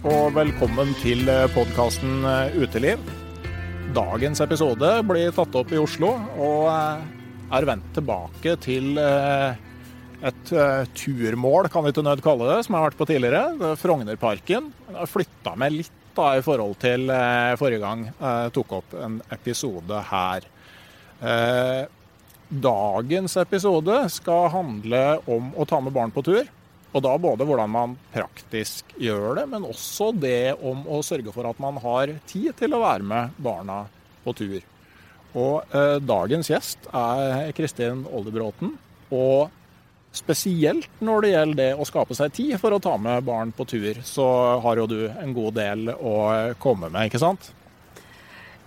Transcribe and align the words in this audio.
Og 0.00 0.30
velkommen 0.32 0.94
til 1.02 1.28
podkasten 1.52 2.22
Uteliv. 2.56 3.00
Dagens 3.92 4.40
episode 4.40 4.88
blir 5.04 5.32
tatt 5.36 5.56
opp 5.60 5.72
i 5.74 5.80
Oslo, 5.80 6.14
og 6.40 6.68
eh, 6.72 7.02
er 7.58 7.66
vendt 7.68 7.90
tilbake 7.92 8.54
til 8.64 8.96
eh, 8.96 9.58
et 10.24 10.52
eh, 10.56 10.88
turmål, 10.96 11.68
kan 11.72 11.84
vi 11.84 11.92
til 11.92 12.06
nød 12.06 12.22
kalle 12.24 12.48
det, 12.48 12.62
som 12.64 12.76
jeg 12.76 12.80
har 12.80 12.88
vært 12.88 13.00
på 13.00 13.08
tidligere. 13.10 13.42
Det 13.60 13.68
er 13.74 13.80
Frognerparken. 13.82 14.70
Jeg 14.88 14.98
har 15.02 15.10
flytta 15.10 15.52
meg 15.60 15.74
litt 15.74 15.98
da, 16.16 16.30
i 16.38 16.44
forhold 16.44 16.78
til 16.82 17.12
forrige 17.60 17.82
gang 17.84 18.06
jeg 18.08 18.54
tok 18.56 18.72
opp 18.80 18.94
en 18.98 19.20
episode 19.30 20.00
her. 20.08 20.48
Dagens 22.50 23.36
episode 23.38 24.00
skal 24.10 24.48
handle 24.56 25.04
om 25.30 25.52
å 25.54 25.68
ta 25.70 25.78
med 25.84 25.94
barn 25.94 26.10
på 26.14 26.24
tur. 26.26 26.48
Og 26.90 27.04
da 27.04 27.12
både 27.22 27.46
hvordan 27.46 27.70
man 27.70 27.94
praktisk 28.10 28.90
gjør 28.98 29.38
det, 29.38 29.46
men 29.52 29.66
også 29.68 30.10
det 30.16 30.56
om 30.56 30.82
å 30.90 31.02
sørge 31.06 31.32
for 31.34 31.46
at 31.46 31.60
man 31.62 31.78
har 31.82 32.16
tid 32.30 32.50
til 32.58 32.74
å 32.74 32.82
være 32.82 33.06
med 33.06 33.38
barna 33.38 33.84
på 34.24 34.34
tur. 34.36 34.58
Og 35.38 35.76
eh, 35.76 35.96
dagens 36.02 36.50
gjest 36.50 36.90
er 36.90 37.52
Kristin 37.54 38.02
Oldebråten. 38.10 38.74
Og 39.14 39.50
spesielt 40.14 40.90
når 40.98 41.22
det 41.22 41.30
gjelder 41.30 41.60
det 41.60 41.70
å 41.78 41.86
skape 41.86 42.16
seg 42.18 42.34
tid 42.34 42.56
for 42.58 42.74
å 42.74 42.82
ta 42.82 42.96
med 42.98 43.22
barn 43.26 43.54
på 43.54 43.66
tur, 43.70 44.02
så 44.02 44.26
har 44.64 44.82
jo 44.82 44.88
du 44.90 45.00
en 45.12 45.34
god 45.36 45.54
del 45.60 45.92
å 45.94 46.16
komme 46.58 46.90
med, 46.90 47.06
ikke 47.06 47.22
sant? 47.22 47.52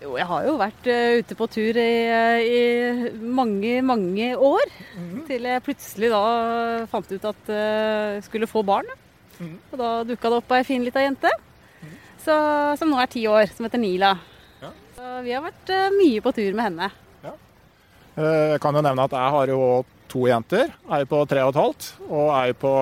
Jo, 0.03 0.17
jeg 0.19 0.27
har 0.27 0.43
jo 0.43 0.57
vært 0.59 0.87
uh, 0.91 1.19
ute 1.21 1.35
på 1.39 1.45
tur 1.47 1.77
i, 1.79 1.91
uh, 2.11 2.39
i, 2.43 3.11
mange, 3.23 3.77
mange 3.87 4.33
år. 4.35 4.71
Mm. 4.99 5.21
Til 5.29 5.47
jeg 5.47 5.63
plutselig 5.63 6.09
da 6.11 6.23
fant 6.91 7.11
ut 7.13 7.27
at 7.29 7.51
jeg 7.53 8.17
uh, 8.19 8.25
skulle 8.25 8.49
få 8.51 8.65
barn. 8.67 8.89
Mm. 9.39 9.55
Og 9.71 9.77
da 9.79 9.91
dukka 10.07 10.31
det 10.31 10.39
opp 10.41 10.51
ei 10.57 10.65
fin 10.67 10.83
lita 10.83 11.01
jente 11.01 11.31
mm. 11.31 11.93
så, 12.21 12.35
som 12.79 12.91
nå 12.91 12.99
er 12.99 13.09
ti 13.13 13.23
år, 13.31 13.47
som 13.55 13.63
heter 13.63 13.79
Nila. 13.79 14.11
Ja. 14.59 14.71
Så 14.97 15.11
vi 15.23 15.31
har 15.33 15.45
vært 15.45 15.71
mye 15.95 16.23
på 16.25 16.33
tur 16.35 16.51
med 16.51 16.67
henne. 16.67 16.89
Ja. 17.23 17.33
Jeg 18.19 18.61
kan 18.63 18.75
jo 18.75 18.83
nevne 18.83 19.05
at 19.07 19.15
jeg 19.15 19.35
har 19.37 19.53
jo 19.53 19.61
to 20.11 20.25
jenter. 20.27 20.73
Ei 20.91 21.05
på 21.09 21.21
tre 21.31 21.45
og 21.47 21.53
et 21.53 21.61
halvt 21.61 21.87
og 22.09 22.33
ei 22.41 22.51
på 22.59 22.73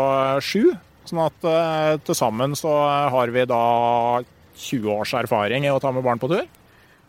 sju. 0.41 0.73
Sånn 1.05 1.21
at 1.23 1.47
til 2.05 2.17
sammen 2.17 2.57
så 2.57 2.73
har 3.13 3.31
vi 3.33 3.45
da 3.49 3.61
20 4.57 4.97
års 4.97 5.13
erfaring 5.21 5.65
i 5.65 5.71
å 5.71 5.79
ta 5.81 5.93
med 5.93 6.05
barn 6.05 6.19
på 6.21 6.29
tur. 6.33 6.49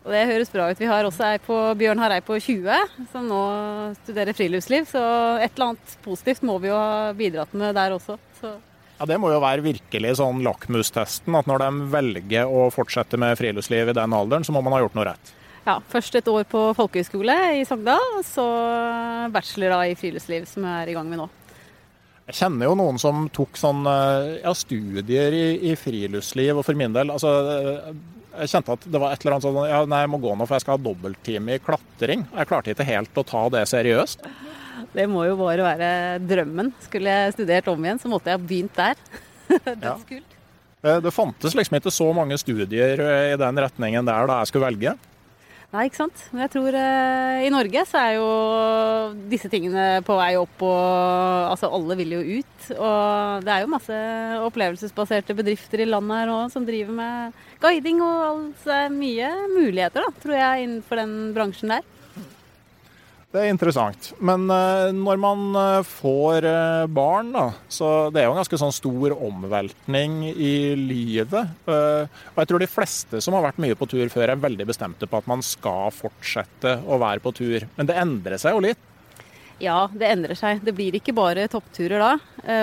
Og 0.03 0.11
det 0.11 0.25
høres 0.27 0.51
bra 0.51 0.67
ut. 0.67 0.79
Vi 0.79 0.89
har 0.89 1.07
også 1.07 1.23
ei 1.29 1.39
på, 1.39 1.55
Bjørn 1.79 2.01
Harei 2.03 2.19
på 2.25 2.35
20 2.35 3.07
som 3.13 3.27
nå 3.29 3.43
studerer 4.01 4.35
friluftsliv, 4.35 4.87
så 4.89 5.03
et 5.39 5.53
eller 5.53 5.71
annet 5.71 5.93
positivt 6.03 6.43
må 6.43 6.57
vi 6.59 6.71
jo 6.71 6.79
ha 6.79 7.13
bidratt 7.15 7.53
med 7.55 7.75
der 7.77 7.95
også. 7.95 8.17
Så. 8.41 8.51
Ja, 8.99 9.07
Det 9.07 9.19
må 9.19 9.31
jo 9.31 9.39
være 9.43 9.63
virkelig 9.63 10.17
sånn 10.19 10.43
lakmustesten, 10.43 11.37
at 11.39 11.47
når 11.47 11.63
de 11.63 11.87
velger 11.93 12.51
å 12.51 12.67
fortsette 12.73 13.19
med 13.19 13.37
friluftsliv 13.39 13.93
i 13.93 13.95
den 13.95 14.15
alderen, 14.15 14.43
så 14.43 14.55
må 14.55 14.61
man 14.63 14.75
ha 14.75 14.83
gjort 14.83 14.99
noe 14.99 15.07
rett. 15.13 15.31
Ja, 15.63 15.77
først 15.87 16.15
et 16.19 16.27
år 16.27 16.43
på 16.51 16.65
folkehøyskole 16.75 17.37
i 17.61 17.63
Sogndal, 17.63 18.03
og 18.17 18.25
så 18.27 18.43
bachelor 19.31 19.77
i 19.87 19.95
friluftsliv, 19.95 20.43
som 20.51 20.67
jeg 20.67 20.83
er 20.83 20.91
i 20.91 20.97
gang 20.97 21.07
med 21.07 21.23
nå. 21.23 21.29
Jeg 22.27 22.37
kjenner 22.39 22.69
jo 22.69 22.75
noen 22.79 22.99
som 22.99 23.25
tok 23.35 23.55
sånn, 23.59 23.87
ja, 23.87 24.51
studier 24.55 25.35
i, 25.35 25.45
i, 25.71 25.77
friluftsliv, 25.79 26.59
og 26.59 26.67
for 26.67 26.79
min 26.79 26.95
del 26.95 27.11
altså, 27.11 27.31
jeg 28.33 28.49
kjente 28.53 28.75
at 28.75 28.85
det 28.89 29.01
var 29.01 29.13
et 29.13 29.23
eller 29.23 29.35
annet 29.35 29.45
sånn 29.45 29.59
ja, 29.69 29.79
Nei, 29.89 30.01
jeg 30.03 30.11
må 30.13 30.19
gå 30.23 30.33
nå, 30.33 30.47
for 30.47 30.57
jeg 30.57 30.65
skal 30.65 30.77
ha 30.77 30.83
dobbelttime 30.83 31.55
i 31.55 31.61
klatring. 31.61 32.25
Jeg 32.33 32.49
klarte 32.49 32.73
ikke 32.73 32.87
helt 32.87 33.19
å 33.19 33.25
ta 33.27 33.43
det 33.53 33.63
seriøst. 33.69 34.27
Det 34.93 35.05
må 35.09 35.25
jo 35.27 35.37
bare 35.39 35.65
være 35.65 35.89
drømmen. 36.25 36.71
Skulle 36.85 37.13
jeg 37.13 37.35
studert 37.35 37.69
om 37.71 37.85
igjen, 37.85 38.01
så 38.01 38.11
måtte 38.11 38.31
jeg 38.31 38.39
ha 38.39 38.47
begynt 38.53 38.79
der. 38.79 39.03
Ja. 40.83 40.99
Det 40.99 41.11
fantes 41.15 41.53
liksom 41.55 41.77
ikke 41.77 41.91
så 41.95 42.09
mange 42.15 42.35
studier 42.35 42.99
i 42.99 43.35
den 43.39 43.59
retningen 43.63 44.03
der 44.07 44.25
da 44.27 44.41
jeg 44.41 44.49
skulle 44.49 44.67
velge. 44.67 44.91
Nei, 45.73 45.87
ikke 45.89 46.03
sant. 46.03 46.19
Men 46.29 46.43
jeg 46.43 46.51
tror 46.53 46.75
eh, 46.77 47.43
i 47.47 47.49
Norge 47.49 47.81
så 47.89 47.97
er 47.97 48.11
jo 48.19 48.25
disse 49.31 49.49
tingene 49.49 50.03
på 50.05 50.13
vei 50.19 50.35
opp, 50.37 50.61
og 50.61 51.47
altså 51.49 51.71
alle 51.73 51.97
vil 51.97 52.13
jo 52.13 52.19
ut. 52.43 52.67
Og 52.75 53.47
det 53.47 53.55
er 53.55 53.63
jo 53.63 53.71
masse 53.73 53.97
opplevelsesbaserte 54.51 55.33
bedrifter 55.39 55.81
i 55.81 55.89
landet 55.89 56.19
her 56.19 56.29
nå 56.29 56.37
som 56.53 56.67
driver 56.67 56.93
med 56.99 57.41
guiding 57.63 58.03
og 58.05 58.21
alt. 58.27 58.61
Så 58.61 58.69
det 58.69 58.77
er 58.83 58.93
mye 58.99 59.31
muligheter, 59.55 60.05
da, 60.05 60.13
tror 60.21 60.37
jeg, 60.37 60.67
innenfor 60.67 61.01
den 61.01 61.17
bransjen 61.33 61.73
der. 61.73 61.89
Det 63.33 63.41
er 63.41 63.49
interessant. 63.49 64.11
Men 64.21 64.45
uh, 64.45 64.91
når 64.93 65.17
man 65.17 65.45
uh, 65.57 65.85
får 65.87 66.45
uh, 66.45 66.85
barn, 66.85 67.31
da, 67.33 67.47
så 67.65 67.87
det 68.13 68.21
er 68.21 68.27
jo 68.27 68.35
en 68.35 68.37
ganske 68.37 68.59
sånn 68.61 68.75
stor 68.75 69.15
omveltning 69.15 70.19
i 70.29 70.53
livet. 70.77 71.49
og 71.65 72.37
jeg 72.37 72.49
tror 72.51 72.61
de 72.61 72.69
fleste 72.69 73.21
som 73.25 73.33
har 73.33 73.47
vært 73.47 73.61
mye 73.63 73.77
på 73.79 73.87
tur 73.89 74.05
før, 74.13 74.29
er 74.29 74.43
veldig 74.43 74.67
bestemte 74.69 75.09
på 75.09 75.17
at 75.17 75.29
man 75.31 75.41
skal 75.45 75.89
fortsette 75.95 76.75
å 76.85 76.99
være 77.01 77.23
på 77.25 77.33
tur. 77.39 77.65
Men 77.79 77.89
det 77.89 77.97
endrer 78.03 78.37
seg 78.37 78.53
jo 78.53 78.61
litt. 78.67 78.85
Ja, 79.63 79.87
det 79.89 80.11
endrer 80.13 80.37
seg. 80.37 80.61
Det 80.61 80.75
blir 80.77 80.93
ikke 80.99 81.15
bare 81.17 81.49
toppturer 81.49 82.03
da, 82.03 82.13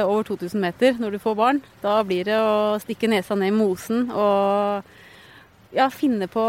over 0.04 0.22
2000 0.28 0.62
meter 0.62 1.02
når 1.02 1.16
du 1.16 1.22
får 1.22 1.38
barn. 1.38 1.62
Da 1.82 1.98
blir 2.06 2.30
det 2.30 2.38
å 2.38 2.78
stikke 2.82 3.10
nesa 3.10 3.34
ned 3.38 3.50
i 3.50 3.58
mosen 3.58 4.06
og 4.14 4.86
ja, 5.74 5.90
finne 5.90 6.30
på 6.30 6.46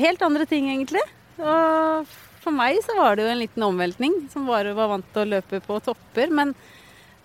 helt 0.00 0.28
andre 0.28 0.48
ting, 0.48 0.68
egentlig. 0.74 1.04
Og 1.40 2.16
for 2.46 2.54
meg 2.54 2.78
så 2.84 2.94
var 2.98 3.16
det 3.16 3.26
jo 3.26 3.32
en 3.32 3.42
liten 3.42 3.66
omveltning, 3.66 4.14
som 4.32 4.46
bare 4.48 4.74
var 4.76 4.92
vant 4.92 5.06
til 5.12 5.24
å 5.24 5.30
løpe 5.34 5.60
på 5.64 5.80
topper. 5.82 6.30
Men 6.30 6.54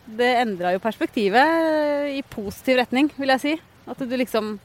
det 0.10 0.32
endra 0.42 0.74
jo 0.74 0.82
perspektivet 0.82 2.12
i 2.16 2.22
positiv 2.26 2.82
retning, 2.82 3.12
vil 3.20 3.34
jeg 3.36 3.44
si. 3.44 3.56
At 3.90 4.02
du 4.02 4.18
liksom 4.18 4.58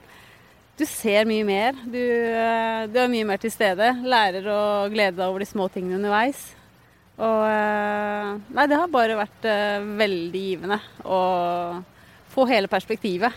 Du 0.76 0.84
ser 0.84 1.24
mye 1.24 1.40
mer. 1.40 1.72
Du, 1.88 1.96
eh, 1.96 2.82
du 2.92 2.98
er 3.00 3.08
mye 3.08 3.24
mer 3.24 3.38
til 3.40 3.48
stede. 3.48 3.94
Lærer 4.04 4.44
å 4.44 4.90
glede 4.92 5.16
deg 5.16 5.24
over 5.24 5.40
de 5.40 5.48
små 5.48 5.70
tingene 5.72 5.96
underveis. 5.96 6.42
Og 7.16 7.44
eh, 7.48 8.34
Nei, 8.52 8.66
det 8.68 8.76
har 8.76 8.92
bare 8.92 9.16
vært 9.16 9.48
eh, 9.48 9.86
veldig 10.02 10.42
givende 10.50 10.76
å 11.00 11.20
få 12.34 12.44
hele 12.50 12.68
perspektivet. 12.68 13.32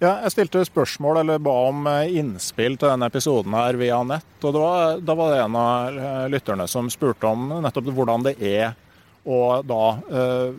Ja, 0.00 0.14
jeg 0.24 0.32
stilte 0.32 0.62
spørsmål 0.64 1.18
eller 1.20 1.40
ba 1.44 1.52
om 1.68 1.84
innspill 2.08 2.78
til 2.80 2.88
denne 2.88 3.10
episoden 3.10 3.52
her 3.52 3.76
via 3.76 3.98
nett. 4.00 4.44
og 4.48 4.54
var, 4.56 4.94
Da 5.04 5.12
var 5.14 5.32
det 5.34 5.40
en 5.42 5.56
av 5.60 5.98
lytterne 6.32 6.64
som 6.72 6.88
spurte 6.88 7.28
om 7.28 7.50
nettopp 7.60 7.90
hvordan 7.92 8.24
det 8.24 8.38
er 8.40 8.72
å 9.28 9.60
da 9.60 9.84
uh, 10.00 10.54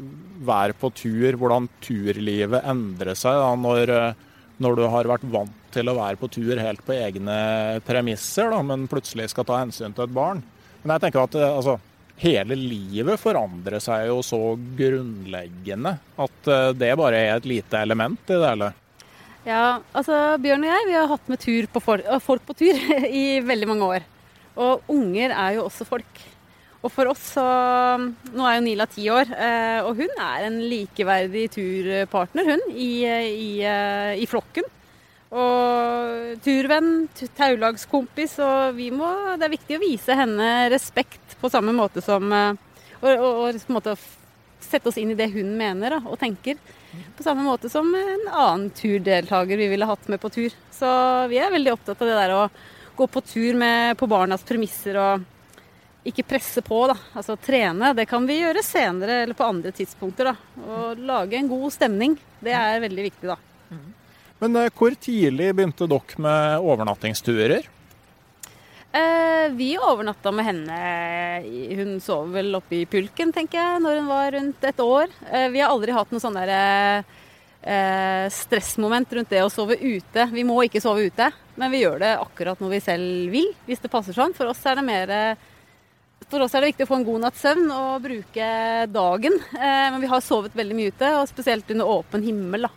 være 0.45 0.75
på 0.77 0.91
tur, 0.93 1.33
hvordan 1.41 1.65
turlivet 1.81 2.61
endrer 2.69 3.17
seg 3.17 3.33
da, 3.33 3.47
når, 3.57 3.91
når, 4.61 4.77
du 4.77 4.83
har 4.93 5.09
vært 5.09 5.25
vant 5.33 5.57
til 5.73 5.89
å 5.89 5.97
være 5.97 6.21
på 6.21 6.29
tur 6.29 6.61
helt 6.61 6.85
på 6.85 6.93
egne 6.93 7.81
premisser, 7.87 8.51
da, 8.53 8.61
men 8.61 8.85
plutselig 8.91 9.31
skal 9.33 9.47
ta 9.49 9.57
hensyn 9.63 9.97
til 9.97 10.05
et 10.05 10.13
barn. 10.13 10.43
Men 10.83 10.93
jeg 10.93 11.07
tenker 11.07 11.23
at 11.23 11.39
altså, 11.47 11.79
hele 12.21 12.59
livet 12.59 13.17
forandrer 13.17 13.81
seg 13.81 14.05
jo 14.11 14.21
så 14.21 14.53
grunnleggende 14.77 15.97
at 16.21 16.53
det 16.77 16.93
bare 17.01 17.25
er 17.25 17.33
et 17.39 17.49
lite 17.49 17.81
element 17.81 18.21
i 18.29 18.37
det 18.37 18.45
hele. 18.45 18.71
Ja, 19.41 19.81
altså 19.97 20.37
Bjørn 20.41 20.67
og 20.67 20.69
jeg 20.69 20.85
vi 20.85 20.97
har 20.99 21.07
hatt 21.09 21.29
med 21.31 21.41
tur 21.41 21.67
på 21.73 21.81
folk, 21.81 22.09
folk 22.21 22.43
på 22.45 22.55
tur 22.59 22.81
i 23.21 23.39
veldig 23.41 23.69
mange 23.71 23.87
år. 23.97 24.03
Og 24.61 24.91
unger 24.91 25.33
er 25.33 25.55
jo 25.57 25.65
også 25.65 25.87
folk. 25.87 26.19
Og 26.81 26.89
for 26.89 27.11
oss 27.11 27.23
så 27.35 27.45
Nå 28.33 28.45
er 28.45 28.57
jo 28.57 28.65
Nila 28.65 28.87
ti 28.89 29.05
år, 29.13 29.29
eh, 29.33 29.79
og 29.85 29.97
hun 30.01 30.13
er 30.17 30.45
en 30.47 30.59
likeverdig 30.65 31.47
turpartner, 31.53 32.53
hun, 32.53 32.63
i, 32.73 32.91
i, 33.05 33.49
eh, 33.65 34.21
i 34.21 34.27
flokken. 34.29 34.65
Og 35.31 36.41
turvenn, 36.43 37.07
taulagskompis, 37.37 38.33
og 38.43 38.75
vi 38.75 38.89
må 38.91 39.07
Det 39.39 39.45
er 39.47 39.53
viktig 39.53 39.77
å 39.77 39.83
vise 39.83 40.17
henne 40.17 40.49
respekt 40.73 41.37
på 41.39 41.49
samme 41.53 41.71
måte 41.71 42.03
som 42.03 42.25
eh, 42.35 42.57
Og, 42.99 43.07
og, 43.13 43.29
og 43.45 43.61
på 43.61 43.71
en 43.71 43.77
måte 43.77 43.95
sette 44.61 44.91
oss 44.91 44.99
inn 45.01 45.13
i 45.13 45.17
det 45.17 45.31
hun 45.33 45.55
mener 45.57 45.95
da, 45.95 46.01
og 46.05 46.19
tenker. 46.21 46.59
På 47.17 47.23
samme 47.23 47.43
måte 47.45 47.69
som 47.71 47.87
en 47.95 48.27
annen 48.27 48.69
turdeltaker 48.75 49.57
vi 49.57 49.67
ville 49.71 49.87
hatt 49.87 50.07
med 50.11 50.21
på 50.21 50.31
tur. 50.33 50.55
Så 50.73 50.87
vi 51.31 51.39
er 51.41 51.53
veldig 51.53 51.75
opptatt 51.75 52.01
av 52.01 52.09
det 52.09 52.17
der 52.19 52.33
å 52.35 52.47
gå 52.97 53.07
på 53.07 53.21
tur 53.25 53.55
med, 53.59 53.97
på 53.97 54.09
barnas 54.11 54.43
premisser 54.47 54.99
og 54.99 55.27
ikke 56.07 56.25
presse 56.25 56.63
på, 56.65 56.79
da. 56.89 56.95
Altså 57.13 57.37
trene. 57.37 57.93
Det 57.97 58.07
kan 58.09 58.25
vi 58.27 58.39
gjøre 58.41 58.63
senere 58.65 59.21
eller 59.23 59.37
på 59.37 59.45
andre 59.45 59.73
tidspunkter, 59.75 60.31
da. 60.31 60.61
Og 60.65 61.01
lage 61.05 61.37
en 61.37 61.49
god 61.51 61.69
stemning. 61.73 62.17
Det 62.41 62.55
er 62.57 62.81
veldig 62.81 63.05
viktig, 63.11 63.29
da. 63.29 63.37
Men 64.41 64.57
eh, 64.57 64.71
hvor 64.73 64.95
tidlig 64.97 65.51
begynte 65.53 65.87
dere 65.89 66.25
med 66.25 66.65
overnattingsturer? 66.65 67.69
Eh, 68.91 69.47
vi 69.55 69.77
overnatta 69.79 70.33
med 70.35 70.45
henne 70.45 70.77
Hun 71.79 71.93
sov 72.03 72.33
vel 72.35 72.57
oppe 72.57 72.81
i 72.81 72.87
pulken, 72.89 73.31
tenker 73.31 73.61
jeg, 73.61 73.83
når 73.83 74.01
hun 74.01 74.09
var 74.11 74.31
rundt 74.35 74.65
et 74.67 74.81
år. 74.83 75.13
Eh, 75.31 75.47
vi 75.53 75.61
har 75.63 75.71
aldri 75.71 75.95
hatt 75.95 76.11
noe 76.11 76.23
sånn 76.23 76.35
derre 76.35 76.57
eh, 77.63 78.25
stressmoment 78.35 79.15
rundt 79.15 79.31
det 79.31 79.45
å 79.45 79.53
sove 79.53 79.77
ute. 79.79 80.27
Vi 80.33 80.43
må 80.47 80.59
ikke 80.65 80.83
sove 80.83 81.07
ute, 81.07 81.29
men 81.55 81.71
vi 81.71 81.85
gjør 81.85 82.03
det 82.03 82.11
akkurat 82.19 82.59
når 82.59 82.75
vi 82.75 82.83
selv 82.83 83.31
vil, 83.31 83.47
hvis 83.69 83.83
det 83.83 83.93
passer 83.93 84.17
sånn. 84.17 84.35
For 84.35 84.51
oss 84.51 84.65
er 84.67 84.81
det 84.81 84.85
mer 84.87 85.15
for 86.31 86.43
oss 86.45 86.53
er 86.55 86.63
det 86.63 86.71
viktig 86.71 86.85
å 86.85 86.91
få 86.91 86.99
en 87.01 87.07
god 87.07 87.23
natts 87.25 87.41
søvn 87.43 87.71
og 87.75 88.03
bruke 88.05 88.49
dagen. 88.87 89.33
Eh, 89.55 89.87
men 89.91 89.99
vi 90.03 90.09
har 90.11 90.23
sovet 90.23 90.55
veldig 90.55 90.77
mye 90.77 90.91
ute, 90.93 91.13
og 91.19 91.29
spesielt 91.31 91.71
under 91.73 91.89
åpen 91.91 92.23
himmel 92.23 92.67
da, 92.67 92.73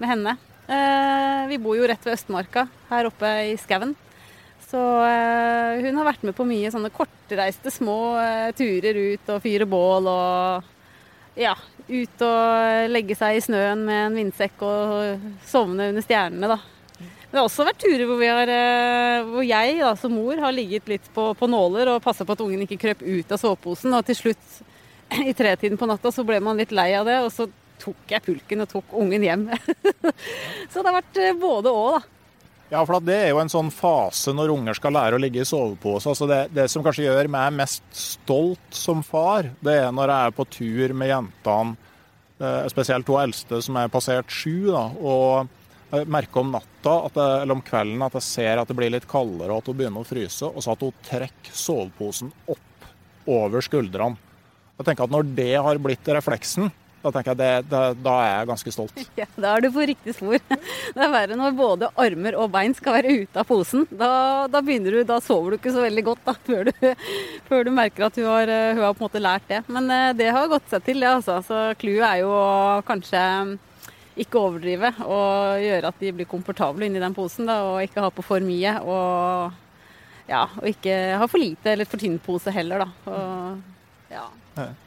med 0.00 0.12
henne. 0.12 0.36
Eh, 0.68 1.42
vi 1.50 1.58
bor 1.60 1.76
jo 1.76 1.88
rett 1.88 2.04
ved 2.06 2.16
Østmarka 2.16 2.64
her 2.88 3.08
oppe 3.10 3.32
i 3.50 3.56
skauen. 3.60 3.92
Så 4.68 4.80
eh, 5.06 5.78
hun 5.84 5.96
har 5.96 6.08
vært 6.10 6.24
med 6.28 6.36
på 6.36 6.44
mye 6.48 6.70
sånne 6.72 6.90
kortreiste 6.92 7.72
små 7.72 7.98
eh, 8.20 8.48
turer 8.56 8.98
ut 9.14 9.30
og 9.32 9.40
fyre 9.44 9.64
bål 9.68 10.10
og 10.12 10.74
ja, 11.38 11.54
ut 11.88 12.24
og 12.26 12.90
legge 12.92 13.16
seg 13.16 13.38
i 13.38 13.44
snøen 13.44 13.86
med 13.86 14.02
en 14.08 14.18
vindsekk 14.18 14.64
og 14.66 15.30
sovne 15.48 15.88
under 15.92 16.04
stjernene, 16.04 16.50
da. 16.50 16.58
Det 17.28 17.36
har 17.36 17.44
også 17.44 17.64
vært 17.68 17.80
turer 17.82 18.06
hvor, 18.08 18.22
har, 18.24 18.50
eh, 18.52 19.26
hvor 19.28 19.44
jeg 19.44 19.78
da, 19.80 19.92
som 20.00 20.14
mor 20.16 20.40
har 20.40 20.54
ligget 20.56 20.88
litt 20.88 21.08
på, 21.14 21.30
på 21.36 21.48
nåler 21.48 21.92
og 21.92 22.02
passa 22.04 22.24
på 22.24 22.34
at 22.36 22.44
ungen 22.44 22.64
ikke 22.64 22.80
krøp 22.80 23.04
ut 23.04 23.32
av 23.32 23.40
soveposen. 23.40 23.92
Og 23.92 24.04
til 24.08 24.16
slutt, 24.16 24.46
i 25.30 25.34
tretiden 25.36 25.80
på 25.80 25.88
natta, 25.88 26.12
så 26.12 26.24
ble 26.28 26.40
man 26.44 26.60
litt 26.60 26.72
lei 26.72 26.90
av 26.96 27.08
det, 27.08 27.18
og 27.24 27.32
så 27.32 27.48
tok 27.78 28.14
jeg 28.14 28.24
pulken 28.24 28.64
og 28.64 28.70
tok 28.72 28.96
ungen 29.00 29.24
hjem. 29.28 29.44
så 30.72 30.80
det 30.80 30.88
har 30.88 30.96
vært 30.98 31.20
eh, 31.20 31.36
både 31.36 31.72
og, 31.72 31.98
da. 31.98 32.17
Ja, 32.68 32.82
for 32.84 33.00
det 33.00 33.16
er 33.16 33.30
jo 33.32 33.40
en 33.40 33.48
sånn 33.48 33.70
fase 33.72 34.34
når 34.36 34.52
unger 34.52 34.76
skal 34.76 34.92
lære 34.92 35.16
å 35.16 35.22
ligge 35.22 35.40
i 35.40 35.48
sovepose. 35.48 36.10
Altså 36.10 36.26
det, 36.28 36.40
det, 36.52 36.66
som 36.68 36.84
kanskje 36.84 37.06
gjør 37.06 37.30
meg 37.32 37.54
mest 37.56 37.86
stolt 37.96 38.76
som 38.76 39.00
far, 39.06 39.48
det 39.64 39.78
er 39.86 39.94
når 39.94 40.12
jeg 40.12 40.28
er 40.28 40.34
på 40.36 40.46
tur 40.52 40.92
med 41.00 41.08
jentene, 41.08 41.94
eh, 42.36 42.66
spesielt 42.68 43.08
to 43.08 43.16
eldste 43.20 43.62
som 43.64 43.78
er 43.80 43.92
passert 43.92 44.28
sju. 44.28 44.68
da, 44.68 44.84
og 45.00 45.48
jeg 45.88 46.10
merker 46.12 46.42
om 46.42 46.52
natta 46.52 46.96
jeg, 47.06 47.16
eller 47.16 47.56
om 47.56 47.64
kvelden 47.64 48.04
at 48.04 48.18
jeg 48.18 48.26
ser 48.26 48.60
at 48.60 48.68
det 48.68 48.76
blir 48.76 48.92
litt 48.92 49.08
kaldere 49.08 49.54
og 49.54 49.62
at 49.62 49.70
hun 49.70 49.78
begynner 49.78 50.04
å 50.04 50.08
fryse, 50.08 50.44
og 50.44 50.60
så 50.60 50.74
at 50.74 50.84
hun 50.84 50.98
trekker 51.08 51.56
soveposen 51.56 52.34
opp 52.52 52.90
over 53.28 53.64
skuldrene. 53.64 54.20
Jeg 54.78 54.86
tenker 54.86 55.08
at 55.08 55.14
Når 55.16 55.32
det 55.34 55.54
har 55.56 55.80
blitt 55.82 56.12
refleksen, 56.12 56.68
da 56.98 57.12
tenker 57.14 57.30
jeg 57.30 57.38
det, 57.38 57.50
det, 57.70 57.80
da 58.02 58.14
er 58.24 58.30
jeg 58.32 58.48
ganske 58.50 58.72
stolt. 58.74 59.02
Ja, 59.20 59.26
Da 59.36 59.52
er 59.54 59.62
du 59.62 59.70
på 59.74 59.84
riktig 59.86 60.14
spor. 60.16 60.40
Det 60.96 61.04
er 61.04 61.12
verre 61.12 61.38
når 61.38 61.54
både 61.58 61.90
armer 62.00 62.38
og 62.40 62.50
bein 62.54 62.74
skal 62.74 62.98
være 62.98 63.14
ute 63.22 63.38
av 63.38 63.46
posen. 63.46 63.86
Da, 63.90 64.10
da, 64.50 64.62
du, 64.62 64.98
da 65.06 65.20
sover 65.22 65.54
du 65.54 65.58
ikke 65.60 65.74
så 65.74 65.84
veldig 65.84 66.04
godt 66.10 66.26
da, 66.26 66.34
før 66.48 66.70
du, 66.70 66.72
før 67.46 67.68
du 67.68 67.72
merker 67.74 68.08
at 68.08 68.18
hun 68.18 68.26
har, 68.26 68.50
hun 68.74 68.82
har, 68.82 68.96
på 68.96 69.02
en 69.02 69.06
måte 69.06 69.22
lært 69.22 69.46
det. 69.50 69.62
Men 69.70 69.86
eh, 69.94 70.10
det 70.18 70.32
har 70.34 70.50
gått 70.50 70.66
seg 70.72 70.84
til, 70.88 71.00
det. 71.04 71.14
altså. 71.20 71.38
Så 71.46 71.62
Clouet 71.78 72.06
er 72.08 72.24
jo 72.24 72.34
kanskje 72.88 73.22
ikke 74.18 74.40
overdrive 74.42 74.90
og 75.06 75.62
gjøre 75.62 75.92
at 75.92 76.02
de 76.02 76.12
blir 76.18 76.26
komfortable 76.26 76.88
inni 76.88 77.02
den 77.02 77.14
posen. 77.14 77.46
Da, 77.46 77.60
og 77.68 77.82
ikke 77.86 78.02
ha 78.02 78.10
på 78.10 78.26
for 78.26 78.42
mye. 78.42 78.74
Og, 78.82 79.54
ja, 80.26 80.48
og 80.58 80.66
ikke 80.66 80.98
ha 81.22 81.30
for 81.30 81.38
lite 81.42 81.76
eller 81.76 81.86
for 81.88 82.02
tynn 82.02 82.18
pose 82.22 82.52
heller, 82.54 82.88
da. 82.88 83.14
Og, 83.14 83.64
ja. 84.10 84.26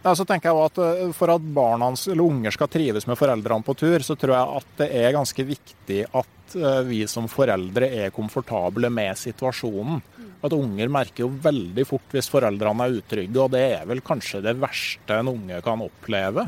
Ja, 0.04 0.14
så 0.18 0.26
tenker 0.28 0.52
jeg 0.52 0.68
at 0.68 0.80
eh, 0.84 1.12
For 1.16 1.32
at 1.34 1.44
barna 1.56 1.92
eller 1.96 2.24
unger 2.26 2.56
skal 2.56 2.70
trives 2.72 3.08
med 3.10 3.20
foreldrene 3.20 3.66
på 3.66 3.76
tur, 3.80 4.04
så 4.06 4.18
tror 4.20 4.36
jeg 4.36 4.62
at 4.62 4.72
det 4.82 4.90
er 5.02 5.16
ganske 5.16 5.46
viktig 5.48 6.00
at 6.08 6.56
eh, 6.58 6.82
vi 6.88 7.02
som 7.10 7.30
foreldre 7.32 7.90
er 8.04 8.16
komfortable 8.16 8.92
med 8.94 9.20
situasjonen. 9.20 10.02
At 10.42 10.56
Unger 10.58 10.90
merker 10.90 11.28
jo 11.28 11.34
veldig 11.44 11.86
fort 11.86 12.16
hvis 12.16 12.32
foreldrene 12.34 12.88
er 12.88 12.98
utrygge, 12.98 13.38
og 13.44 13.52
det 13.54 13.62
er 13.76 13.86
vel 13.90 14.02
kanskje 14.06 14.42
det 14.42 14.56
verste 14.62 15.20
en 15.22 15.30
unge 15.30 15.62
kan 15.66 15.84
oppleve. 15.86 16.48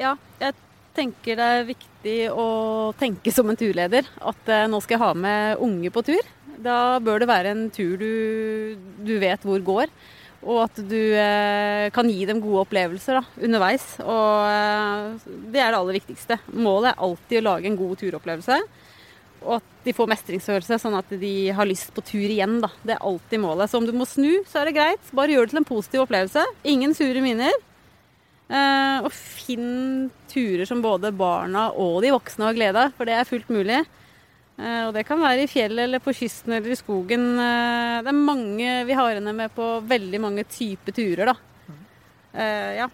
Ja, 0.00 0.16
jeg 0.42 0.56
tenker 0.96 1.38
det 1.38 1.48
er 1.54 1.68
viktig 1.68 2.16
å 2.34 2.46
tenke 2.98 3.32
som 3.34 3.50
en 3.50 3.58
turleder. 3.60 4.08
At 4.18 4.50
eh, 4.50 4.68
nå 4.70 4.82
skal 4.82 4.98
jeg 4.98 5.04
ha 5.04 5.12
med 5.14 5.62
unge 5.62 5.92
på 5.94 6.04
tur. 6.10 6.32
Da 6.60 6.98
bør 7.00 7.22
det 7.22 7.30
være 7.30 7.54
en 7.54 7.68
tur 7.72 7.94
du, 8.00 8.76
du 9.06 9.14
vet 9.22 9.44
hvor 9.46 9.62
går. 9.64 9.92
Og 10.40 10.62
at 10.64 10.78
du 10.88 10.96
eh, 10.96 11.90
kan 11.92 12.08
gi 12.08 12.22
dem 12.28 12.40
gode 12.40 12.62
opplevelser 12.64 13.18
da, 13.18 13.24
underveis. 13.44 13.86
Og 14.00 14.46
eh, 14.48 15.32
det 15.52 15.60
er 15.60 15.74
det 15.74 15.80
aller 15.80 15.98
viktigste. 15.98 16.38
Målet 16.56 16.94
er 16.94 17.02
alltid 17.06 17.42
å 17.42 17.46
lage 17.50 17.68
en 17.68 17.76
god 17.80 18.00
turopplevelse. 18.00 18.60
Og 19.40 19.56
at 19.58 19.68
de 19.84 19.94
får 19.96 20.08
mestringsfølelse, 20.12 20.78
sånn 20.80 20.96
at 20.98 21.12
de 21.20 21.34
har 21.56 21.68
lyst 21.68 21.92
på 21.96 22.04
tur 22.04 22.24
igjen. 22.24 22.58
Da. 22.64 22.72
Det 22.84 22.96
er 22.96 23.04
alltid 23.10 23.44
målet. 23.44 23.72
Så 23.72 23.80
om 23.80 23.88
du 23.88 23.92
må 23.96 24.08
snu, 24.08 24.40
så 24.48 24.62
er 24.62 24.70
det 24.70 24.76
greit. 24.76 25.12
Bare 25.16 25.36
gjør 25.36 25.48
det 25.48 25.54
til 25.54 25.62
en 25.62 25.68
positiv 25.68 26.04
opplevelse. 26.06 26.46
Ingen 26.72 26.96
sure 26.96 27.24
minner. 27.24 27.60
Eh, 28.50 28.98
og 29.04 29.12
finn 29.14 30.08
turer 30.32 30.66
som 30.66 30.80
både 30.82 31.12
barna 31.14 31.68
og 31.70 32.00
de 32.02 32.10
voksne 32.16 32.48
har 32.48 32.56
glede 32.56 32.88
av, 32.88 32.96
for 32.96 33.06
det 33.06 33.14
er 33.16 33.28
fullt 33.28 33.52
mulig. 33.52 33.84
Eh, 34.60 34.86
og 34.86 34.94
det 34.96 35.06
kan 35.08 35.20
være 35.22 35.46
i 35.46 35.50
fjellet 35.50 35.86
eller 35.86 36.02
på 36.04 36.12
kysten 36.16 36.52
eller 36.58 36.74
i 36.74 36.78
skogen. 36.78 37.30
Eh, 37.40 37.98
det 38.04 38.12
er 38.12 38.24
mange 38.30 38.72
Vi 38.86 38.96
har 38.96 39.14
henne 39.16 39.32
med 39.36 39.54
på 39.56 39.78
veldig 39.88 40.20
mange 40.20 40.44
typer 40.44 40.96
turer, 40.96 41.32
da. 41.32 41.36
ja. 42.76 42.90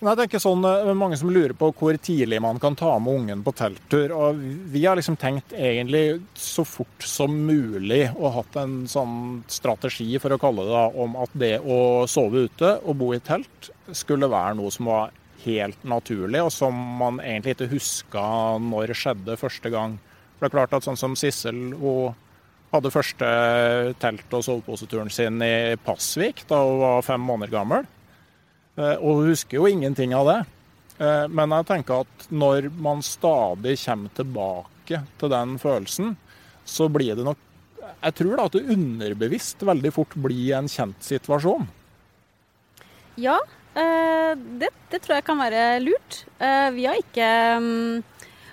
Jeg 0.00 0.16
tenker 0.16 0.40
sånn, 0.40 0.64
Mange 0.96 1.18
som 1.20 1.28
lurer 1.28 1.52
på 1.52 1.68
hvor 1.76 1.96
tidlig 2.00 2.38
man 2.40 2.56
kan 2.60 2.76
ta 2.78 2.94
med 3.02 3.18
ungen 3.20 3.42
på 3.44 3.52
telttur. 3.52 4.14
og 4.16 4.38
Vi 4.72 4.84
har 4.86 4.96
liksom 4.96 5.18
tenkt 5.20 5.52
egentlig 5.52 6.22
så 6.34 6.64
fort 6.64 7.04
som 7.04 7.34
mulig 7.46 8.06
og 8.14 8.32
hatt 8.38 8.56
en 8.62 8.86
sånn 8.88 9.42
strategi 9.48 10.16
for 10.18 10.32
å 10.32 10.40
kalle 10.40 10.64
det 10.64 10.72
da, 10.72 10.86
om 11.04 11.16
at 11.20 11.36
det 11.36 11.54
å 11.60 12.06
sove 12.08 12.46
ute 12.48 12.78
og 12.80 12.96
bo 12.96 13.12
i 13.12 13.20
telt 13.20 13.72
skulle 13.92 14.30
være 14.30 14.56
noe 14.56 14.72
som 14.72 14.88
var 14.88 15.12
helt 15.44 15.84
naturlig, 15.84 16.40
og 16.44 16.52
som 16.52 16.76
man 17.00 17.20
egentlig 17.20 17.56
ikke 17.56 17.72
huska 17.74 18.24
når 18.60 18.92
det 18.92 18.98
skjedde 19.00 19.40
første 19.40 19.72
gang. 19.72 19.98
For 20.40 20.48
det 20.48 20.50
er 20.50 20.56
klart 20.56 20.74
at 20.78 20.86
sånn 20.88 20.98
som 20.98 21.14
Sissel 21.20 21.74
hun 21.76 22.16
hadde 22.72 22.92
første 22.94 23.28
telt- 24.00 24.34
og 24.34 24.46
soveposeturen 24.46 25.10
sin 25.12 25.42
i 25.44 25.76
Pasvik 25.84 26.46
da 26.48 26.62
hun 26.64 26.80
var 26.80 27.04
fem 27.04 27.20
måneder 27.20 27.52
gammel. 27.52 27.84
Og 28.80 29.20
hun 29.20 29.28
husker 29.28 29.58
jo 29.58 29.68
ingenting 29.68 30.14
av 30.16 30.30
det. 30.30 30.38
Eh, 31.00 31.26
men 31.32 31.54
jeg 31.56 31.68
tenker 31.70 32.04
at 32.04 32.26
når 32.28 32.68
man 32.82 33.00
stadig 33.04 33.78
kommer 33.80 34.12
tilbake 34.16 35.00
til 35.20 35.32
den 35.32 35.54
følelsen, 35.60 36.16
så 36.68 36.90
blir 36.92 37.16
det 37.16 37.28
nok 37.28 37.46
Jeg 38.00 38.14
tror 38.16 38.36
da 38.36 38.44
at 38.48 38.54
det 38.54 38.72
underbevisst 38.72 39.62
veldig 39.66 39.90
fort 39.92 40.14
blir 40.16 40.54
en 40.56 40.68
kjent 40.70 41.02
situasjon. 41.04 41.66
Ja, 43.20 43.34
eh, 43.76 44.32
det, 44.60 44.70
det 44.92 45.00
tror 45.02 45.18
jeg 45.18 45.26
kan 45.26 45.40
være 45.40 45.64
lurt. 45.82 46.22
Vi 46.76 46.86
har 46.86 46.96
ikke 46.96 47.28
mm, 47.60 47.98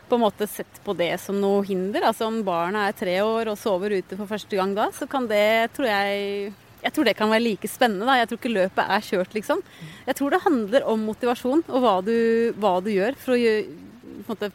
på 0.08 0.18
en 0.18 0.24
måte 0.24 0.48
sett 0.50 0.80
på 0.86 0.96
det 0.98 1.14
som 1.24 1.38
noe 1.42 1.66
hinder. 1.68 2.06
Altså 2.10 2.28
Om 2.30 2.40
barna 2.48 2.88
er 2.88 2.96
tre 2.98 3.18
år 3.24 3.52
og 3.52 3.60
sover 3.60 3.98
ute 3.98 4.18
for 4.18 4.30
første 4.30 4.60
gang 4.60 4.76
da, 4.78 4.90
så 4.96 5.08
kan 5.10 5.28
det, 5.30 5.74
tror 5.76 5.90
jeg 5.92 6.54
jeg 6.78 6.94
tror 6.94 7.08
det 7.08 7.16
kan 7.18 7.32
være 7.32 7.44
like 7.44 7.68
spennende. 7.68 8.06
Da. 8.08 8.20
Jeg 8.20 8.30
tror 8.30 8.40
ikke 8.40 8.54
løpet 8.54 8.92
er 8.94 9.04
kjørt, 9.04 9.34
liksom. 9.36 9.64
Jeg 10.06 10.16
tror 10.20 10.34
det 10.34 10.44
handler 10.44 10.86
om 10.88 11.08
motivasjon 11.10 11.66
og 11.66 11.84
hva 11.84 11.96
du, 12.06 12.14
hva 12.62 12.78
du 12.86 12.92
gjør 12.94 13.18
for 13.20 13.36
å 13.36 13.40
gjøre, 13.42 14.52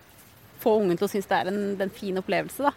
få 0.63 0.77
ungen 0.79 0.99
til 0.99 1.09
å 1.09 1.11
synes 1.11 1.29
det 1.29 1.41
er 1.41 1.51
en, 1.51 1.61
en 1.83 1.93
fin 1.93 2.21
opplevelse. 2.21 2.71
Da. 2.71 2.73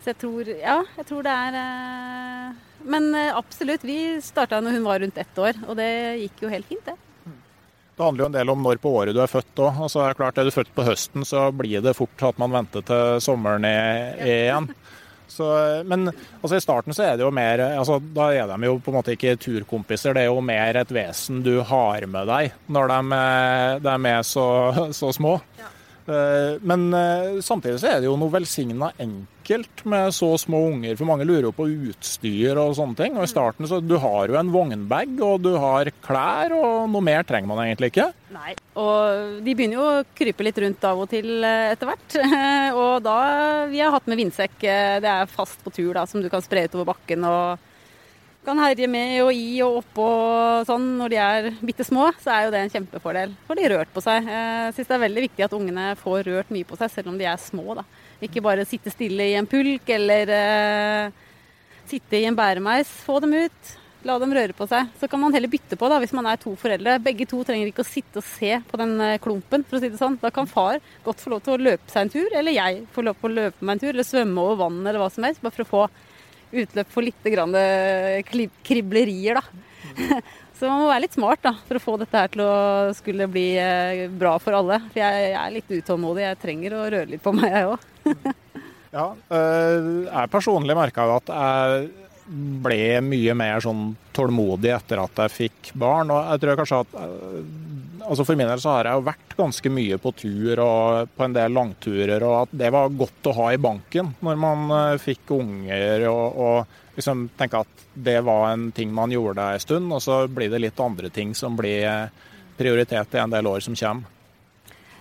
Så 0.00 0.14
jeg 0.14 0.18
tror, 0.22 0.48
ja, 0.48 0.78
jeg 0.96 1.06
tror 1.10 1.26
det 1.26 1.32
er 1.36 1.56
eh, 1.60 2.60
Men 2.88 3.10
eh, 3.12 3.34
absolutt, 3.36 3.84
vi 3.84 4.16
starta 4.24 4.62
når 4.64 4.78
hun 4.78 4.86
var 4.86 5.02
rundt 5.04 5.18
ett 5.20 5.38
år, 5.38 5.58
og 5.68 5.76
det 5.76 5.90
gikk 6.22 6.46
jo 6.46 6.52
helt 6.52 6.68
fint, 6.70 6.86
det. 6.88 6.96
Det 8.00 8.06
handler 8.06 8.24
jo 8.24 8.28
en 8.30 8.36
del 8.38 8.50
om 8.54 8.62
når 8.64 8.78
på 8.80 8.90
året 8.96 9.12
du 9.12 9.18
er 9.20 9.28
født 9.28 9.60
òg. 9.60 9.82
Altså, 9.84 10.00
er 10.06 10.16
klart, 10.16 10.38
er 10.40 10.48
du 10.48 10.54
født 10.54 10.70
på 10.72 10.86
høsten, 10.86 11.26
så 11.28 11.50
blir 11.52 11.82
det 11.84 11.92
fort 11.98 12.22
at 12.24 12.38
man 12.40 12.54
venter 12.54 12.84
til 12.88 13.18
sommeren 13.20 13.66
igjen. 13.68 14.70
Så, 15.28 15.44
men 15.84 16.08
altså, 16.08 16.54
i 16.56 16.62
starten 16.64 16.96
så 16.96 17.04
er 17.04 17.18
det 17.18 17.22
jo 17.22 17.30
mer 17.30 17.60
altså, 17.68 18.00
Da 18.00 18.32
er 18.34 18.48
de 18.50 18.66
jo 18.66 18.78
på 18.82 18.90
en 18.90 18.96
måte 18.98 19.12
ikke 19.14 19.36
turkompiser, 19.38 20.16
det 20.16 20.24
er 20.24 20.30
jo 20.32 20.40
mer 20.42 20.80
et 20.80 20.94
vesen 20.96 21.44
du 21.44 21.60
har 21.68 22.08
med 22.10 22.26
deg 22.32 22.56
når 22.72 22.90
de, 22.90 23.20
de 23.84 23.94
er 24.10 24.24
så, 24.26 24.46
så 24.96 25.12
små. 25.14 25.36
Ja. 25.60 25.68
Eh, 26.10 26.56
men 26.66 26.88
eh, 26.94 27.38
samtidig 27.44 27.78
så 27.80 27.92
er 27.92 28.00
det 28.00 28.08
jo 28.08 28.16
noe 28.18 28.32
velsigna 28.32 28.90
enkelt 28.96 29.39
med 29.84 30.14
så 30.14 30.28
små 30.38 30.60
unger, 30.70 30.96
for 30.98 31.08
mange 31.08 31.26
lurer 31.28 31.48
jo 31.48 31.52
på 31.54 31.66
utstyr 31.90 32.58
og 32.60 32.76
sånne 32.78 32.98
ting. 32.98 33.16
Og 33.18 33.26
i 33.26 33.30
starten 33.30 33.68
så 33.68 33.80
du 33.82 33.96
har 34.02 34.30
jo 34.30 34.38
en 34.40 34.52
vognbag, 34.52 35.16
og 35.26 35.40
du 35.44 35.52
har 35.60 35.90
klær, 36.04 36.54
og 36.56 36.90
noe 36.92 37.04
mer 37.04 37.26
trenger 37.28 37.50
man 37.50 37.62
egentlig 37.64 37.90
ikke. 37.92 38.10
Nei, 38.34 38.54
og 38.78 39.40
de 39.44 39.54
begynner 39.56 39.78
jo 39.80 39.86
å 39.88 40.04
krype 40.16 40.46
litt 40.46 40.60
rundt 40.62 40.86
av 40.86 41.02
og 41.02 41.10
til 41.10 41.42
eh, 41.42 41.72
etter 41.72 41.90
hvert. 41.90 42.20
Og 42.80 43.02
da 43.02 43.16
Vi 43.70 43.80
har 43.82 43.90
hatt 43.92 44.06
med 44.08 44.20
vindsekk, 44.20 44.54
det 44.60 45.10
er 45.10 45.30
fast 45.30 45.60
på 45.64 45.72
tur 45.74 45.90
da, 45.96 46.06
som 46.06 46.22
du 46.22 46.28
kan 46.30 46.42
spre 46.44 46.68
utover 46.68 46.92
bakken. 46.92 47.26
og 47.26 47.66
kan 48.44 48.58
herje 48.58 48.86
med 48.88 49.18
og 49.22 49.34
i 49.36 49.60
og 49.64 49.82
oppå 49.82 50.06
sånn 50.68 50.86
når 51.00 51.12
de 51.12 51.18
er 51.20 51.48
bitte 51.60 51.84
små, 51.84 52.08
så 52.22 52.32
er 52.32 52.46
jo 52.46 52.52
det 52.54 52.62
en 52.64 52.72
kjempefordel. 52.72 53.34
Får 53.48 53.58
de 53.58 53.68
rørt 53.74 53.92
på 53.92 54.02
seg. 54.04 54.28
Jeg 54.32 54.76
syns 54.76 54.88
det 54.88 54.96
er 54.96 55.02
veldig 55.04 55.24
viktig 55.26 55.44
at 55.44 55.56
ungene 55.56 55.90
får 56.00 56.22
rørt 56.30 56.54
mye 56.54 56.68
på 56.68 56.78
seg, 56.80 56.92
selv 56.94 57.12
om 57.12 57.18
de 57.20 57.28
er 57.28 57.42
små. 57.42 57.76
da. 57.76 57.84
Ikke 58.24 58.42
bare 58.44 58.66
sitte 58.68 58.92
stille 58.92 59.30
i 59.30 59.36
en 59.38 59.48
pulk 59.48 59.88
eller 59.94 60.32
uh, 60.34 61.28
sitte 61.88 62.20
i 62.20 62.26
en 62.28 62.36
bæremeis. 62.36 62.90
Få 63.06 63.20
dem 63.24 63.36
ut. 63.38 63.76
La 64.06 64.16
dem 64.16 64.32
røre 64.32 64.56
på 64.56 64.64
seg. 64.68 64.88
Så 64.96 65.08
kan 65.12 65.20
man 65.20 65.34
heller 65.36 65.50
bytte 65.52 65.76
på 65.76 65.88
da, 65.92 65.98
hvis 66.00 66.14
man 66.16 66.28
er 66.30 66.40
to 66.40 66.54
foreldre. 66.58 66.96
Begge 67.04 67.26
to 67.28 67.42
trenger 67.44 67.68
ikke 67.68 67.84
å 67.84 67.88
sitte 67.88 68.22
og 68.22 68.24
se 68.24 68.54
på 68.70 68.80
den 68.80 68.94
eh, 69.04 69.18
klumpen, 69.20 69.64
for 69.68 69.76
å 69.76 69.82
si 69.82 69.90
det 69.92 70.00
sånn. 70.00 70.16
Da 70.22 70.30
kan 70.32 70.48
far 70.48 70.80
godt 71.04 71.20
få 71.20 71.34
lov 71.34 71.42
til 71.44 71.56
å 71.56 71.64
løpe 71.66 71.92
seg 71.92 72.06
en 72.06 72.12
tur, 72.14 72.30
eller 72.32 72.56
jeg 72.56 72.86
få 72.94 73.04
lov 73.04 73.18
til 73.20 73.28
å 73.28 73.36
løpe 73.42 73.66
meg 73.66 73.76
en 73.76 73.82
tur, 73.82 73.90
eller 73.92 74.08
svømme 74.08 74.46
over 74.46 74.62
vannet 74.62 74.88
eller 74.88 75.04
hva 75.04 75.10
som 75.12 75.28
helst. 75.28 75.44
Bare 75.44 75.56
for 75.58 75.66
å 75.66 75.72
få 75.74 75.82
utløp 76.62 76.94
for 76.94 77.06
litt 77.06 77.28
grann 77.36 77.58
eh, 77.60 78.24
kriblerier, 78.64 79.40
da. 79.40 79.44
Så 80.60 80.68
man 80.68 80.82
må 80.82 80.88
være 80.90 81.04
litt 81.06 81.16
smart 81.16 81.44
da, 81.44 81.54
for 81.68 81.76
å 81.76 81.84
få 81.84 82.00
dette 82.00 82.20
her 82.20 82.32
til 82.32 82.42
å 82.44 82.56
skulle 82.96 83.28
bli 83.32 83.46
eh, 83.60 84.08
bra 84.12 84.34
for 84.40 84.56
alle. 84.56 84.80
For 84.90 85.00
jeg, 85.00 85.30
er 85.36 85.54
litt 85.54 85.72
utålmodig. 85.72 86.24
Jeg 86.24 86.40
trenger 86.40 86.76
å 86.76 86.88
røre 86.88 87.08
litt 87.12 87.24
på 87.24 87.36
meg, 87.36 87.52
jeg 87.52 87.70
òg. 87.74 87.89
Ja, 88.98 89.06
eh, 89.30 89.90
jeg 90.06 90.32
personlig 90.32 90.78
merka 90.78 91.08
at 91.16 91.34
jeg 91.34 91.90
ble 92.30 93.00
mye 93.02 93.34
mer 93.34 93.62
sånn 93.64 93.90
tålmodig 94.14 94.70
etter 94.70 95.02
at 95.02 95.24
jeg 95.24 95.34
fikk 95.34 95.72
barn. 95.80 96.12
Og 96.14 96.32
jeg 96.32 96.42
tror 96.44 96.60
kanskje 96.60 96.82
at 96.84 96.98
altså 98.10 98.24
For 98.24 98.38
min 98.38 98.48
del 98.48 98.60
så 98.62 98.74
har 98.74 98.88
jeg 98.88 98.98
jo 98.98 99.06
vært 99.06 99.34
ganske 99.38 99.72
mye 99.72 99.98
på 100.00 100.12
tur 100.18 100.62
og 100.64 101.10
på 101.16 101.26
en 101.26 101.34
del 101.36 101.52
langturer, 101.54 102.24
og 102.26 102.36
at 102.44 102.54
det 102.62 102.70
var 102.74 102.94
godt 102.96 103.28
å 103.30 103.34
ha 103.36 103.50
i 103.54 103.60
banken 103.60 104.14
når 104.24 104.40
man 104.40 104.72
eh, 104.76 105.00
fikk 105.02 105.34
unger. 105.36 106.06
og, 106.10 106.40
og 106.40 106.96
liksom 106.96 107.28
tenke 107.38 107.62
at 107.62 107.84
det 107.94 108.18
var 108.26 108.50
en 108.52 108.70
ting 108.72 108.92
man 108.94 109.12
gjorde 109.12 109.46
en 109.54 109.62
stund, 109.62 109.92
og 109.92 110.02
så 110.02 110.22
blir 110.28 110.50
det 110.52 110.62
litt 110.64 110.80
andre 110.80 111.10
ting 111.12 111.34
som 111.38 111.56
blir 111.58 111.84
eh, 111.88 112.32
prioritet 112.58 113.14
i 113.14 113.22
en 113.22 113.32
del 113.32 113.48
år 113.50 113.62
som 113.64 113.76
kommer. 113.76 114.16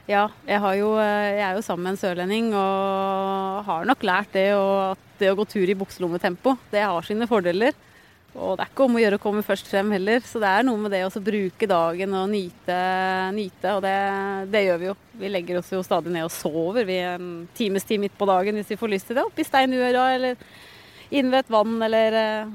Ja, 0.10 0.24
jeg, 0.48 0.58
jo, 0.80 0.96
eh, 0.98 1.36
jeg, 1.38 1.44
er 1.46 1.58
jo 1.60 1.62
sammen 1.62 1.86
med 1.86 1.94
en 1.94 2.00
sørlending 2.02 2.48
og 2.58 3.60
har 3.68 3.84
nok 3.86 4.06
lært 4.08 4.32
det, 4.34 4.48
at 4.58 5.04
det 5.20 5.30
å 5.30 5.36
gå 5.38 5.46
tur 5.52 5.70
i 5.70 5.76
bukselommetempo, 5.78 6.56
det 6.72 6.82
har 6.82 7.06
sine 7.06 7.28
fordeler. 7.30 7.78
Og 8.34 8.56
det 8.56 8.64
er 8.64 8.72
ikke 8.72 8.86
om 8.88 8.98
å 8.98 9.04
gjøre 9.04 9.20
å 9.20 9.22
komme 9.22 9.44
først 9.46 9.70
frem 9.70 9.92
heller, 9.94 10.24
så 10.26 10.42
det 10.42 10.50
er 10.50 10.66
noe 10.66 10.82
med 10.82 10.94
det 10.94 11.04
å 11.06 11.22
bruke 11.22 11.70
dagen 11.70 12.16
og 12.18 12.28
nyte, 12.32 12.80
nyte 13.38 13.76
og 13.78 13.84
det, 13.86 13.94
det, 14.54 14.64
gjør 14.66 14.82
vi 14.82 14.90
jo. 14.90 14.98
Vi 15.22 15.32
legger 15.34 15.62
oss 15.62 15.72
jo 15.74 15.84
stadig 15.86 16.14
ned 16.14 16.26
og 16.26 16.34
sover 16.34 16.90
vi 16.90 16.98
en 17.06 17.32
times 17.58 17.86
tid 17.86 18.02
midt 18.02 18.18
på 18.18 18.30
dagen 18.30 18.58
hvis 18.58 18.74
vi 18.74 18.80
får 18.82 18.94
lyst 18.96 19.10
til 19.10 19.20
det. 19.20 19.28
Oppi 19.30 19.46
steinura 19.46 20.08
eller 20.16 20.42
inne 21.10 21.36
ved 21.36 21.44
et 21.44 21.54
vann 21.54 21.78
eller 21.86 22.20
eh, 22.24 22.54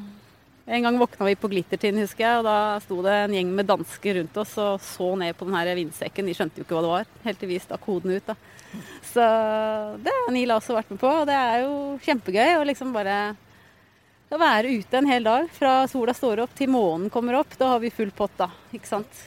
En 0.67 0.83
gang 0.83 0.99
våkna 0.99 1.27
vi 1.29 1.35
på 1.37 1.49
Glittertind, 1.53 2.01
husker 2.01 2.25
jeg, 2.25 2.41
og 2.41 2.47
da 2.47 2.57
sto 2.81 3.03
det 3.05 3.13
en 3.13 3.35
gjeng 3.37 3.51
med 3.53 3.69
dansker 3.69 4.17
rundt 4.17 4.39
oss 4.41 4.55
og 4.63 4.81
så 4.81 5.11
ned 5.21 5.37
på 5.37 5.45
den 5.45 5.57
her 5.59 5.75
vindsekken. 5.77 6.25
De 6.25 6.37
skjønte 6.37 6.61
jo 6.61 6.65
ikke 6.65 6.79
hva 6.79 6.85
det 6.87 6.93
var, 6.95 7.11
helt 7.27 7.43
til 7.43 7.51
vi 7.51 7.59
stakk 7.61 7.85
hodene 7.85 8.17
ut. 8.17 8.31
da. 8.31 8.37
Så 9.11 9.27
det 10.01 10.15
har 10.17 10.33
Nila 10.33 10.57
også 10.57 10.79
vært 10.79 10.95
med 10.95 11.03
på, 11.03 11.11
og 11.11 11.29
det 11.29 11.37
er 11.37 11.67
jo 11.67 11.75
kjempegøy 12.07 12.57
å 12.57 12.65
liksom 12.71 12.97
bare 12.97 13.19
være 14.35 14.73
ute 14.81 14.99
en 14.99 15.07
hel 15.07 15.23
dag 15.23 15.45
fra 15.53 15.85
sola 15.87 16.15
står 16.17 16.41
opp 16.43 16.57
til 16.59 16.73
månen 16.73 17.13
kommer 17.13 17.37
opp. 17.39 17.53
Da 17.61 17.75
har 17.75 17.85
vi 17.85 17.93
full 17.95 18.11
pott, 18.17 18.33
da. 18.41 18.49
Ikke 18.75 18.89
sant. 18.89 19.21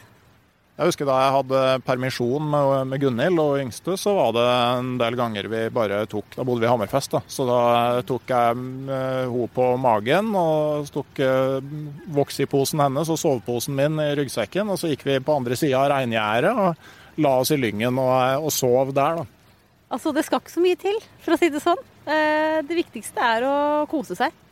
Jeg 0.77 0.91
husker 0.91 1.07
da 1.09 1.15
jeg 1.23 1.33
hadde 1.33 1.61
permisjon 1.87 2.49
med, 2.53 2.71
med 2.91 3.01
Gunhild 3.01 3.39
og 3.41 3.55
yngste, 3.57 3.95
så 3.97 4.11
var 4.13 4.35
det 4.35 4.43
en 4.45 4.91
del 5.01 5.17
ganger 5.17 5.49
vi 5.49 5.61
bare 5.73 6.03
tok 6.05 6.35
Da 6.35 6.45
bodde 6.45 6.61
vi 6.61 6.67
i 6.67 6.69
Hammerfest, 6.69 7.15
da. 7.15 7.23
Så 7.25 7.47
da 7.49 7.61
tok 8.05 8.29
jeg 8.29 8.51
henne 8.51 8.99
eh, 9.25 9.39
på 9.55 9.71
magen 9.81 10.29
og 10.37 10.85
tok 10.93 11.23
uh, 11.25 11.57
voksiposen 12.13 12.83
hennes 12.85 13.09
og 13.09 13.17
soveposen 13.17 13.73
min 13.79 13.97
i 14.03 14.11
ryggsekken. 14.19 14.69
Og 14.69 14.77
så 14.77 14.93
gikk 14.93 15.07
vi 15.09 15.17
på 15.17 15.39
andre 15.39 15.57
sida 15.57 15.81
av 15.81 15.89
reingjerdet 15.95 16.53
og 16.53 17.19
la 17.25 17.33
oss 17.41 17.55
i 17.55 17.57
lyngen 17.57 17.97
og, 17.97 18.45
og 18.45 18.53
sov 18.53 18.93
der, 18.93 19.23
da. 19.23 19.25
Altså, 19.87 20.13
det 20.13 20.27
skal 20.27 20.43
ikke 20.43 20.53
så 20.59 20.61
mye 20.61 20.77
til, 20.77 20.97
for 21.23 21.33
å 21.33 21.39
si 21.41 21.49
det 21.49 21.63
sånn. 21.63 21.81
Eh, 22.05 22.59
det 22.67 22.83
viktigste 22.83 23.23
er 23.23 23.49
å 23.49 23.55
kose 23.89 24.19
seg 24.19 24.43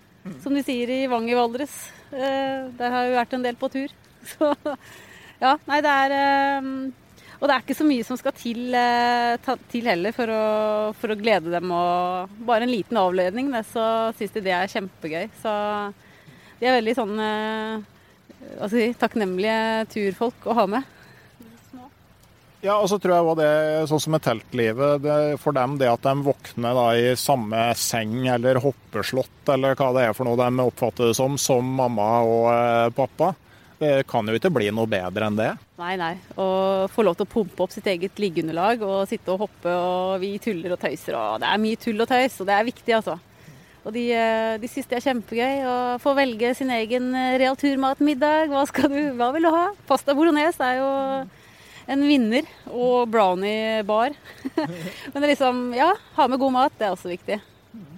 som 0.41 0.55
de 0.55 0.63
sier 0.65 0.89
i 0.89 1.03
Vang 1.11 1.27
i 1.29 1.37
Valdres. 1.37 1.73
Eh, 2.09 2.71
der 2.77 2.93
har 2.93 3.09
vi 3.09 3.17
vært 3.17 3.35
en 3.37 3.45
del 3.45 3.57
på 3.59 3.69
tur. 3.73 3.93
Så 4.31 4.53
ja, 5.41 5.55
nei, 5.67 5.81
det 5.83 5.91
er 5.91 6.15
eh, 6.15 6.69
Og 7.39 7.47
det 7.47 7.55
er 7.55 7.65
ikke 7.65 7.77
så 7.77 7.87
mye 7.87 8.05
som 8.07 8.19
skal 8.19 8.35
til, 8.37 8.61
eh, 8.77 9.51
til 9.71 9.89
heller 9.91 10.15
for 10.15 10.31
å, 10.31 10.45
for 10.99 11.13
å, 11.13 11.19
glede 11.19 11.53
dem. 11.53 11.73
Og 11.75 12.39
bare 12.47 12.67
en 12.67 12.73
liten 12.73 12.99
avledning, 12.99 13.51
det, 13.53 13.65
så 13.73 13.85
syns 14.17 14.35
de 14.35 14.45
det 14.45 14.55
er 14.55 14.71
kjempegøy. 14.71 15.27
Så 15.43 15.53
de 16.59 16.69
er 16.69 16.77
veldig 16.79 16.95
sånn 16.97 17.15
si, 18.71 18.89
takknemlige 18.99 19.87
turfolk 19.91 20.47
å 20.47 20.59
ha 20.61 20.69
med. 20.77 20.91
Ja, 22.65 22.79
og 22.81 22.87
så 22.89 22.97
tror 22.97 23.13
jeg 23.13 23.25
også 23.25 23.37
det, 23.37 23.49
sånn 23.91 24.01
som 24.01 24.15
med 24.15 24.23
teltlivet, 24.25 25.03
det, 25.03 25.15
for 25.41 25.53
dem 25.53 25.75
det 25.77 25.89
at 25.91 26.05
de 26.05 26.13
våkner 26.25 26.73
da 26.73 26.85
i 26.97 27.11
samme 27.19 27.67
seng 27.77 28.25
eller 28.31 28.57
hoppeslott 28.63 29.51
eller 29.53 29.77
hva 29.77 29.91
det 29.93 30.07
er 30.07 30.15
for 30.17 30.25
noe 30.25 30.39
de 30.39 30.63
oppfatter 30.63 31.11
det 31.11 31.17
som, 31.17 31.35
som 31.37 31.67
mamma 31.77 32.07
og 32.25 32.47
eh, 32.49 32.87
pappa, 32.97 33.35
det 33.85 34.07
kan 34.09 34.25
jo 34.27 34.35
ikke 34.37 34.51
bli 34.53 34.71
noe 34.73 34.89
bedre 34.89 35.29
enn 35.29 35.37
det. 35.37 35.51
Nei, 35.77 35.93
nei. 36.01 36.13
Å 36.41 36.47
få 36.91 37.05
lov 37.05 37.17
til 37.19 37.27
å 37.27 37.31
pumpe 37.35 37.65
opp 37.65 37.73
sitt 37.75 37.87
eget 37.91 38.17
liggeunderlag 38.21 38.83
og 38.85 39.05
sitte 39.09 39.33
og 39.33 39.45
hoppe 39.45 39.71
og 39.75 40.17
vi 40.23 40.35
tuller 40.41 40.73
og 40.75 40.81
tøyser 40.81 41.17
og 41.19 41.39
Det 41.43 41.51
er 41.51 41.61
mye 41.61 41.79
tull 41.81 42.01
og 42.01 42.09
tøys, 42.09 42.41
og 42.41 42.49
det 42.49 42.57
er 42.57 42.69
viktig, 42.71 42.97
altså. 42.97 43.17
Og 43.85 43.93
de, 43.93 44.05
eh, 44.17 44.55
de 44.57 44.69
syns 44.71 44.89
det 44.89 44.97
er 44.97 45.05
kjempegøy 45.05 45.65
å 45.69 45.77
få 46.01 46.15
velge 46.17 46.55
sin 46.57 46.71
egen 46.73 47.11
realturmatmiddag. 47.13 48.47
real. 48.47 48.53
Hva 48.55 48.63
skal 48.71 48.89
du, 48.89 49.01
hva 49.19 49.29
vil 49.35 49.45
du 49.45 49.51
ha? 49.53 49.67
Pasta 49.85 50.15
bolognese 50.17 50.65
er 50.65 50.79
jo 50.81 50.89
en 51.85 52.07
vinner 52.07 52.47
og 52.71 53.11
brownie-bar. 53.13 54.15
Men 54.55 55.19
det 55.19 55.21
er 55.21 55.31
liksom, 55.35 55.67
ja, 55.77 55.91
ha 56.17 56.27
med 56.27 56.41
god 56.41 56.57
mat, 56.57 56.75
det 56.79 56.87
er 56.87 56.97
også 56.97 57.13
viktig. 57.13 57.39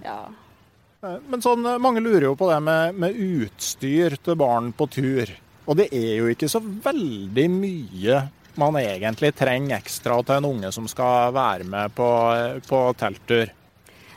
Ja. 0.04 0.20
Men 1.00 1.42
sånn, 1.44 1.62
mange 1.78 2.02
lurer 2.02 2.28
jo 2.28 2.36
på 2.38 2.48
det 2.50 2.58
med, 2.66 2.96
med, 2.98 3.14
utstyr 3.16 4.18
til 4.18 4.38
barn 4.38 4.72
på 4.76 4.88
tur. 4.90 5.30
Og 5.68 5.76
det 5.76 5.90
er 5.92 6.14
jo 6.16 6.32
ikke 6.32 6.48
så 6.48 6.62
veldig 6.64 7.46
mye 7.52 8.22
man 8.58 8.78
egentlig 8.80 9.30
trenger 9.38 9.78
ekstra 9.78 10.16
til 10.24 10.40
en 10.40 10.48
unge 10.48 10.72
som 10.74 10.88
skal 10.90 11.30
være 11.36 11.66
med 11.68 11.94
på, 11.94 12.08
på 12.66 12.80
telttur. 12.98 13.52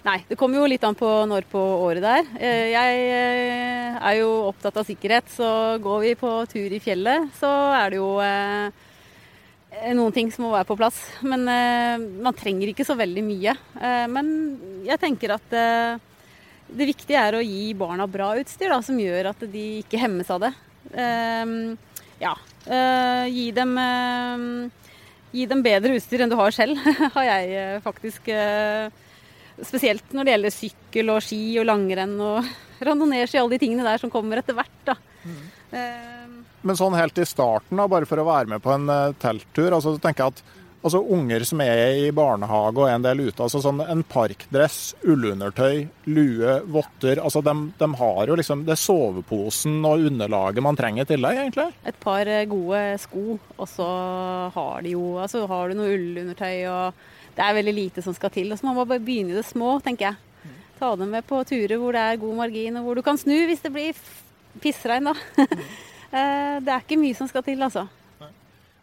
Nei, 0.02 0.18
det 0.26 0.38
kommer 0.40 0.58
jo 0.58 0.70
litt 0.70 0.86
an 0.88 0.98
på 0.98 1.08
når 1.30 1.46
på 1.52 1.62
året 1.86 2.02
det 2.02 2.14
er. 2.18 2.30
Eh, 2.42 2.68
jeg 2.72 3.02
eh, 3.06 4.00
er 4.00 4.16
jo 4.18 4.30
opptatt 4.48 4.80
av 4.82 4.88
sikkerhet, 4.88 5.28
så 5.30 5.50
går 5.84 6.00
vi 6.08 6.14
på 6.18 6.32
tur 6.50 6.74
i 6.74 6.80
fjellet, 6.82 7.28
så 7.38 7.52
er 7.78 7.94
det 7.94 8.00
jo 8.00 8.16
eh, 8.26 8.72
noen 9.94 10.16
ting 10.16 10.32
som 10.34 10.48
må 10.48 10.56
være 10.56 10.66
på 10.72 10.80
plass. 10.80 11.04
Men 11.22 11.46
man 11.46 12.38
trenger 12.40 12.72
ikke 12.72 12.88
så 12.88 12.98
veldig 12.98 13.24
mye. 13.28 13.54
Men 14.12 14.34
jeg 14.88 15.00
tenker 15.00 15.36
at 15.38 15.48
det 15.52 16.88
viktige 16.90 17.22
er 17.22 17.38
å 17.38 17.46
gi 17.46 17.72
barna 17.78 18.08
bra 18.10 18.34
utstyr, 18.42 18.72
da, 18.74 18.82
som 18.84 19.00
gjør 19.00 19.32
at 19.32 19.46
de 19.54 19.66
ikke 19.84 20.02
hemmes 20.02 20.34
av 20.34 20.42
det. 20.48 20.52
Ja, 20.92 22.32
gi 23.32 23.46
dem 23.56 23.78
Gi 25.32 25.46
dem 25.48 25.62
bedre 25.64 25.96
utstyr 25.96 26.26
enn 26.26 26.32
du 26.32 26.36
har 26.36 26.52
selv, 26.52 26.82
har 27.16 27.24
jeg 27.24 27.80
faktisk 27.86 28.28
Spesielt 29.62 30.14
når 30.16 30.26
det 30.26 30.34
gjelder 30.34 30.54
sykkel 30.56 31.12
og 31.14 31.22
ski 31.24 31.42
og 31.62 31.68
langrenn 31.70 32.16
og 32.24 32.48
randonee-ski, 32.88 33.40
alle 33.40 33.56
de 33.56 33.62
tingene 33.62 33.86
der 33.86 34.02
som 34.02 34.12
kommer 34.14 34.42
etter 34.42 34.58
hvert. 34.58 34.80
da. 34.88 34.96
Mm. 35.24 35.42
Uh, 35.72 36.40
Men 36.68 36.78
sånn 36.78 36.98
helt 36.98 37.18
i 37.22 37.28
starten, 37.30 37.78
da, 37.78 37.88
bare 37.90 38.10
for 38.10 38.22
å 38.22 38.28
være 38.28 38.52
med 38.54 38.64
på 38.64 38.74
en 38.74 38.90
uh, 38.90 39.14
telttur, 39.22 39.72
altså 39.74 39.96
tenker 40.02 40.26
jeg 40.26 40.36
at 40.36 40.44
altså, 40.82 41.02
unger 41.16 41.46
som 41.48 41.62
er 41.64 42.08
i 42.08 42.10
barnehage 42.16 42.82
og 42.82 42.90
en 42.90 43.06
del 43.06 43.24
ute, 43.28 43.38
altså 43.44 43.62
sånn 43.64 43.82
en 43.86 44.04
parkdress, 44.08 44.80
ullundertøy, 45.06 45.86
lue, 46.12 46.58
votter 46.74 47.22
altså 47.22 47.44
de, 47.46 47.56
de 47.80 47.90
har 48.02 48.32
jo 48.32 48.38
liksom 48.40 48.66
Det 48.68 48.78
soveposen 48.80 49.80
og 49.88 50.06
underlaget 50.10 50.64
man 50.66 50.78
trenger 50.78 51.06
i 51.06 51.12
tillegg, 51.14 51.40
egentlig. 51.46 51.70
Et 51.88 51.98
par 52.02 52.28
eh, 52.28 52.46
gode 52.50 52.84
sko, 53.02 53.40
og 53.58 53.70
så 53.70 53.88
har 54.56 54.84
de 54.86 54.96
jo 54.96 55.16
Altså 55.22 55.46
har 55.50 55.70
du 55.70 55.80
noe 55.80 55.96
ullundertøy 55.96 56.68
og 56.72 57.08
det 57.36 57.46
er 57.46 57.56
veldig 57.56 57.74
lite 57.76 58.04
som 58.04 58.16
skal 58.16 58.32
til. 58.34 58.52
Og 58.52 58.60
så 58.60 58.68
må 58.68 58.76
man 58.76 58.90
bare 58.90 59.04
begynne 59.04 59.34
i 59.34 59.40
det 59.40 59.48
små, 59.48 59.78
tenker 59.84 60.10
jeg. 60.10 60.58
Ta 60.82 60.96
dem 60.98 61.14
med 61.14 61.26
på 61.30 61.40
turer 61.48 61.78
hvor 61.80 61.96
det 61.96 62.02
er 62.02 62.20
god 62.22 62.36
margin, 62.42 62.80
og 62.80 62.88
hvor 62.88 62.98
du 62.98 63.04
kan 63.06 63.20
snu 63.22 63.36
hvis 63.48 63.64
det 63.64 63.72
blir 63.74 64.04
pissregn, 64.64 65.12
da. 65.12 65.48
Eh, 66.12 66.58
det 66.60 66.68
er 66.68 66.82
ikke 66.82 66.98
mye 67.00 67.16
som 67.16 67.24
skal 67.30 67.40
til, 67.46 67.62
altså. 67.64 67.86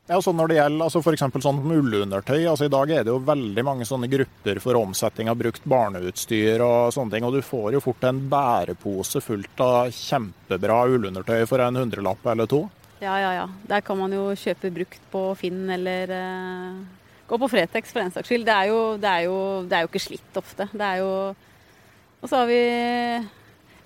Ja, 0.08 0.22
så 0.24 0.32
når 0.32 0.48
det 0.48 0.56
gjelder 0.56 0.86
altså 0.86 1.00
F.eks. 1.04 1.22
sånn 1.44 1.58
ullundertøy. 1.68 2.46
altså 2.48 2.64
I 2.64 2.72
dag 2.72 2.90
er 2.96 3.02
det 3.04 3.12
jo 3.12 3.18
veldig 3.28 3.64
mange 3.66 3.84
sånne 3.84 4.08
grupper 4.08 4.60
for 4.64 4.78
omsetning 4.80 5.28
av 5.28 5.36
brukt 5.36 5.66
barneutstyr 5.68 6.64
og 6.64 6.94
sånne 6.96 7.12
ting. 7.12 7.26
Og 7.28 7.36
du 7.36 7.42
får 7.44 7.76
jo 7.76 7.82
fort 7.84 8.06
en 8.08 8.22
bærepose 8.32 9.20
fullt 9.20 9.60
av 9.60 9.92
kjempebra 9.92 10.78
ullundertøy 10.94 11.42
for 11.50 11.60
en 11.60 11.76
hundrelapp 11.76 12.24
eller 12.32 12.48
to. 12.48 12.62
Ja, 13.04 13.18
ja, 13.20 13.34
ja. 13.36 13.44
Der 13.68 13.84
kan 13.84 14.00
man 14.00 14.16
jo 14.16 14.30
kjøpe 14.32 14.72
brukt 14.74 15.04
på 15.12 15.26
Finn 15.38 15.68
eller 15.70 16.14
eh, 16.16 16.80
Gå 17.28 17.36
på 17.36 17.50
Fretex 17.52 17.92
for 17.92 18.00
den 18.00 18.14
saks 18.14 18.32
skyld. 18.32 18.48
Det 18.48 18.54
er, 18.54 18.70
jo, 18.72 18.80
det, 18.96 19.12
er 19.12 19.26
jo, 19.28 19.38
det 19.68 19.76
er 19.76 19.84
jo 19.84 19.92
ikke 19.92 20.06
slitt 20.08 20.40
ofte. 20.40 20.70
Det 20.72 20.86
er 20.86 21.02
jo 21.02 21.12
Og 22.24 22.30
så 22.30 22.40
har 22.40 22.48
vi 22.48 22.62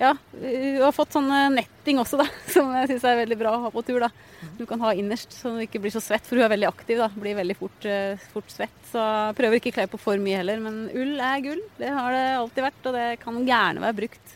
ja, 0.02 0.16
vi 0.34 0.80
har 0.82 0.92
fått 0.94 1.14
sånn 1.14 1.30
netting 1.54 2.00
også, 2.02 2.18
da, 2.18 2.26
som 2.54 2.72
jeg 2.74 2.90
syns 2.90 3.04
er 3.06 3.20
veldig 3.22 3.38
bra 3.38 3.54
å 3.54 3.62
ha 3.66 3.70
på 3.74 3.84
tur. 3.86 4.02
da. 4.02 4.10
Du 4.58 4.64
kan 4.66 4.80
ha 4.82 4.92
innerst, 4.98 5.34
så 5.36 5.54
du 5.54 5.62
ikke 5.62 5.80
blir 5.82 5.94
så 5.94 6.02
svett, 6.02 6.26
for 6.26 6.38
hun 6.38 6.46
er 6.46 6.52
veldig 6.56 6.68
aktiv. 6.68 6.98
da, 6.98 7.08
Blir 7.14 7.38
veldig 7.38 7.56
fort, 7.58 7.86
eh, 7.86 8.18
fort 8.34 8.50
svett. 8.50 8.78
Så 8.90 9.02
prøver 9.38 9.60
ikke 9.60 9.72
å 9.72 9.76
kle 9.78 9.88
på 9.92 10.00
for 10.02 10.22
mye 10.22 10.40
heller. 10.40 10.58
Men 10.62 10.84
ull 10.90 11.14
er 11.22 11.44
gull. 11.44 11.62
Det 11.78 11.92
har 11.94 12.14
det 12.14 12.24
alltid 12.40 12.66
vært, 12.66 12.88
og 12.88 12.96
det 12.98 13.06
kan 13.22 13.38
gjerne 13.46 13.84
være 13.84 13.98
brukt. 14.00 14.34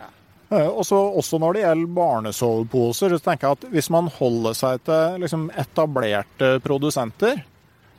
Ja. 0.00 0.08
Eh, 0.50 0.66
også, 0.66 0.98
også, 1.22 1.40
når 1.42 1.56
det 1.58 1.64
gjelder 1.64 1.94
barnesoveposer, 2.00 3.16
så 3.16 3.26
tenker 3.28 3.48
jeg 3.48 3.60
at 3.60 3.70
hvis 3.76 3.92
man 3.94 4.10
holder 4.18 4.58
seg 4.58 4.82
til 4.88 5.22
liksom, 5.22 5.46
etablerte 5.62 6.56
produsenter, 6.66 7.44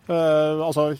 eh, 0.09 0.67
altså 0.67 0.91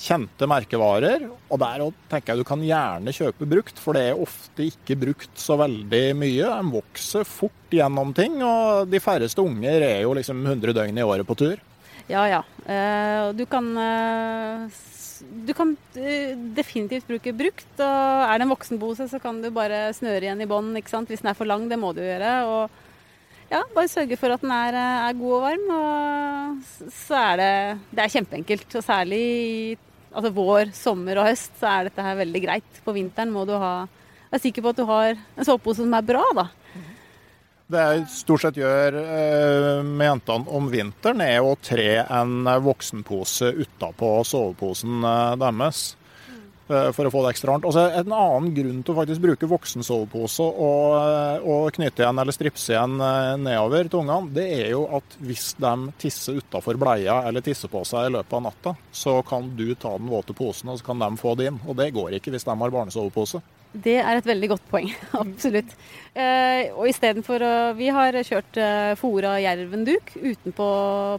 kjente 0.00 0.48
merkevarer. 0.48 1.26
Og 1.50 1.60
der 1.62 1.84
tenker 2.10 2.32
jeg 2.32 2.42
du 2.42 2.48
kan 2.48 2.64
gjerne 2.64 3.14
kjøpe 3.16 3.48
brukt, 3.50 3.80
for 3.82 3.96
det 3.96 4.08
er 4.10 4.24
ofte 4.26 4.68
ikke 4.70 4.98
brukt 5.06 5.40
så 5.40 5.58
veldig 5.60 6.04
mye. 6.18 6.50
De 6.50 6.74
vokser 6.76 7.26
fort 7.28 7.74
gjennom 7.74 8.12
ting, 8.16 8.38
og 8.44 8.90
de 8.92 9.02
færreste 9.02 9.42
unger 9.42 9.80
er 9.82 10.02
jo 10.04 10.14
liksom 10.16 10.44
100 10.44 10.76
døgn 10.76 11.00
i 11.00 11.06
året 11.06 11.28
på 11.28 11.38
tur. 11.38 11.56
Ja 12.06 12.26
ja. 12.30 12.42
Uh, 12.66 13.32
du 13.34 13.42
kan 13.50 13.72
uh, 13.74 14.68
du 15.46 15.52
kan 15.56 15.74
definitivt 16.54 17.06
bruke 17.08 17.32
brukt. 17.32 17.70
og 17.80 18.24
Er 18.26 18.38
det 18.38 18.46
en 18.46 18.52
voksenpose, 18.52 19.08
så 19.08 19.20
kan 19.22 19.40
du 19.42 19.50
bare 19.50 19.88
snøre 19.96 20.26
igjen 20.26 20.42
i 20.44 20.48
bånn 20.48 20.74
hvis 20.76 21.22
den 21.22 21.30
er 21.30 21.38
for 21.38 21.48
lang. 21.48 21.68
Det 21.70 21.78
må 21.80 21.92
du 21.96 22.02
gjøre. 22.04 22.34
og 22.44 22.70
ja, 23.50 23.62
bare 23.74 23.88
sørge 23.88 24.16
for 24.18 24.34
at 24.34 24.42
den 24.42 24.50
er, 24.50 24.74
er, 24.74 25.18
god 25.18 25.34
og 25.36 25.44
varm. 25.44 25.66
Og 25.76 26.90
så 26.92 27.18
er 27.20 27.36
det, 27.40 27.52
det 27.92 28.04
er 28.04 28.14
kjempeenkelt. 28.16 28.68
Og 28.74 28.84
særlig 28.84 29.20
i 29.22 29.76
altså 30.16 30.32
vår, 30.34 30.72
sommer 30.76 31.20
og 31.20 31.28
høst 31.28 31.54
så 31.60 31.68
er 31.70 31.88
dette 31.88 32.04
her 32.04 32.18
veldig 32.22 32.42
greit. 32.42 32.82
På 32.84 32.94
vinteren 32.96 33.32
må 33.34 33.44
du 33.48 33.54
ha 33.60 33.74
være 34.30 34.42
sikker 34.42 34.64
på 34.64 34.72
at 34.72 34.80
du 34.80 34.86
har 34.88 35.12
en 35.14 35.46
sovepose 35.46 35.84
som 35.84 35.96
er 35.96 36.06
bra, 36.06 36.24
da. 36.36 36.48
Det 37.66 37.82
jeg 37.82 38.02
stort 38.14 38.44
sett 38.44 38.58
gjør 38.60 38.96
eh, 39.00 39.80
med 39.82 40.06
jentene 40.06 40.52
om 40.54 40.68
vinteren, 40.70 41.22
er 41.24 41.42
å 41.42 41.56
tre 41.58 41.88
en 42.04 42.46
voksenpose 42.62 43.50
utapå 43.58 44.10
soveposen 44.28 45.02
eh, 45.02 45.32
deres. 45.42 45.88
Eh, 46.66 46.88
for 46.90 47.06
å 47.06 47.12
få 47.14 47.22
det 47.22 47.30
ekstra 47.36 47.52
varmt. 47.52 47.66
Altså, 47.68 47.84
en 47.94 48.10
annen 48.10 48.50
grunn 48.54 48.80
til 48.82 48.94
å 48.94 48.98
faktisk 48.98 49.22
bruke 49.22 49.48
voksensovepose 49.50 50.42
og, 50.42 50.94
eh, 50.98 51.44
og 51.46 51.68
knytte 51.76 52.02
igjen 52.02 52.18
eller 52.18 52.34
stripse 52.34 52.72
igjen 52.72 52.96
eh, 52.98 53.34
nedover 53.38 53.86
til 53.90 54.00
ungene, 54.02 54.32
det 54.34 54.46
er 54.56 54.72
jo 54.72 54.82
at 54.98 55.14
hvis 55.22 55.52
de 55.62 55.74
tisser 56.02 56.40
utafor 56.40 56.78
bleia 56.80 57.20
eller 57.28 57.44
tisser 57.46 57.70
på 57.70 57.84
seg 57.86 58.08
i 58.08 58.14
løpet 58.16 58.34
av 58.34 58.42
natta, 58.48 58.72
så 58.90 59.20
kan 59.26 59.52
du 59.54 59.68
ta 59.78 59.94
den 59.94 60.10
våte 60.10 60.34
posen 60.34 60.72
og 60.72 60.80
så 60.80 60.88
kan 60.88 61.04
de 61.04 61.12
få 61.20 61.36
det 61.38 61.52
inn. 61.52 61.60
Og 61.68 61.78
det 61.78 61.92
går 61.94 62.18
ikke 62.18 62.34
hvis 62.34 62.48
de 62.48 62.58
har 62.58 62.74
barnesovepose. 62.74 63.42
Det 63.76 63.98
er 64.00 64.18
et 64.18 64.26
veldig 64.26 64.48
godt 64.56 64.66
poeng. 64.70 64.90
Absolutt. 65.22 65.70
Eh, 66.16 66.72
og 66.72 66.90
istedenfor 66.90 67.44
Vi 67.78 67.92
har 67.94 68.18
kjørt 68.26 68.58
eh, 68.58 68.96
fora 68.98 69.36
jervenduk 69.44 70.16
utenpå 70.18 70.68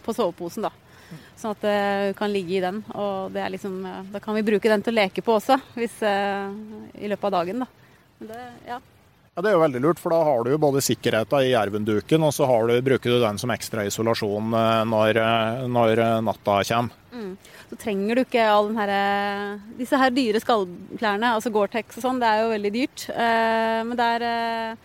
på 0.04 0.18
soveposen, 0.18 0.68
da. 0.68 0.74
Sånn 1.38 1.54
at 1.54 1.62
det 1.62 2.18
kan 2.18 2.32
ligge 2.34 2.58
i 2.58 2.64
den. 2.64 2.82
Og 2.98 3.36
liksom, 3.54 3.82
da 4.14 4.22
kan 4.24 4.38
vi 4.38 4.46
bruke 4.46 4.70
den 4.72 4.84
til 4.86 4.96
å 4.96 5.00
leke 5.04 5.24
på 5.26 5.38
også, 5.38 5.60
hvis, 5.78 6.00
eh, 6.02 6.54
i 6.98 7.10
løpet 7.12 7.30
av 7.30 7.36
dagen. 7.40 7.62
Da. 7.62 7.68
Det, 8.26 8.46
ja. 8.66 8.80
ja. 9.36 9.44
Det 9.44 9.52
er 9.52 9.54
jo 9.54 9.62
veldig 9.62 9.84
lurt, 9.84 10.02
for 10.02 10.16
da 10.16 10.24
har 10.26 10.42
du 10.42 10.50
jo 10.56 10.62
både 10.62 10.82
sikkerheten 10.82 11.46
i 11.46 11.52
jervenduken, 11.52 12.26
og 12.26 12.34
så 12.34 12.50
du, 12.66 12.74
bruker 12.82 13.14
du 13.14 13.20
den 13.22 13.38
som 13.38 13.54
ekstra 13.54 13.86
isolasjon 13.86 14.58
eh, 14.58 14.82
når, 14.90 15.22
eh, 15.22 15.62
når 15.70 16.04
natta 16.26 16.58
kommer. 16.72 17.06
Mm. 17.14 17.32
Så 17.68 17.78
trenger 17.82 18.18
du 18.18 18.24
ikke 18.24 18.50
all 18.50 18.72
den 18.72 18.82
her, 18.82 18.92
disse 19.78 19.98
her 20.00 20.14
dyre 20.16 20.42
skallklærne, 20.42 21.36
altså 21.38 21.52
Gore-Tex 21.54 22.00
og 22.00 22.06
sånn. 22.06 22.22
Det 22.22 22.30
er 22.30 22.44
jo 22.46 22.52
veldig 22.54 22.72
dyrt. 22.72 23.04
Men 23.12 23.98
det 24.00 24.06
er 24.16 24.78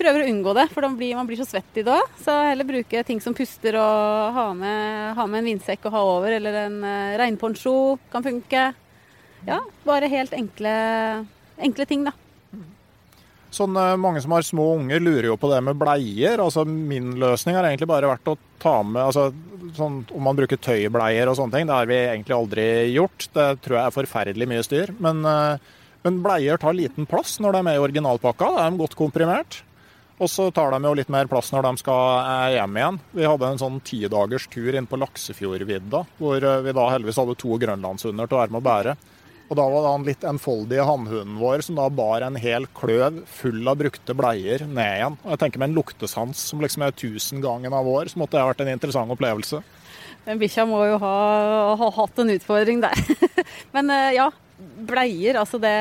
prøver 0.00 0.24
å 0.24 0.30
unngå 0.32 0.54
det, 0.56 0.66
for 0.72 0.86
blir, 0.96 1.14
man 1.18 1.28
blir 1.28 1.40
så 1.40 1.46
svett 1.48 1.80
i 1.80 1.84
det. 1.86 1.98
Så 2.22 2.34
heller 2.48 2.68
bruke 2.68 3.04
ting 3.06 3.20
som 3.22 3.36
puster 3.36 3.76
og 3.80 4.36
ha 4.36 4.46
med, 4.56 5.12
ha 5.18 5.26
med 5.28 5.42
en 5.42 5.52
vindsekk 5.52 5.86
å 5.86 5.94
ha 5.94 6.06
over, 6.16 6.36
eller 6.38 6.64
en 6.66 6.80
uh, 6.84 7.18
regnponcho 7.20 7.74
kan 8.12 8.24
funke. 8.24 8.70
Ja, 9.46 9.60
bare 9.86 10.10
helt 10.12 10.34
enkle, 10.36 10.72
enkle 11.60 11.88
ting, 11.88 12.04
da. 12.08 12.16
Sånn, 13.50 13.74
eh, 13.74 13.96
mange 13.98 14.20
som 14.22 14.30
har 14.36 14.44
små 14.46 14.76
unger, 14.76 15.00
lurer 15.02 15.26
jo 15.32 15.36
på 15.40 15.48
det 15.50 15.58
med 15.66 15.78
bleier. 15.78 16.38
Altså, 16.38 16.62
min 16.64 17.16
løsning 17.18 17.56
har 17.58 17.66
egentlig 17.66 17.88
bare 17.90 18.10
vært 18.10 18.30
å 18.30 18.36
ta 18.62 18.76
med 18.86 19.02
altså, 19.02 19.30
sånn, 19.74 20.04
Om 20.14 20.22
man 20.22 20.38
bruker 20.38 20.60
tøybleier 20.60 21.28
og 21.30 21.36
sånne 21.38 21.56
ting, 21.56 21.66
det 21.66 21.74
har 21.74 21.88
vi 21.90 21.98
egentlig 21.98 22.36
aldri 22.36 22.66
gjort. 22.94 23.26
Det 23.34 23.48
tror 23.64 23.76
jeg 23.76 23.86
er 23.86 23.96
forferdelig 23.96 24.50
mye 24.52 24.66
styr. 24.66 24.94
Men, 25.02 25.24
uh, 25.26 25.58
men 26.06 26.22
bleier 26.22 26.62
tar 26.62 26.78
liten 26.78 27.10
plass 27.10 27.40
når 27.42 27.56
de 27.56 27.58
er 27.58 27.66
med 27.66 27.80
i 27.80 27.82
originalpakka. 27.88 28.52
Da 28.54 28.68
er 28.68 28.70
de 28.70 28.82
godt 28.84 28.96
komprimert. 28.98 29.62
Og 30.20 30.28
så 30.28 30.50
tar 30.52 30.74
de 30.74 30.84
jo 30.84 30.96
litt 30.98 31.08
mer 31.12 31.28
plass 31.30 31.48
når 31.52 31.64
de 31.64 31.80
skal 31.80 32.50
hjem 32.52 32.74
igjen. 32.76 32.98
Vi 33.16 33.24
hadde 33.24 33.48
en 33.48 33.60
sånn 33.62 33.78
tidagers 33.80 34.44
tur 34.52 34.76
inn 34.76 34.88
på 34.88 34.98
Laksefjordvidda, 35.00 36.02
hvor 36.18 36.44
eh, 36.44 36.60
vi 36.66 36.74
da 36.76 36.90
heldigvis 36.92 37.20
hadde 37.22 37.38
to 37.40 37.56
grønlandshunder 37.62 38.28
til 38.28 38.36
å 38.36 38.42
være 38.42 38.52
med 38.52 38.60
å 38.60 38.68
bære. 38.68 38.94
Og 39.50 39.56
da 39.58 39.64
var 39.66 39.82
det 39.82 39.92
den 39.94 40.04
litt 40.06 40.24
enfoldige 40.30 40.84
hannhunden 40.86 41.40
vår 41.40 41.64
som 41.66 41.80
da 41.80 41.88
bar 41.90 42.22
en 42.22 42.36
hel 42.38 42.68
kløv 42.76 43.24
full 43.26 43.64
av 43.66 43.80
brukte 43.80 44.14
bleier 44.14 44.62
ned 44.62 44.98
igjen. 45.00 45.16
Og 45.24 45.32
jeg 45.32 45.42
tenker 45.42 45.62
med 45.62 45.72
en 45.72 45.80
luktesans 45.80 46.44
som 46.52 46.62
liksom 46.62 46.84
er 46.86 46.94
tusengangen 46.94 47.74
av 47.74 47.88
år, 47.90 48.12
så 48.12 48.20
måtte 48.20 48.36
det 48.36 48.44
ha 48.44 48.52
vært 48.52 48.62
en 48.62 48.70
interessant 48.76 49.16
opplevelse. 49.16 49.64
Den 50.28 50.38
bikkja 50.38 50.68
må 50.68 50.84
jo 50.84 51.00
ha, 51.02 51.16
ha 51.80 51.90
hatt 51.96 52.22
en 52.22 52.30
utfordring 52.36 52.84
der. 52.84 53.02
Men 53.74 53.90
eh, 53.90 54.12
ja, 54.20 54.28
bleier, 54.90 55.38
altså 55.40 55.58
det 55.62 55.74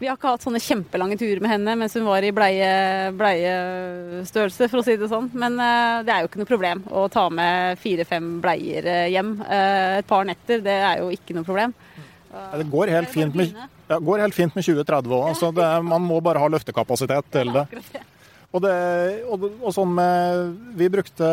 Vi 0.00 0.08
har 0.08 0.16
ikke 0.16 0.34
hatt 0.34 0.44
sånne 0.44 0.62
kjempelange 0.62 1.18
turer 1.20 1.42
med 1.42 1.52
henne 1.52 1.76
mens 1.78 1.96
hun 1.98 2.06
var 2.06 2.24
i 2.24 2.32
bleie, 2.34 2.70
bleiestørrelse, 3.18 4.68
for 4.70 4.80
å 4.80 4.86
si 4.86 4.96
det 5.00 5.10
sånn. 5.10 5.30
Men 5.38 5.58
uh, 5.60 6.02
det 6.06 6.14
er 6.14 6.24
jo 6.24 6.30
ikke 6.30 6.42
noe 6.42 6.50
problem 6.50 6.84
å 6.90 7.06
ta 7.12 7.26
med 7.32 7.80
fire-fem 7.82 8.38
bleier 8.44 8.88
eh, 8.90 9.10
hjem. 9.14 9.36
Uh, 9.42 10.00
et 10.00 10.08
par 10.08 10.26
netter, 10.28 10.62
det 10.64 10.78
er 10.90 11.02
jo 11.02 11.10
ikke 11.14 11.36
noe 11.36 11.46
problem. 11.46 11.74
Uh, 12.32 12.58
det 12.60 12.68
går 12.72 12.94
helt 12.94 13.12
fint 13.14 13.38
med, 13.38 13.54
ja, 13.90 14.00
går 14.00 14.24
helt 14.26 14.36
fint 14.36 14.56
med 14.56 14.66
2030 14.66 15.14
òg. 15.18 15.28
Altså 15.32 15.52
man 15.86 16.04
må 16.04 16.20
bare 16.24 16.42
ha 16.42 16.50
løftekapasitet 16.50 17.30
til 17.34 17.54
det. 17.54 17.68
Og, 18.54 18.62
det, 18.62 18.74
og, 19.26 19.48
og 19.66 19.72
sånn 19.74 19.90
med 19.96 20.52
Vi 20.78 20.86
brukte 20.92 21.26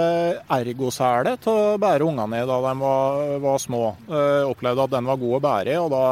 ergosele 0.49 1.36
til 1.41 1.53
å 1.53 1.77
bære 1.81 2.07
ungene 2.07 2.41
i 2.41 2.47
da 2.49 2.57
de 2.63 2.71
var, 2.81 3.19
var 3.43 3.60
små. 3.62 3.84
Eh, 4.10 4.49
opplevde 4.49 4.88
at 4.88 4.95
den 4.95 5.10
var 5.10 5.19
god 5.21 5.38
å 5.38 5.43
bære 5.45 5.75
i, 5.75 5.77
og 5.77 5.91
da 5.93 6.05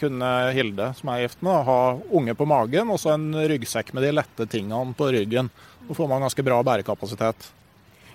kunne 0.00 0.32
Hilde, 0.56 0.90
som 0.98 1.12
er 1.14 1.24
gift 1.24 1.40
med, 1.44 1.64
ha 1.64 1.78
unge 2.12 2.36
på 2.36 2.48
magen 2.48 2.92
og 2.92 3.00
så 3.00 3.14
en 3.14 3.30
ryggsekk 3.32 3.94
med 3.96 4.04
de 4.04 4.12
lette 4.18 4.48
tingene 4.52 4.92
på 4.98 5.08
ryggen. 5.16 5.48
Da 5.88 5.96
får 5.96 6.10
man 6.12 6.26
ganske 6.26 6.44
bra 6.44 6.60
bærekapasitet. 6.66 7.48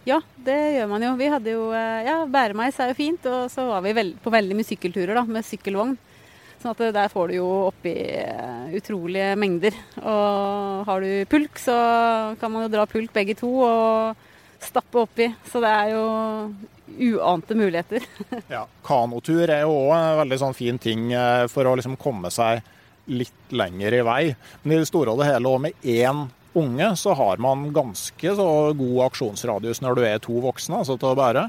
Ja, 0.08 0.22
det 0.46 0.58
gjør 0.78 0.88
man 0.90 1.04
jo. 1.04 1.16
Vi 1.20 1.32
hadde 1.34 1.54
jo 1.54 1.66
Ja, 1.74 2.22
bæremeis 2.30 2.78
er 2.80 2.94
jo 2.94 3.00
fint, 3.00 3.26
og 3.26 3.50
så 3.54 3.66
var 3.72 3.82
vi 3.86 4.14
på 4.22 4.34
veldig 4.34 4.58
mye 4.58 4.70
sykkelturer 4.70 5.18
da, 5.18 5.26
med 5.26 5.46
sykkelvogn. 5.50 5.98
Sånn 6.60 6.74
at 6.74 6.82
der 6.92 7.12
får 7.12 7.30
du 7.32 7.38
jo 7.38 7.48
oppi 7.70 7.94
eh, 8.20 8.74
utrolige 8.76 9.36
mengder. 9.40 9.76
Og 10.02 10.90
har 10.90 11.06
du 11.06 11.12
pulk, 11.32 11.62
så 11.62 11.76
kan 12.42 12.52
man 12.52 12.66
jo 12.66 12.74
dra 12.74 12.84
pulk 12.90 13.14
begge 13.16 13.38
to 13.40 13.52
og 13.64 14.26
stappe 14.60 15.06
oppi. 15.06 15.30
Så 15.48 15.62
det 15.64 15.72
er 15.72 15.94
jo 15.94 16.04
uante 17.16 17.56
muligheter. 17.56 18.04
ja, 18.56 18.66
Kanotur 18.84 19.46
er 19.48 19.64
jo 19.64 19.78
òg 19.86 19.94
en 19.96 20.20
veldig 20.24 20.42
sånn 20.42 20.58
fin 20.58 20.82
ting 20.82 21.14
eh, 21.16 21.46
for 21.52 21.70
å 21.70 21.78
liksom 21.80 21.96
komme 22.02 22.32
seg 22.34 22.60
litt 23.10 23.56
lenger 23.56 23.96
i 23.96 24.04
vei. 24.06 24.24
Men 24.64 24.76
i 24.76 24.82
det 24.84 24.90
store 24.90 25.16
og 25.16 25.24
det 25.24 25.30
hele, 25.32 25.50
og 25.50 25.64
med 25.64 25.88
én 25.88 26.28
unge, 26.60 26.92
så 27.00 27.14
har 27.16 27.40
man 27.42 27.70
ganske 27.74 28.36
så 28.36 28.50
god 28.76 29.00
aksjonsradius 29.08 29.80
når 29.86 29.96
du 29.96 30.06
er 30.06 30.22
to 30.24 30.42
voksne 30.44 30.82
altså 30.82 30.98
til 31.00 31.14
å 31.14 31.18
bære. 31.20 31.48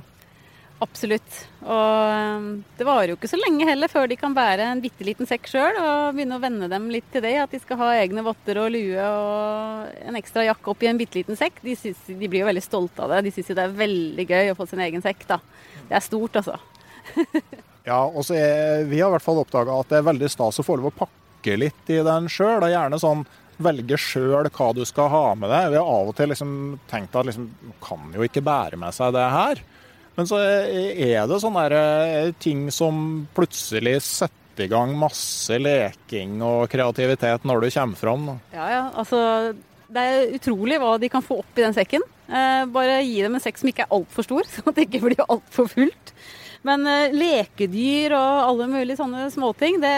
Absolutt. 0.81 1.35
Og 1.61 2.09
ehm, 2.09 2.45
det 2.79 2.87
varer 2.89 3.13
jo 3.13 3.19
ikke 3.19 3.29
så 3.29 3.37
lenge 3.37 3.67
heller 3.69 3.91
før 3.93 4.09
de 4.09 4.17
kan 4.17 4.33
bære 4.37 4.65
en 4.65 4.81
bitte 4.81 5.05
liten 5.05 5.29
sekk 5.29 5.51
sjøl 5.53 5.77
og 5.77 6.15
begynne 6.17 6.39
å 6.39 6.41
venne 6.41 6.71
dem 6.73 6.87
litt 6.93 7.11
til 7.13 7.25
det. 7.27 7.35
At 7.43 7.53
de 7.53 7.61
skal 7.61 7.77
ha 7.83 7.91
egne 7.99 8.25
votter 8.25 8.63
og 8.63 8.71
lue 8.73 8.97
og 9.05 9.91
en 10.09 10.17
ekstra 10.17 10.47
jakke 10.49 10.73
oppi 10.73 10.89
en 10.89 11.01
bitte 11.01 11.21
liten 11.21 11.37
sekk. 11.37 11.61
De, 11.67 11.75
synes, 11.77 12.01
de, 12.09 12.17
blir 12.25 12.41
jo 12.41 12.49
veldig 12.49 12.65
stolte 12.65 13.05
av 13.05 13.13
det. 13.13 13.27
De 13.29 13.33
syns 13.37 13.53
jo 13.53 13.59
det 13.59 13.67
er 13.67 13.77
veldig 13.83 14.27
gøy 14.31 14.53
å 14.53 14.57
få 14.57 14.67
sin 14.71 14.81
egen 14.87 15.05
sekk, 15.05 15.27
da. 15.29 15.37
Det 15.91 15.99
er 15.99 16.07
stort, 16.07 16.41
altså. 16.41 16.57
ja, 17.91 18.01
og 18.01 18.25
så 18.25 18.39
er, 18.39 18.87
vi 18.89 19.03
har 19.03 19.13
i 19.13 19.19
hvert 19.19 19.27
fall 19.27 19.43
oppdaga 19.43 19.77
at 19.83 19.93
det 19.93 20.01
er 20.01 20.09
veldig 20.09 20.31
stas 20.33 20.63
å 20.63 20.65
få 20.65 20.79
lov 20.81 20.95
å 20.95 20.99
pakke 21.03 21.59
litt 21.61 21.93
i 21.93 22.01
den 22.07 22.31
sjøl. 22.33 22.65
Gjerne 22.73 23.03
sånn 23.03 23.27
velge 23.61 23.99
sjøl 24.01 24.49
hva 24.49 24.71
du 24.73 24.81
skal 24.89 25.13
ha 25.13 25.27
med 25.37 25.53
deg. 25.53 25.75
Vi 25.75 25.81
har 25.83 25.93
av 25.99 26.09
og 26.09 26.17
til 26.17 26.33
liksom 26.33 26.55
tenkt 26.89 27.21
at 27.21 27.29
liksom, 27.29 27.51
kan 27.85 28.09
jo 28.17 28.25
ikke 28.25 28.45
bære 28.49 28.81
med 28.81 28.97
seg 28.97 29.13
det 29.19 29.27
her. 29.37 29.61
Men 30.21 30.29
så 30.29 30.37
er 30.37 31.25
det 31.25 31.41
sånne 31.41 31.63
eh, 31.73 32.31
ting 32.45 32.67
som 32.75 33.23
plutselig 33.33 33.95
setter 34.05 34.67
i 34.67 34.69
gang 34.69 34.91
masse 35.01 35.57
leking 35.57 36.43
og 36.45 36.67
kreativitet 36.69 37.47
når 37.49 37.63
du 37.65 37.69
kommer 37.73 37.97
fram. 37.97 38.27
Ja, 38.53 38.67
ja. 38.69 38.83
Altså, 39.01 39.21
det 39.89 40.03
er 40.05 40.35
utrolig 40.37 40.77
hva 40.83 40.99
de 41.01 41.09
kan 41.09 41.25
få 41.25 41.39
opp 41.41 41.57
i 41.57 41.65
den 41.65 41.77
sekken. 41.77 42.05
Eh, 42.29 42.67
bare 42.69 42.99
gi 43.01 43.23
dem 43.25 43.39
en 43.39 43.43
sekk 43.43 43.63
som 43.63 43.71
ikke 43.73 43.87
er 43.87 43.97
altfor 43.97 44.29
stor, 44.29 44.51
sånn 44.59 44.69
at 44.69 44.77
det 44.77 44.91
ikke 44.91 45.01
blir 45.07 45.25
altfor 45.25 45.73
fullt. 45.73 46.13
Men 46.67 46.85
uh, 46.85 47.15
lekedyr 47.17 48.13
og 48.13 48.41
alle 48.45 48.67
mulige 48.69 48.99
sånne 48.99 49.31
småting, 49.33 49.79
det, 49.81 49.95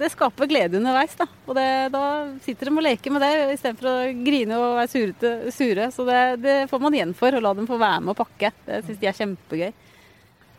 det 0.00 0.08
skaper 0.14 0.48
glede 0.48 0.80
underveis. 0.80 1.12
Da. 1.18 1.26
Og 1.44 1.58
det, 1.58 1.68
da 1.92 2.04
sitter 2.44 2.70
de 2.70 2.78
og 2.78 2.86
leker 2.86 3.12
med 3.14 3.24
det 3.26 3.34
istedenfor 3.58 3.90
å 3.90 3.98
grine 4.24 4.56
og 4.56 4.78
være 4.78 4.92
surete, 4.94 5.34
sure. 5.52 5.90
Så 5.92 6.08
det, 6.08 6.22
det, 6.40 6.56
får 6.72 6.82
man 6.86 6.96
igjen 6.96 7.14
for, 7.16 7.36
å 7.36 7.44
la 7.44 7.52
dem 7.58 7.68
få 7.68 7.80
være 7.80 8.00
med 8.06 8.14
og 8.14 8.20
pakke. 8.22 8.52
Det 8.64 8.82
syns 8.86 9.00
de 9.02 9.10
er 9.10 9.20
kjempegøy. 9.20 9.70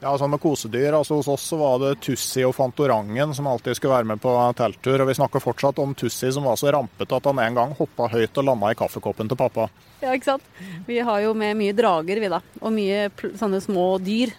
Ja, 0.01 0.15
sånn 0.17 0.31
med 0.33 0.41
kosedyr. 0.41 0.95
altså 0.97 1.19
Hos 1.19 1.27
oss 1.29 1.43
så 1.45 1.59
var 1.59 1.75
det 1.81 1.91
Tussi 2.01 2.41
og 2.41 2.55
Fantorangen 2.57 3.35
som 3.37 3.45
alltid 3.49 3.77
skulle 3.77 3.99
være 3.99 4.09
med 4.09 4.21
på 4.21 4.33
telttur. 4.57 5.03
Og 5.03 5.09
vi 5.11 5.17
snakker 5.17 5.43
fortsatt 5.43 5.81
om 5.81 5.93
Tussi 5.97 6.31
som 6.33 6.47
var 6.49 6.57
så 6.57 6.71
rampete 6.73 7.17
at 7.17 7.29
han 7.29 7.41
en 7.41 7.59
gang 7.59 7.75
hoppa 7.77 8.09
høyt 8.09 8.39
og 8.41 8.47
landa 8.47 8.71
i 8.73 8.77
kaffekoppen 8.79 9.29
til 9.29 9.37
pappa. 9.37 9.67
Ja, 10.01 10.15
ikke 10.15 10.31
sant. 10.31 10.47
Vi 10.87 10.97
har 11.05 11.21
jo 11.21 11.35
med 11.37 11.53
mye 11.59 11.77
drager, 11.77 12.17
vi 12.17 12.31
da. 12.33 12.41
Og 12.63 12.73
mye 12.73 13.11
sånne 13.37 13.61
små 13.61 13.91
dyr. 14.01 14.33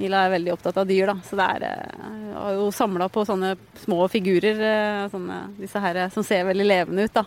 Mila 0.00 0.24
er 0.24 0.32
veldig 0.34 0.52
opptatt 0.54 0.78
av 0.80 0.86
dyr, 0.88 1.10
da. 1.12 1.16
Så 1.26 1.38
det 1.38 1.48
er 1.56 1.66
eh, 1.68 2.30
har 2.36 2.54
jo 2.56 2.70
samla 2.74 3.08
på 3.12 3.24
sånne 3.28 3.54
små 3.82 4.06
figurer, 4.12 4.62
eh, 4.68 5.10
sånne, 5.12 5.42
disse 5.60 5.82
her 5.82 6.00
som 6.14 6.24
ser 6.26 6.48
veldig 6.48 6.66
levende 6.66 7.06
ut, 7.06 7.14
da. 7.14 7.26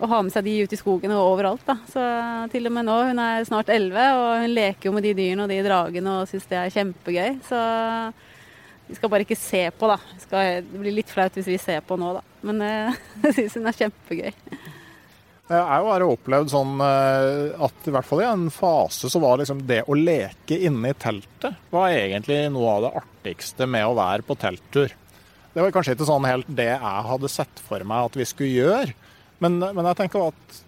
Og 0.00 0.08
har 0.08 0.24
med 0.24 0.32
seg 0.32 0.46
de 0.46 0.56
ut 0.64 0.72
i 0.72 0.78
skogen 0.80 1.12
og 1.12 1.34
overalt, 1.34 1.62
da. 1.68 1.76
Så 1.92 2.04
til 2.54 2.70
og 2.70 2.74
med 2.76 2.88
nå, 2.88 2.96
hun 3.10 3.20
er 3.20 3.44
snart 3.48 3.72
elleve, 3.72 4.06
og 4.16 4.44
hun 4.46 4.56
leker 4.56 4.88
jo 4.88 4.94
med 4.96 5.04
de 5.04 5.14
dyrene 5.18 5.44
og 5.44 5.52
de 5.52 5.60
dragene 5.66 6.16
og 6.22 6.28
syns 6.30 6.48
det 6.48 6.56
er 6.56 6.72
kjempegøy. 6.72 7.40
Så 7.46 7.60
vi 8.90 8.96
skal 8.98 9.12
bare 9.12 9.26
ikke 9.26 9.38
se 9.38 9.62
på, 9.76 9.86
da. 9.86 9.98
det 10.32 10.80
blir 10.80 10.96
litt 10.96 11.12
flaut 11.12 11.36
hvis 11.36 11.52
vi 11.52 11.60
ser 11.62 11.84
på 11.86 12.00
nå, 12.00 12.14
da. 12.16 12.24
Men 12.48 12.64
eh, 12.64 13.00
jeg 13.28 13.36
syns 13.36 13.60
hun 13.60 13.70
er 13.70 13.80
kjempegøy. 13.84 14.32
Jeg 15.50 15.82
har 15.82 16.02
jo 16.04 16.12
opplevd 16.14 16.52
sånn 16.52 16.76
eh, 16.84 17.62
at 17.66 17.86
i 17.88 17.92
hvert 17.94 18.06
fall 18.06 18.20
i 18.22 18.28
en 18.28 18.46
fase 18.54 19.08
så 19.10 19.18
var 19.22 19.40
liksom 19.40 19.64
det 19.66 19.80
å 19.90 19.96
leke 19.98 20.54
inne 20.68 20.92
i 20.92 20.94
teltet 20.94 21.56
var 21.72 21.90
egentlig 21.90 22.44
noe 22.54 22.76
av 22.76 22.84
det 22.84 22.92
artigste 23.00 23.66
med 23.66 23.88
å 23.88 23.96
være 23.98 24.22
på 24.28 24.36
telttur. 24.38 24.94
Det 25.50 25.64
var 25.64 25.74
kanskje 25.74 25.96
ikke 25.96 26.06
sånn 26.06 26.28
helt 26.28 26.52
det 26.54 26.68
jeg 26.70 27.06
hadde 27.08 27.32
sett 27.32 27.62
for 27.66 27.82
meg 27.82 28.12
at 28.12 28.20
vi 28.20 28.28
skulle 28.30 28.62
gjøre. 28.62 28.94
Men, 29.42 29.58
men 29.58 29.88
jeg 29.90 29.98
tenker 29.98 30.28
at 30.28 30.60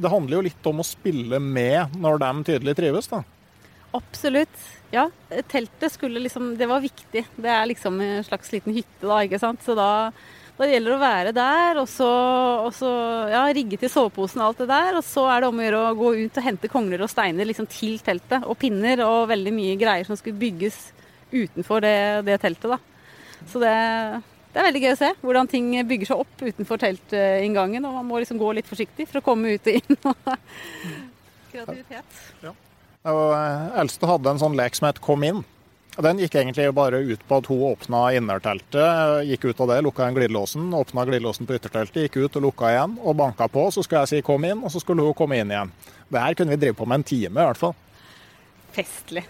det 0.00 0.12
handler 0.12 0.38
jo 0.38 0.46
litt 0.48 0.70
om 0.70 0.80
å 0.80 0.88
spille 0.88 1.40
med 1.42 2.00
når 2.00 2.22
de 2.22 2.32
tydelig 2.48 2.76
trives, 2.78 3.10
da. 3.12 3.20
Absolutt. 3.96 4.68
Ja. 4.94 5.08
Teltet 5.50 5.92
skulle 5.92 6.22
liksom 6.22 6.54
Det 6.56 6.66
var 6.70 6.80
viktig. 6.80 7.24
Det 7.36 7.50
er 7.50 7.68
liksom 7.68 8.00
en 8.00 8.24
slags 8.24 8.52
liten 8.54 8.72
hytte, 8.74 9.04
da, 9.04 9.20
ikke 9.26 9.42
sant. 9.42 9.60
Så 9.66 9.76
da 9.76 9.90
da 10.60 10.66
gjelder 10.68 10.92
det 10.92 10.96
å 10.98 11.00
være 11.00 11.30
der, 11.32 11.78
og 11.80 11.86
så, 11.88 12.08
og 12.66 12.74
så 12.76 12.90
ja, 13.32 13.46
rigge 13.56 13.78
til 13.80 13.88
soveposen 13.88 14.42
og 14.42 14.50
alt 14.50 14.58
det 14.60 14.66
der. 14.68 14.98
Og 14.98 15.04
så 15.06 15.24
er 15.32 15.40
det 15.40 15.48
om 15.48 15.60
å 15.60 15.64
gjøre 15.64 15.78
å 15.80 15.94
gå 15.96 16.10
ut 16.18 16.40
og 16.40 16.44
hente 16.44 16.68
kongler 16.68 17.04
og 17.06 17.08
steiner 17.08 17.48
liksom, 17.48 17.68
til 17.70 17.96
teltet. 18.04 18.44
Og 18.44 18.58
pinner 18.60 19.00
og 19.06 19.30
veldig 19.30 19.54
mye 19.56 19.78
greier 19.80 20.04
som 20.08 20.18
skulle 20.20 20.40
bygges 20.40 20.76
utenfor 21.32 21.80
det, 21.86 21.96
det 22.28 22.36
teltet. 22.42 22.74
da. 22.74 22.78
Så 23.48 23.62
det, 23.62 23.72
det, 24.50 24.58
er 24.58 24.68
veldig 24.68 24.82
gøy 24.84 24.92
å 24.92 24.98
se 25.00 25.10
hvordan 25.22 25.48
ting 25.48 25.70
bygger 25.88 26.10
seg 26.10 26.24
opp 26.26 26.44
utenfor 26.44 26.82
teltinngangen. 26.84 27.86
Og 27.88 27.96
man 27.96 28.10
må 28.10 28.20
liksom 28.20 28.40
gå 28.42 28.52
litt 28.58 28.68
forsiktig 28.68 29.08
for 29.08 29.22
å 29.22 29.26
komme 29.30 29.56
ut 29.56 29.70
og 29.70 29.80
inn. 29.80 30.00
Kreativitet. 31.54 32.20
Ja. 32.44 32.52
Og 33.08 33.24
eh, 33.32 33.80
Eldste 33.80 34.12
hadde 34.12 34.34
en 34.34 34.44
sånn 34.44 34.60
lek 34.60 34.76
som 34.76 34.90
het 34.90 35.00
Kom 35.00 35.24
inn. 35.24 35.40
Den 35.98 36.20
gikk 36.22 36.36
egentlig 36.38 36.68
bare 36.74 37.00
ut 37.02 37.22
på 37.26 37.38
at 37.40 37.48
hun 37.50 37.64
åpna 37.72 38.04
innerteltet, 38.14 39.24
gikk 39.26 39.48
ut 39.50 39.60
av 39.60 39.72
det, 39.72 39.80
lukka 39.84 40.04
igjen 40.04 40.14
glidelåsen, 40.20 40.68
åpna 40.78 41.04
glidelåsen 41.08 41.48
på 41.48 41.56
ytterteltet, 41.58 42.04
gikk 42.06 42.20
ut 42.22 42.38
og 42.38 42.44
lukka 42.46 42.70
igjen 42.70 42.94
og 43.02 43.16
banka 43.18 43.48
på. 43.50 43.66
Så 43.74 43.82
skulle 43.82 44.04
jeg 44.06 44.08
si 44.08 44.22
'kom 44.22 44.44
inn', 44.44 44.62
og 44.64 44.70
så 44.70 44.80
skulle 44.80 45.02
hun 45.02 45.14
komme 45.14 45.36
inn 45.36 45.50
igjen. 45.50 45.72
Det 46.10 46.20
her 46.20 46.34
kunne 46.34 46.50
vi 46.50 46.56
drive 46.56 46.76
på 46.76 46.86
med 46.86 46.94
en 46.94 47.04
time 47.04 47.40
i 47.40 47.44
hvert 47.44 47.56
fall. 47.56 47.74
Festlig. 48.72 49.24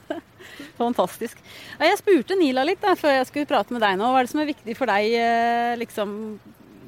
Fantastisk. 0.78 1.38
Jeg 1.80 1.98
spurte 1.98 2.36
Nila 2.38 2.64
litt 2.64 2.80
da, 2.80 2.94
før 2.94 3.18
jeg 3.18 3.26
skulle 3.26 3.46
prate 3.46 3.72
med 3.72 3.80
deg 3.80 3.98
nå. 3.98 4.12
Hva 4.12 4.20
er 4.20 4.28
det 4.28 4.30
som 4.30 4.40
er 4.40 4.52
viktig 4.52 4.76
for 4.76 4.86
deg? 4.86 5.12
Eh, 5.18 5.76
liksom, 5.80 6.38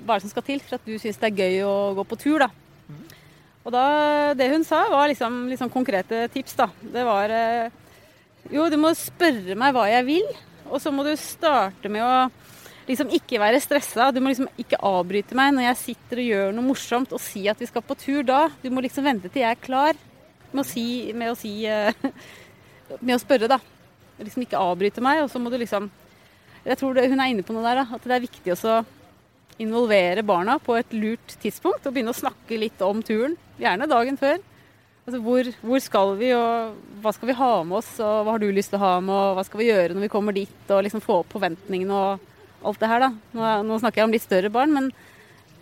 hva 0.05 0.15
er 0.15 0.21
det 0.21 0.27
som 0.29 0.31
skal 0.31 0.47
til 0.47 0.61
for 0.61 0.75
at 0.77 0.85
du 0.87 0.99
syns 0.99 1.19
det 1.19 1.33
er 1.33 1.41
gøy 1.41 1.63
å 1.65 1.95
gå 1.97 2.05
på 2.05 2.19
tur? 2.21 2.39
da? 2.39 2.51
Og 3.65 3.73
da, 3.73 4.35
Det 4.35 4.49
hun 4.51 4.65
sa, 4.65 4.89
var 4.89 5.09
liksom, 5.09 5.49
liksom 5.49 5.71
konkrete 5.71 6.29
tips. 6.33 6.55
da. 6.55 6.69
Det 6.81 7.05
var 7.05 7.31
eh, 7.31 7.71
jo, 8.49 8.69
du 8.73 8.79
må 8.81 8.93
spørre 8.97 9.57
meg 9.59 9.75
hva 9.77 9.85
jeg 9.91 10.07
vil, 10.09 10.29
og 10.71 10.81
så 10.83 10.93
må 10.95 11.05
du 11.05 11.13
starte 11.19 11.91
med 11.93 12.05
å 12.07 12.15
liksom 12.91 13.11
ikke 13.15 13.41
være 13.43 13.61
stressa. 13.63 14.11
Du 14.15 14.21
må 14.23 14.33
liksom 14.33 14.49
ikke 14.61 14.81
avbryte 14.87 15.37
meg 15.39 15.55
når 15.55 15.69
jeg 15.69 15.81
sitter 15.85 16.23
og 16.23 16.31
gjør 16.31 16.55
noe 16.57 16.69
morsomt 16.71 17.13
og 17.15 17.23
si 17.23 17.45
at 17.51 17.61
vi 17.61 17.69
skal 17.71 17.85
på 17.87 17.97
tur 17.99 18.23
da. 18.27 18.47
Du 18.63 18.71
må 18.73 18.83
liksom 18.85 19.07
vente 19.07 19.31
til 19.31 19.45
jeg 19.45 19.57
er 19.57 19.63
klar 19.63 19.99
med 20.51 20.63
å 20.65 20.67
si, 20.67 20.85
med 21.15 21.33
å, 21.33 21.37
si, 21.39 21.53
eh, 21.71 21.95
med 22.99 23.15
å 23.15 23.21
spørre, 23.23 23.51
da. 23.51 23.61
Liksom 24.21 24.45
ikke 24.45 24.61
avbryte 24.61 25.05
meg, 25.05 25.23
og 25.25 25.31
så 25.33 25.41
må 25.41 25.53
du 25.53 25.59
liksom 25.61 25.91
Jeg 26.61 26.77
tror 26.77 26.99
hun 27.09 27.21
er 27.23 27.31
inne 27.33 27.41
på 27.41 27.55
noe 27.57 27.65
der, 27.65 27.79
da. 27.81 27.97
At 27.97 28.05
det 28.05 28.17
er 28.19 28.27
viktig 28.27 28.53
å 28.53 28.81
involvere 29.61 30.25
barna 30.25 30.59
på 30.61 30.75
et 30.77 30.93
lurt 30.93 31.37
tidspunkt 31.41 31.87
og 31.89 31.95
begynne 31.95 32.13
å 32.13 32.19
snakke 32.19 32.59
litt 32.61 32.81
om 32.85 33.01
turen. 33.05 33.37
Gjerne 33.61 33.89
dagen 33.89 34.19
før. 34.21 34.43
Altså, 35.07 35.21
hvor, 35.25 35.47
hvor, 35.65 35.81
skal 35.83 36.11
vi, 36.21 36.33
og 36.37 36.75
hva 37.03 37.13
skal 37.17 37.31
vi 37.31 37.39
ha 37.39 37.53
med 37.67 37.79
oss, 37.81 37.95
og 38.05 38.25
hva 38.27 38.35
har 38.35 38.43
du 38.43 38.51
lyst 38.53 38.71
til 38.75 38.79
å 38.79 38.85
ha 38.85 38.97
med, 39.03 39.15
og 39.15 39.39
hva 39.39 39.45
skal 39.49 39.63
vi 39.63 39.71
gjøre 39.71 39.97
når 39.97 40.05
vi 40.07 40.11
kommer 40.13 40.37
dit, 40.37 40.59
og 40.69 40.85
liksom 40.87 41.03
få 41.05 41.23
opp 41.23 41.33
forventningene 41.35 41.97
og 41.97 42.67
alt 42.69 42.83
det 42.83 42.91
her, 42.91 43.07
da. 43.07 43.09
Nå, 43.37 43.47
nå 43.67 43.79
snakker 43.81 44.03
jeg 44.03 44.09
om 44.09 44.15
litt 44.15 44.27
større 44.27 44.53
barn, 44.53 44.75
men 44.77 44.91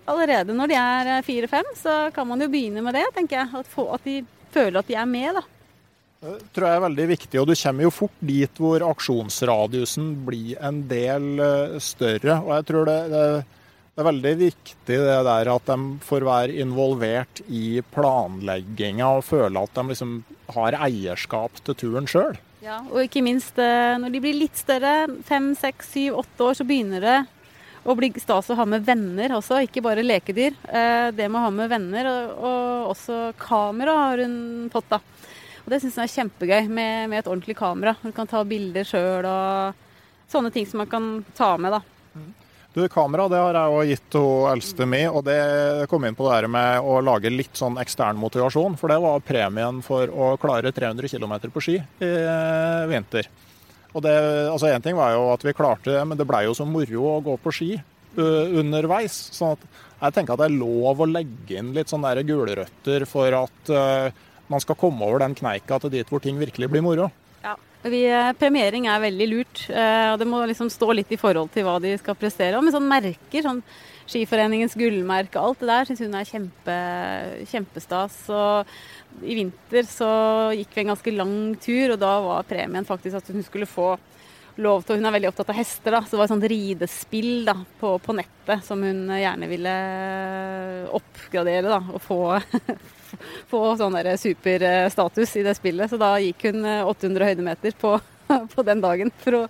allerede 0.09 0.57
når 0.57 0.73
de 0.73 0.79
er 0.81 1.13
eh, 1.15 1.23
fire-fem, 1.27 1.71
så 1.79 2.01
kan 2.15 2.27
man 2.29 2.43
jo 2.43 2.51
begynne 2.51 2.83
med 2.85 2.99
det, 2.99 3.07
tenker 3.15 3.43
jeg. 3.43 3.53
At, 3.61 3.71
få, 3.71 3.87
at, 3.95 4.05
de 4.09 4.25
føler 4.55 4.81
at 4.81 4.91
de 4.91 4.99
er 4.99 5.09
med, 5.09 5.39
da. 5.39 5.45
Det 6.19 6.51
tror 6.51 6.67
jeg 6.67 6.77
er 6.81 6.83
veldig 6.83 7.05
viktig, 7.13 7.39
og 7.39 7.47
du 7.47 7.55
kommer 7.61 7.87
jo 7.87 7.95
fort 7.95 8.23
dit 8.27 8.57
hvor 8.59 8.83
aksjonsradiusen 8.89 10.09
blir 10.27 10.59
en 10.67 10.83
del 10.91 11.29
eh, 11.45 11.79
større. 11.83 12.41
Og 12.43 12.57
jeg 12.57 12.69
tror 12.73 12.91
det, 12.91 12.99
det 13.15 13.27
det 13.99 14.05
er 14.05 14.13
veldig 14.13 14.31
viktig 14.39 14.97
det 15.03 15.15
der 15.27 15.49
at 15.51 15.65
de 15.67 15.77
får 16.07 16.23
være 16.23 16.61
involvert 16.63 17.41
i 17.51 17.81
planlegginga 17.91 19.09
og 19.17 19.25
føle 19.27 19.59
at 19.59 19.75
de 19.75 19.83
liksom 19.89 20.13
har 20.55 20.77
eierskap 20.87 21.59
til 21.67 21.75
turen 21.81 22.07
sjøl. 22.07 22.39
Ja, 22.63 22.77
og 22.93 23.03
ikke 23.03 23.25
minst 23.27 23.59
eh, 23.59 23.97
når 23.99 24.15
de 24.15 24.21
blir 24.23 24.39
litt 24.39 24.55
større, 24.55 25.09
fem, 25.27 25.51
seks, 25.59 25.91
syv, 25.97 26.21
åtte 26.23 26.47
år, 26.47 26.55
så 26.61 26.69
begynner 26.71 27.03
det 27.03 27.19
å 27.83 27.99
bli 27.99 28.13
stas 28.23 28.53
å 28.55 28.61
ha 28.61 28.71
med 28.71 28.87
venner 28.87 29.35
også, 29.35 29.65
ikke 29.67 29.83
bare 29.83 30.07
lekedyr. 30.07 30.55
Eh, 30.71 31.11
det 31.19 31.27
med 31.27 31.43
å 31.43 31.47
ha 31.49 31.53
med 31.59 31.75
venner, 31.75 32.15
og, 32.15 32.33
og 32.39 32.91
også 32.95 33.21
kamera 33.43 33.99
har 34.05 34.23
hun 34.23 34.41
fått, 34.71 34.95
da. 34.95 35.03
Og 35.65 35.75
det 35.75 35.83
syns 35.83 35.99
hun 35.99 36.07
er 36.07 36.15
kjempegøy, 36.15 36.71
med, 36.71 37.11
med, 37.11 37.19
et 37.19 37.35
ordentlig 37.35 37.59
kamera. 37.59 37.99
Hun 38.07 38.15
kan 38.15 38.31
ta 38.31 38.47
bilder 38.47 38.87
sjøl 38.87 39.27
og 39.27 39.87
sånne 40.31 40.55
ting 40.55 40.71
som 40.71 40.87
man 40.87 40.95
kan 40.95 41.17
ta 41.35 41.57
med, 41.59 41.81
da. 41.81 42.39
Du, 42.79 42.85
Kamera 42.87 43.25
det 43.27 43.39
har 43.43 43.57
jeg 43.57 43.75
òg 43.75 43.89
gitt 43.91 44.15
hun 44.15 44.45
eldste 44.53 44.87
mi, 44.87 45.01
og 45.11 45.25
det 45.27 45.39
kom 45.91 46.05
inn 46.07 46.15
på 46.15 46.29
det 46.29 46.35
her 46.37 46.47
med 46.53 46.85
å 46.87 47.01
lage 47.03 47.33
litt 47.33 47.59
sånn 47.59 47.75
ekstern 47.83 48.21
motivasjon. 48.21 48.77
For 48.79 48.93
det 48.93 49.01
var 49.03 49.25
premien 49.27 49.81
for 49.83 50.07
å 50.07 50.29
klare 50.39 50.71
300 50.71 51.11
km 51.11 51.35
på 51.51 51.63
ski 51.65 51.75
i 51.83 52.11
vinter. 52.87 53.27
Og 53.97 54.05
det, 54.05 54.15
altså 54.53 54.71
Én 54.71 54.85
ting 54.85 54.95
var 54.95 55.17
jo 55.17 55.25
at 55.33 55.43
vi 55.43 55.57
klarte 55.59 55.91
det, 55.91 56.05
men 56.07 56.21
det 56.21 56.29
blei 56.29 56.45
jo 56.47 56.55
så 56.55 56.69
moro 56.71 57.17
å 57.17 57.19
gå 57.27 57.35
på 57.43 57.55
ski 57.57 57.73
underveis. 58.15 59.17
sånn 59.35 59.57
at 59.57 59.67
jeg 60.05 60.15
tenker 60.15 60.37
at 60.37 60.45
det 60.45 60.51
er 60.53 60.61
lov 60.61 61.03
å 61.03 61.11
legge 61.11 61.59
inn 61.59 61.75
litt 61.75 61.91
sånne 61.91 62.15
gulrøtter 62.29 63.09
for 63.11 63.41
at 63.43 63.73
man 64.47 64.63
skal 64.63 64.79
komme 64.79 65.03
over 65.03 65.25
den 65.25 65.35
kneika 65.35 65.81
til 65.83 65.97
dit 65.99 66.07
hvor 66.07 66.23
ting 66.23 66.39
virkelig 66.39 66.71
blir 66.71 66.87
moro. 66.87 67.11
Ja, 67.43 67.59
vi, 67.87 68.03
Premiering 68.41 68.89
er 68.91 69.05
veldig 69.05 69.29
lurt. 69.31 69.63
Uh, 69.71 70.15
og 70.15 70.19
Det 70.23 70.29
må 70.29 70.43
liksom 70.49 70.73
stå 70.73 70.91
litt 70.97 71.13
i 71.15 71.21
forhold 71.21 71.53
til 71.55 71.67
hva 71.69 71.79
de 71.83 71.95
skal 72.01 72.19
prestere. 72.19 72.57
Og 72.59 72.67
med 72.67 72.75
sånn 72.75 72.91
merker, 72.91 73.45
sånn 73.45 73.63
Skiforeningens 74.09 74.73
gullmerke, 74.79 75.37
alt 75.37 75.61
det 75.61 75.69
der 75.69 75.89
syns 75.89 76.01
hun 76.01 76.15
er 76.17 76.29
kjempe, 76.29 76.77
kjempestas. 77.51 78.15
Og 78.33 79.27
i 79.29 79.37
vinter 79.37 79.85
så 79.89 80.09
gikk 80.57 80.73
vi 80.73 80.85
en 80.85 80.95
ganske 80.95 81.13
lang 81.13 81.35
tur, 81.61 81.93
og 81.93 82.01
da 82.01 82.15
var 82.25 82.47
premien 82.49 82.89
faktisk 82.89 83.21
at 83.21 83.29
hun 83.35 83.45
skulle 83.45 83.69
få 83.69 83.97
lov 84.59 84.83
til 84.83 84.99
Hun 84.99 85.07
er 85.07 85.15
veldig 85.15 85.29
opptatt 85.31 85.53
av 85.53 85.59
hester, 85.59 85.95
da, 85.95 86.01
så 86.03 86.17
det 86.17 86.19
var 86.19 86.27
et 86.27 86.33
sånt 86.33 86.49
ridespill 86.51 87.45
da, 87.47 87.55
på, 87.79 87.93
på, 88.03 88.15
nettet 88.19 88.65
som 88.67 88.81
hun 88.83 89.05
gjerne 89.15 89.47
ville 89.51 89.75
oppgradere 90.99 91.71
da, 91.71 91.79
og 91.95 92.03
få, 92.03 92.19
få 93.53 93.63
sånn 93.81 93.99
superstatus 94.19 95.37
i 95.37 95.45
det 95.47 95.57
spillet. 95.59 95.91
Så 95.91 96.01
da 96.01 96.15
gikk 96.23 96.49
hun 96.49 96.65
800 96.65 97.31
høydemeter 97.31 97.77
på, 97.81 97.95
på 98.55 98.67
den 98.67 98.83
dagen 98.85 99.13
for 99.23 99.43
å 99.43 99.45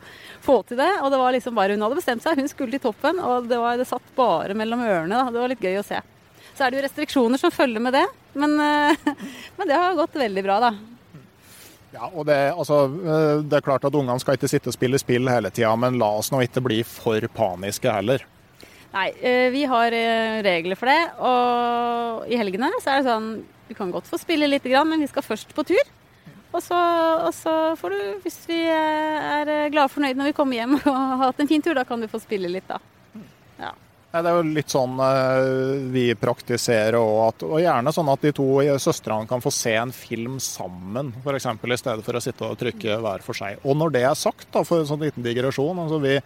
få 0.44 0.60
til 0.68 0.80
det. 0.80 0.90
Og 1.02 1.10
det 1.12 1.22
var 1.22 1.34
liksom 1.36 1.56
bare 1.58 1.76
hun 1.76 1.86
hadde 1.86 1.98
bestemt 2.00 2.24
seg, 2.24 2.38
hun 2.40 2.50
skulle 2.50 2.76
til 2.76 2.86
toppen, 2.88 3.20
og 3.22 3.48
det, 3.50 3.58
var, 3.60 3.80
det 3.80 3.88
satt 3.88 4.14
bare 4.18 4.56
mellom 4.58 4.84
ørene. 4.84 5.14
Da. 5.14 5.32
Det 5.34 5.42
var 5.42 5.52
litt 5.54 5.64
gøy 5.64 5.80
å 5.80 5.86
se. 5.86 6.02
Så 6.54 6.64
er 6.64 6.72
det 6.72 6.80
jo 6.80 6.86
restriksjoner 6.88 7.38
som 7.38 7.54
følger 7.54 7.82
med 7.82 7.94
det, 7.94 8.06
men, 8.38 8.56
eh, 8.58 9.10
men 9.58 9.68
det 9.70 9.76
har 9.78 9.98
gått 9.98 10.16
veldig 10.18 10.46
bra, 10.46 10.60
da. 10.68 10.72
Ja, 11.94 12.10
og 12.12 12.26
det, 12.28 12.36
altså, 12.52 12.82
eh, 12.84 13.44
det 13.48 13.60
er 13.60 13.64
klart 13.64 13.86
at 13.86 13.94
Ungene 13.96 14.20
skal 14.20 14.36
ikke 14.36 14.50
sitte 14.50 14.72
og 14.72 14.76
spille 14.76 15.00
spill 15.00 15.30
hele 15.30 15.52
tida, 15.54 15.70
men 15.80 15.96
la 16.00 16.10
oss 16.18 16.32
nå 16.34 16.42
ikke 16.44 16.64
bli 16.66 16.82
for 16.86 17.24
paniske 17.34 17.92
heller. 17.92 18.26
Nei, 18.94 19.08
eh, 19.20 19.50
vi 19.52 19.66
har 19.68 19.94
regler 20.44 20.78
for 20.80 20.88
det. 20.90 21.00
Og 21.20 22.28
i 22.32 22.38
helgene 22.40 22.70
så 22.80 22.94
er 22.94 23.00
det 23.02 23.10
sånn 23.10 23.30
Du 23.68 23.74
kan 23.76 23.90
godt 23.92 24.08
få 24.08 24.16
spille 24.16 24.48
litt, 24.48 24.64
men 24.64 25.02
vi 25.04 25.10
skal 25.10 25.26
først 25.26 25.52
på 25.54 25.64
tur. 25.68 25.90
Og 26.48 26.62
så, 26.64 26.76
og 27.28 27.34
så 27.36 27.54
får 27.76 27.92
du, 27.92 27.98
hvis 28.24 28.38
vi 28.48 28.62
er 28.72 29.68
glade 29.68 29.84
og 29.90 29.92
fornøyd 29.92 30.16
når 30.16 30.30
vi 30.30 30.38
kommer 30.38 30.56
hjem 30.56 30.78
og 30.78 30.94
har 30.94 31.26
hatt 31.26 31.42
en 31.44 31.50
fin 31.50 31.64
tur, 31.64 31.76
da 31.76 31.84
kan 31.84 32.00
du 32.00 32.08
få 32.08 32.22
spille 32.22 32.48
litt, 32.48 32.64
da. 32.70 32.80
Ja. 33.60 33.74
Det 34.08 34.24
er 34.24 34.38
jo 34.38 34.44
litt 34.56 34.72
sånn 34.72 34.94
eh, 35.04 35.82
vi 35.92 36.06
praktiserer 36.16 36.96
òg, 36.96 37.42
og 37.44 37.58
gjerne 37.60 37.92
sånn 37.92 38.08
at 38.08 38.22
de 38.24 38.30
to 38.38 38.46
søstrene 38.80 39.28
kan 39.28 39.42
få 39.44 39.52
se 39.52 39.74
en 39.76 39.92
film 39.92 40.38
sammen, 40.40 41.10
f.eks. 41.20 41.48
i 41.52 41.76
stedet 41.82 42.06
for 42.06 42.16
å 42.16 42.22
sitte 42.24 42.48
og 42.48 42.56
trykke 42.56 42.96
hver 43.04 43.24
for 43.26 43.36
seg. 43.36 43.60
Og 43.68 43.76
når 43.76 43.92
det 43.98 44.02
er 44.08 44.16
sagt, 44.16 44.48
da, 44.54 44.64
for 44.64 44.80
en 44.80 44.88
sånn 44.88 45.04
liten 45.04 45.26
digresjon 45.26 45.84
altså 45.84 46.00
vi, 46.00 46.16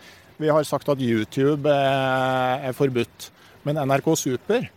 vi 0.43 0.53
har 0.53 0.69
sagt 0.69 0.91
at 0.93 1.03
YouTube 1.03 1.71
er, 1.71 2.69
er 2.69 2.77
forbudt, 2.77 3.31
men 3.67 3.81
NRK 3.87 4.15
Super 4.19 4.71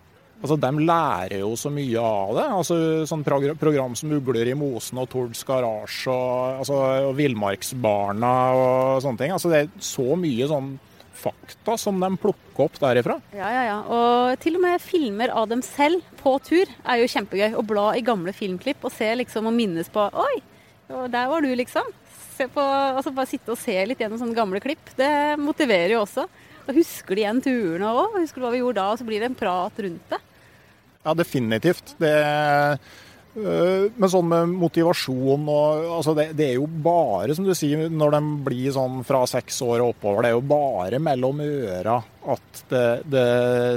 Altså, 0.45 0.57
De 0.59 0.85
lærer 0.85 1.39
jo 1.39 1.53
så 1.57 1.71
mye 1.73 2.01
av 2.01 2.33
det. 2.37 2.45
Altså, 2.57 2.75
sånn 3.09 3.23
Program 3.25 3.95
som 3.97 4.11
Ugler 4.13 4.51
i 4.51 4.57
mosen 4.57 4.99
og 5.01 5.07
Tords 5.09 5.45
garasje 5.47 6.11
og, 6.11 6.59
altså, 6.61 6.81
og 7.07 7.15
Villmarksbarna 7.17 8.33
og 8.53 9.05
sånne 9.05 9.21
ting. 9.21 9.33
Altså, 9.33 9.49
Det 9.53 9.61
er 9.63 9.71
så 9.81 10.05
mye 10.19 10.49
sånn 10.51 10.75
fakta 11.15 11.77
som 11.79 11.97
de 12.03 12.11
plukker 12.21 12.67
opp 12.67 12.77
derifra. 12.83 13.15
Ja, 13.33 13.47
ja, 13.55 13.63
ja. 13.71 13.77
Og 13.89 14.35
til 14.43 14.59
og 14.59 14.65
med 14.67 14.83
filmer 14.83 15.31
av 15.33 15.47
dem 15.49 15.63
selv 15.65 16.03
på 16.19 16.35
tur 16.45 16.67
er 16.67 17.01
jo 17.01 17.09
kjempegøy. 17.15 17.55
Å 17.55 17.65
bla 17.65 17.87
i 17.95 18.03
gamle 18.05 18.35
filmklipp 18.35 18.85
og 18.85 18.93
se 18.93 19.09
liksom 19.23 19.49
og 19.49 19.55
minnes 19.55 19.89
på 19.89 20.03
Oi, 20.11 20.35
der 21.09 21.31
var 21.31 21.41
du, 21.41 21.49
liksom. 21.57 21.87
På, 22.53 22.63
altså 22.63 23.13
Bare 23.15 23.29
sitte 23.29 23.53
og 23.53 23.59
se 23.61 23.75
litt 23.87 24.01
gjennom 24.01 24.19
sånne 24.19 24.37
gamle 24.37 24.61
klipp. 24.63 24.91
Det 24.97 25.39
motiverer 25.41 25.95
jo 25.95 26.03
også. 26.03 26.27
Da 26.65 26.73
husker 26.75 27.15
de 27.15 27.23
igjen 27.23 27.41
turene 27.45 27.91
òg. 27.93 28.19
Husker 28.19 28.41
du 28.41 28.47
hva 28.47 28.53
vi 28.55 28.61
gjorde 28.63 28.81
da? 28.81 28.91
Og 28.93 29.01
så 29.01 29.07
blir 29.07 29.23
det 29.23 29.31
en 29.31 29.37
prat 29.37 29.83
rundt 29.85 30.13
det. 30.13 30.21
Ja, 31.05 31.13
definitivt. 31.13 31.93
Det, 32.01 32.11
øh, 33.37 33.83
men 33.93 34.09
sånn 34.09 34.29
med 34.31 34.55
motivasjon 34.57 35.45
og 35.45 35.83
altså 35.99 36.15
det, 36.17 36.31
det, 36.39 36.47
er 36.49 36.57
jo 36.57 36.65
bare, 36.65 37.35
som 37.37 37.45
du 37.45 37.53
sier, 37.57 37.85
når 37.93 38.17
de 38.17 38.21
blir 38.47 38.73
sånn 38.73 39.03
fra 39.05 39.21
seks 39.29 39.61
år 39.61 39.83
og 39.83 39.93
oppover, 39.93 40.25
det 40.25 40.31
er 40.31 40.37
jo 40.39 40.47
bare 40.49 41.01
mellom 41.03 41.43
øra 41.45 41.99
at 42.35 42.63
det, 42.71 42.87
det 43.13 43.29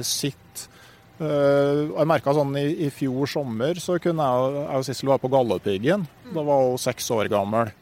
sitter. 0.09 0.45
Uh, 1.19 1.91
jeg 1.97 2.07
merka 2.07 2.31
sånn 2.31 2.53
i, 2.61 2.69
i, 2.87 2.89
fjor 2.95 3.27
sommer 3.27 3.81
så 3.83 3.97
kunne 3.99 4.23
jeg, 4.23 4.53
jeg 4.55 4.79
og 4.79 4.85
Sissel 4.87 5.11
være 5.11 5.23
på 5.25 5.31
Galdhøpiggen. 5.33 6.05
Da 6.31 6.45
var 6.47 6.63
hun 6.63 6.79
seks 6.79 7.11
år 7.11 7.27
gammel. 7.33 7.73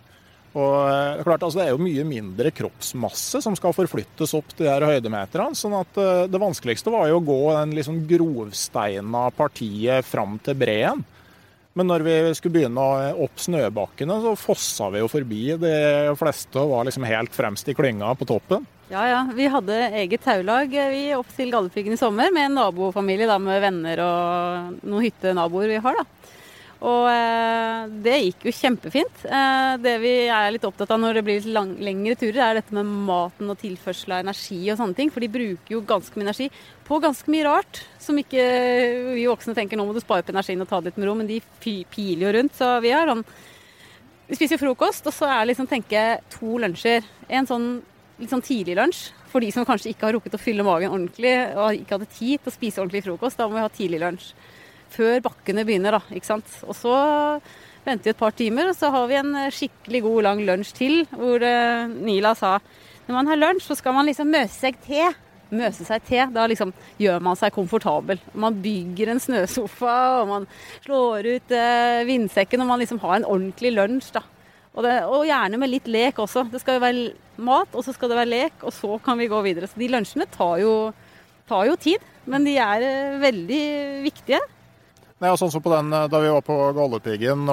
Og 0.56 0.76
eh, 0.88 1.22
klart, 1.26 1.42
altså, 1.44 1.60
Det 1.60 1.66
er 1.66 1.74
jo 1.74 1.84
mye 1.84 2.06
mindre 2.08 2.52
kroppsmasse 2.54 3.42
som 3.44 3.56
skal 3.58 3.76
forflyttes 3.76 4.32
opp 4.38 4.54
de 4.56 4.68
her 4.70 4.86
høydemeterne. 4.88 5.56
sånn 5.58 5.76
at 5.76 6.00
uh, 6.00 6.24
Det 6.30 6.40
vanskeligste 6.40 6.92
var 6.94 7.10
jo 7.10 7.20
å 7.20 7.26
gå 7.26 7.42
den 7.58 7.76
liksom 7.76 8.00
grovsteina 8.08 9.28
partiet 9.36 10.06
fram 10.08 10.40
til 10.42 10.56
breen. 10.58 11.04
Men 11.76 11.90
når 11.90 12.06
vi 12.06 12.14
skulle 12.38 12.54
begynne 12.54 12.84
opp 13.20 13.42
snøbakkene, 13.42 14.14
så 14.24 14.32
fossa 14.40 14.88
vi 14.94 15.02
jo 15.02 15.10
forbi 15.12 15.42
de 15.60 15.74
fleste 16.16 16.56
og 16.62 16.70
var 16.72 16.88
liksom 16.88 17.04
helt 17.04 17.36
fremst 17.36 17.68
i 17.68 17.74
klynga 17.76 18.14
på 18.16 18.28
toppen. 18.30 18.64
Ja, 18.88 19.02
ja. 19.10 19.20
Vi 19.34 19.48
hadde 19.50 19.76
eget 19.98 20.22
taulag 20.24 20.72
eh, 20.72 20.92
vi 20.94 21.02
opp 21.18 21.28
til 21.36 21.50
Galdhøpiggen 21.52 21.96
i 21.96 22.00
sommer 22.00 22.32
med 22.32 22.48
en 22.48 22.56
nabofamilie 22.62 23.28
da, 23.28 23.36
med 23.42 23.60
venner 23.60 24.02
og 24.04 24.76
noen 24.86 25.04
hyttenaboer 25.04 25.74
vi 25.74 25.82
har. 25.84 26.00
da. 26.00 26.25
Og 26.84 27.06
eh, 27.08 27.86
det 28.04 28.16
gikk 28.20 28.44
jo 28.48 28.52
kjempefint. 28.52 29.22
Eh, 29.24 29.72
det 29.80 29.94
vi 30.02 30.12
er 30.28 30.50
litt 30.52 30.66
opptatt 30.68 30.92
av 30.92 31.00
når 31.00 31.18
det 31.18 31.24
blir 31.24 31.40
litt 31.40 31.54
lang, 31.54 31.72
lengre 31.80 32.16
turer, 32.20 32.42
er 32.44 32.58
dette 32.58 32.76
med 32.76 32.90
maten 33.08 33.48
og 33.52 33.58
tilførsel 33.62 34.12
av 34.12 34.24
energi 34.26 34.58
og 34.68 34.76
sånne 34.80 34.98
ting. 34.98 35.12
For 35.12 35.24
de 35.24 35.32
bruker 35.32 35.72
jo 35.72 35.82
ganske 35.88 36.18
mye 36.18 36.28
energi 36.28 36.50
på 36.86 37.00
ganske 37.02 37.32
mye 37.32 37.46
rart 37.48 37.82
som 38.02 38.18
ikke 38.20 38.44
vi 39.16 39.24
voksne 39.26 39.56
tenker 39.56 39.80
nå 39.80 39.88
må 39.88 39.96
du 39.96 40.02
spare 40.04 40.26
på 40.26 40.34
energien 40.34 40.62
og 40.62 40.68
ta 40.70 40.82
det 40.82 40.92
litt 40.92 41.00
med 41.00 41.08
ro, 41.08 41.16
men 41.18 41.30
de 41.30 41.40
piler 41.64 42.26
jo 42.26 42.34
rundt. 42.36 42.56
Så 42.58 42.70
vi 42.84 42.94
har 42.94 43.08
sånn 43.10 43.26
Vi 44.26 44.34
spiser 44.34 44.58
frokost, 44.58 45.06
og 45.06 45.14
så 45.14 45.28
er 45.30 45.44
det 45.44 45.52
liksom 45.52 45.68
tenke 45.70 46.00
to 46.34 46.56
lunsjer. 46.58 47.04
En 47.30 47.46
sånn 47.46 47.68
litt 48.18 48.32
sånn 48.32 48.42
tidlig 48.42 48.74
lunsj 48.74 49.12
for 49.30 49.44
de 49.44 49.52
som 49.54 49.66
kanskje 49.68 49.92
ikke 49.92 50.08
har 50.08 50.16
rukket 50.16 50.34
å 50.34 50.40
fylle 50.40 50.64
magen 50.66 50.90
ordentlig 50.90 51.34
og 51.54 51.76
ikke 51.76 51.94
hadde 51.94 52.08
tid 52.10 52.40
til 52.40 52.50
å 52.50 52.54
spise 52.54 52.82
ordentlig 52.82 53.04
frokost. 53.04 53.38
Da 53.38 53.46
må 53.46 53.54
vi 53.54 53.64
ha 53.64 53.70
tidlig 53.70 54.00
lunsj 54.02 54.32
før 54.94 55.22
bakkene 55.24 55.66
begynner, 55.66 55.98
da. 55.98 56.16
Ikke 56.16 56.30
sant. 56.30 56.58
Og 56.66 56.76
så 56.78 56.96
venter 57.86 58.08
vi 58.08 58.14
et 58.14 58.20
par 58.20 58.34
timer, 58.36 58.70
og 58.70 58.78
så 58.78 58.90
har 58.94 59.06
vi 59.10 59.20
en 59.20 59.36
skikkelig 59.54 60.02
god 60.06 60.26
lang 60.26 60.42
lunsj 60.46 60.74
til, 60.76 61.00
hvor 61.14 61.42
uh, 61.42 61.86
Nila 61.86 62.34
sa 62.38 62.58
når 63.06 63.14
man 63.14 63.28
har 63.30 63.38
lunsj, 63.38 63.68
så 63.68 63.76
skal 63.78 63.94
man 63.94 64.08
liksom 64.08 64.32
møse 64.34 64.56
seg 64.56 64.78
til. 64.82 65.14
Møse 65.54 65.84
seg 65.86 66.02
til. 66.08 66.24
Da 66.34 66.46
liksom 66.50 66.72
gjør 66.98 67.20
man 67.22 67.38
seg 67.38 67.54
komfortabel. 67.54 68.18
Man 68.34 68.56
bygger 68.62 69.12
en 69.12 69.22
snøsofa, 69.22 69.98
og 70.22 70.30
man 70.32 70.48
slår 70.82 71.28
ut 71.36 71.54
eh, 71.54 72.02
vindsekken, 72.08 72.64
og 72.64 72.72
man 72.72 72.82
liksom 72.82 72.98
har 73.04 73.20
en 73.20 73.28
ordentlig 73.28 73.76
lunsj, 73.76 74.10
da. 74.18 74.24
Og, 74.76 74.82
det, 74.84 74.96
og, 75.06 75.22
gjerne 75.24 75.60
med 75.62 75.70
litt 75.72 75.86
lek 75.88 76.18
også. 76.20 76.48
Det 76.50 76.60
skal 76.60 76.76
jo 76.76 76.82
være 76.82 77.06
mat, 77.46 77.70
og 77.72 77.86
så 77.86 77.94
skal 77.94 78.10
det 78.10 78.18
være 78.18 78.32
lek, 78.32 78.58
og 78.66 78.74
så 78.74 78.98
kan 79.04 79.22
vi 79.22 79.30
gå 79.30 79.38
videre. 79.46 79.70
Så 79.70 79.78
de 79.80 79.88
lunsjene 79.92 80.26
tar 80.34 80.58
jo, 80.60 80.74
tar 81.48 81.70
jo 81.70 81.78
tid, 81.80 82.02
men 82.26 82.44
de 82.44 82.58
er 82.58 82.84
uh, 82.90 83.22
veldig 83.22 83.62
viktige. 84.04 84.42
Nei, 85.16 85.30
sånn 85.40 85.48
som 85.48 85.62
på 85.64 85.70
den, 85.72 85.92
eh, 85.96 86.08
Da 86.12 86.18
vi 86.20 86.28
var 86.28 86.42
på 86.44 86.54
Galdhøpiggen, 86.76 87.46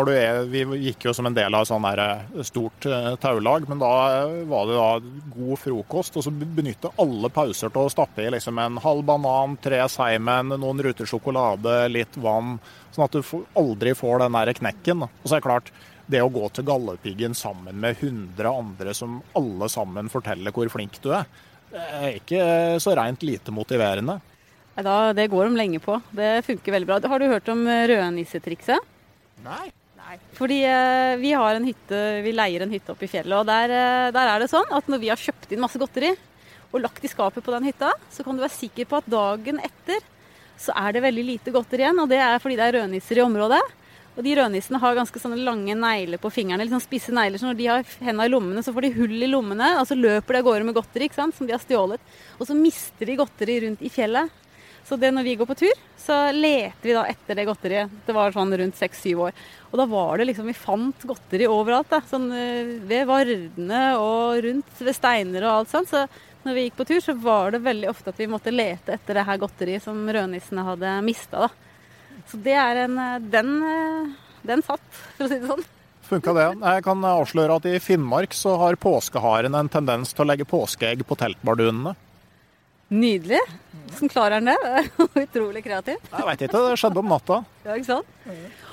vi 0.52 0.64
gikk 0.90 1.06
jo 1.06 1.14
som 1.14 1.26
en 1.26 1.34
del 1.34 1.56
av 1.56 1.62
et 1.62 1.70
sånn 1.70 1.86
eh, 1.86 2.44
stort 2.44 2.86
eh, 2.86 3.16
taulag, 3.16 3.70
men 3.70 3.80
da 3.80 4.28
var 4.52 4.68
det 4.68 4.76
da 4.76 5.00
god 5.32 5.60
frokost. 5.62 6.18
Og 6.18 6.26
så 6.26 6.32
benytte 6.32 6.92
alle 7.00 7.30
pauser 7.30 7.72
til 7.72 7.86
å 7.86 7.90
stappe 7.90 8.20
i 8.20 8.30
liksom 8.30 8.60
en 8.60 8.82
halv 8.84 9.06
banan, 9.06 9.56
tre 9.64 9.80
Seimen, 9.88 10.50
noen 10.60 10.84
ruter 10.84 11.08
sjokolade, 11.08 11.88
litt 11.88 12.18
vann. 12.18 12.60
Sånn 12.92 13.06
at 13.06 13.16
du 13.16 13.24
aldri 13.56 13.96
får 13.96 14.20
den 14.26 14.34
der 14.34 14.54
knekken. 14.60 15.08
Og 15.08 15.24
så 15.24 15.38
er 15.38 15.40
det 15.40 15.48
klart, 15.48 15.72
det 16.06 16.20
å 16.20 16.28
gå 16.30 16.50
til 16.52 16.68
Galdhøpiggen 16.68 17.34
sammen 17.34 17.80
med 17.80 17.96
100 17.96 18.44
andre 18.52 18.94
som 18.94 19.22
alle 19.40 19.72
sammen 19.72 20.12
forteller 20.12 20.52
hvor 20.52 20.68
flink 20.68 21.00
du 21.00 21.14
er, 21.16 21.32
det 21.72 21.88
er 21.96 22.20
ikke 22.20 22.44
så 22.84 22.92
rent 22.92 23.24
lite 23.24 23.56
motiverende. 23.56 24.20
Da, 24.74 25.14
det 25.14 25.30
går 25.30 25.50
de 25.50 25.60
lenge 25.60 25.80
på. 25.84 26.00
Det 26.16 26.42
funker 26.48 26.74
veldig 26.74 26.90
bra. 26.90 27.00
Har 27.12 27.22
du 27.22 27.30
hørt 27.30 27.50
om 27.54 27.62
eh, 27.70 27.86
rødnissetrikset? 27.92 28.92
Nei. 29.46 29.68
Nei. 30.00 30.18
Fordi 30.38 30.60
eh, 30.66 31.14
vi 31.22 31.34
har 31.38 31.56
en 31.56 31.68
hytte, 31.68 32.00
vi 32.26 32.34
leier 32.34 32.66
en 32.66 32.74
hytte 32.74 32.94
oppe 32.94 33.06
i 33.06 33.12
fjellet, 33.12 33.36
og 33.38 33.46
der, 33.48 33.72
eh, 33.72 34.08
der, 34.16 34.32
er 34.34 34.42
det 34.42 34.50
sånn 34.52 34.74
at 34.74 34.90
når 34.90 35.04
vi 35.04 35.12
har 35.14 35.22
kjøpt 35.22 35.54
inn 35.54 35.62
masse 35.62 35.80
godteri, 35.82 36.12
og 36.74 36.82
lagt 36.82 37.06
i 37.06 37.12
skapet 37.12 37.46
på 37.46 37.54
den 37.54 37.70
hytta, 37.70 37.92
så 38.10 38.26
kan 38.26 38.34
du 38.34 38.42
være 38.42 38.56
sikker 38.56 38.90
på 38.90 38.98
at 38.98 39.10
dagen 39.14 39.62
etter 39.62 40.02
så 40.60 40.74
er 40.78 40.96
det 40.96 41.04
veldig 41.04 41.24
lite 41.28 41.54
godteri 41.54 41.86
igjen. 41.86 42.02
Og 42.02 42.10
det 42.10 42.20
er 42.24 42.42
fordi 42.42 42.58
det 42.58 42.68
er 42.68 42.78
rødnisser 42.80 43.20
i 43.20 43.26
området. 43.26 43.62
Og 44.14 44.22
de 44.26 44.36
rødnissene 44.38 44.78
har 44.82 44.98
ganske 44.98 45.22
sånne 45.22 45.40
lange 45.42 45.74
negler 45.78 46.22
på 46.22 46.30
fingrene, 46.34 46.68
sånn 46.70 46.84
spisse 46.84 47.14
negler. 47.14 47.42
Så 47.42 47.50
når 47.50 47.58
de 47.58 47.70
har 47.72 47.88
hendene 47.98 48.28
i 48.30 48.34
lommene, 48.34 48.62
så 48.66 48.74
får 48.76 48.86
de 48.86 48.94
hull 49.00 49.16
i 49.26 49.30
lommene, 49.30 49.72
og 49.82 49.88
så 49.90 49.98
løper 49.98 50.38
de 50.38 50.42
av 50.44 50.48
gårde 50.50 50.68
med 50.68 50.78
godteri 50.78 51.10
ikke 51.10 51.18
sant, 51.18 51.38
som 51.38 51.50
de 51.50 51.56
har 51.56 51.64
stjålet. 51.64 52.14
Og 52.38 52.50
så 52.50 52.58
mister 52.58 53.10
de 53.10 53.18
godteri 53.18 53.58
rundt 53.66 53.82
i 53.82 53.92
fjellet. 53.94 54.43
Så 54.84 54.98
det 55.00 55.14
når 55.16 55.24
vi 55.24 55.36
går 55.40 55.48
på 55.48 55.56
tur, 55.58 55.84
så 56.00 56.18
leter 56.36 56.90
vi 56.90 56.96
da 56.96 57.06
etter 57.08 57.38
det 57.40 57.46
godteriet. 57.48 57.92
Det 58.06 58.16
var 58.16 58.34
sånn 58.36 58.52
rundt 58.60 58.80
seks-syv 58.80 59.22
år. 59.30 59.38
Og 59.72 59.80
da 59.80 59.86
var 59.90 60.20
det 60.20 60.28
liksom 60.28 60.50
Vi 60.52 60.56
fant 60.58 61.06
godteri 61.08 61.48
overalt. 61.48 61.90
da, 61.90 62.02
sånn 62.10 62.28
eh, 62.36 62.76
Ved 62.84 63.08
vardene 63.08 63.84
og 63.98 64.44
rundt 64.44 64.84
ved 64.84 64.98
steiner 64.98 65.48
og 65.48 65.54
alt 65.54 65.72
sånt. 65.72 65.90
Så 65.94 66.04
når 66.44 66.58
vi 66.58 66.66
gikk 66.68 66.82
på 66.82 66.88
tur, 66.90 67.00
så 67.00 67.16
var 67.16 67.56
det 67.56 67.64
veldig 67.64 67.90
ofte 67.90 68.12
at 68.12 68.20
vi 68.20 68.28
måtte 68.28 68.52
lete 68.52 68.98
etter 68.98 69.16
det 69.16 69.24
her 69.30 69.40
godteriet 69.40 69.86
som 69.86 70.04
rødnissene 70.04 70.68
hadde 70.68 70.98
mista. 71.08 71.48
Så 72.28 72.40
det 72.44 72.58
er 72.60 72.84
en 72.84 73.00
eh, 73.00 73.20
Den, 73.32 73.56
eh, 73.64 74.12
den 74.44 74.68
satt, 74.68 74.84
for 75.16 75.26
å 75.26 75.32
si 75.32 75.40
det 75.40 75.48
sånn. 75.48 75.64
Funka 76.04 76.34
det. 76.36 76.50
Jeg 76.60 76.84
kan 76.84 77.06
avsløre 77.08 77.56
at 77.56 77.66
i 77.72 77.80
Finnmark 77.80 78.36
så 78.36 78.58
har 78.60 78.76
påskeharen 78.76 79.56
en 79.56 79.72
tendens 79.72 80.12
til 80.12 80.26
å 80.26 80.28
legge 80.28 80.46
påskeegg 80.46 81.06
på 81.08 81.16
teltbardunene. 81.16 81.96
Nydelig. 82.92 83.40
Hvordan 83.94 84.10
klarer 84.12 84.40
han 84.40 84.50
det? 84.50 84.84
Utrolig 85.26 85.64
kreativ. 85.66 86.02
Jeg 86.12 86.28
veit 86.28 86.44
ikke, 86.46 86.62
det 86.68 86.80
skjedde 86.82 87.02
om 87.02 87.10
natta. 87.10 87.40
Ja, 87.64 87.78
ikke 87.78 87.90
sant? 87.90 88.10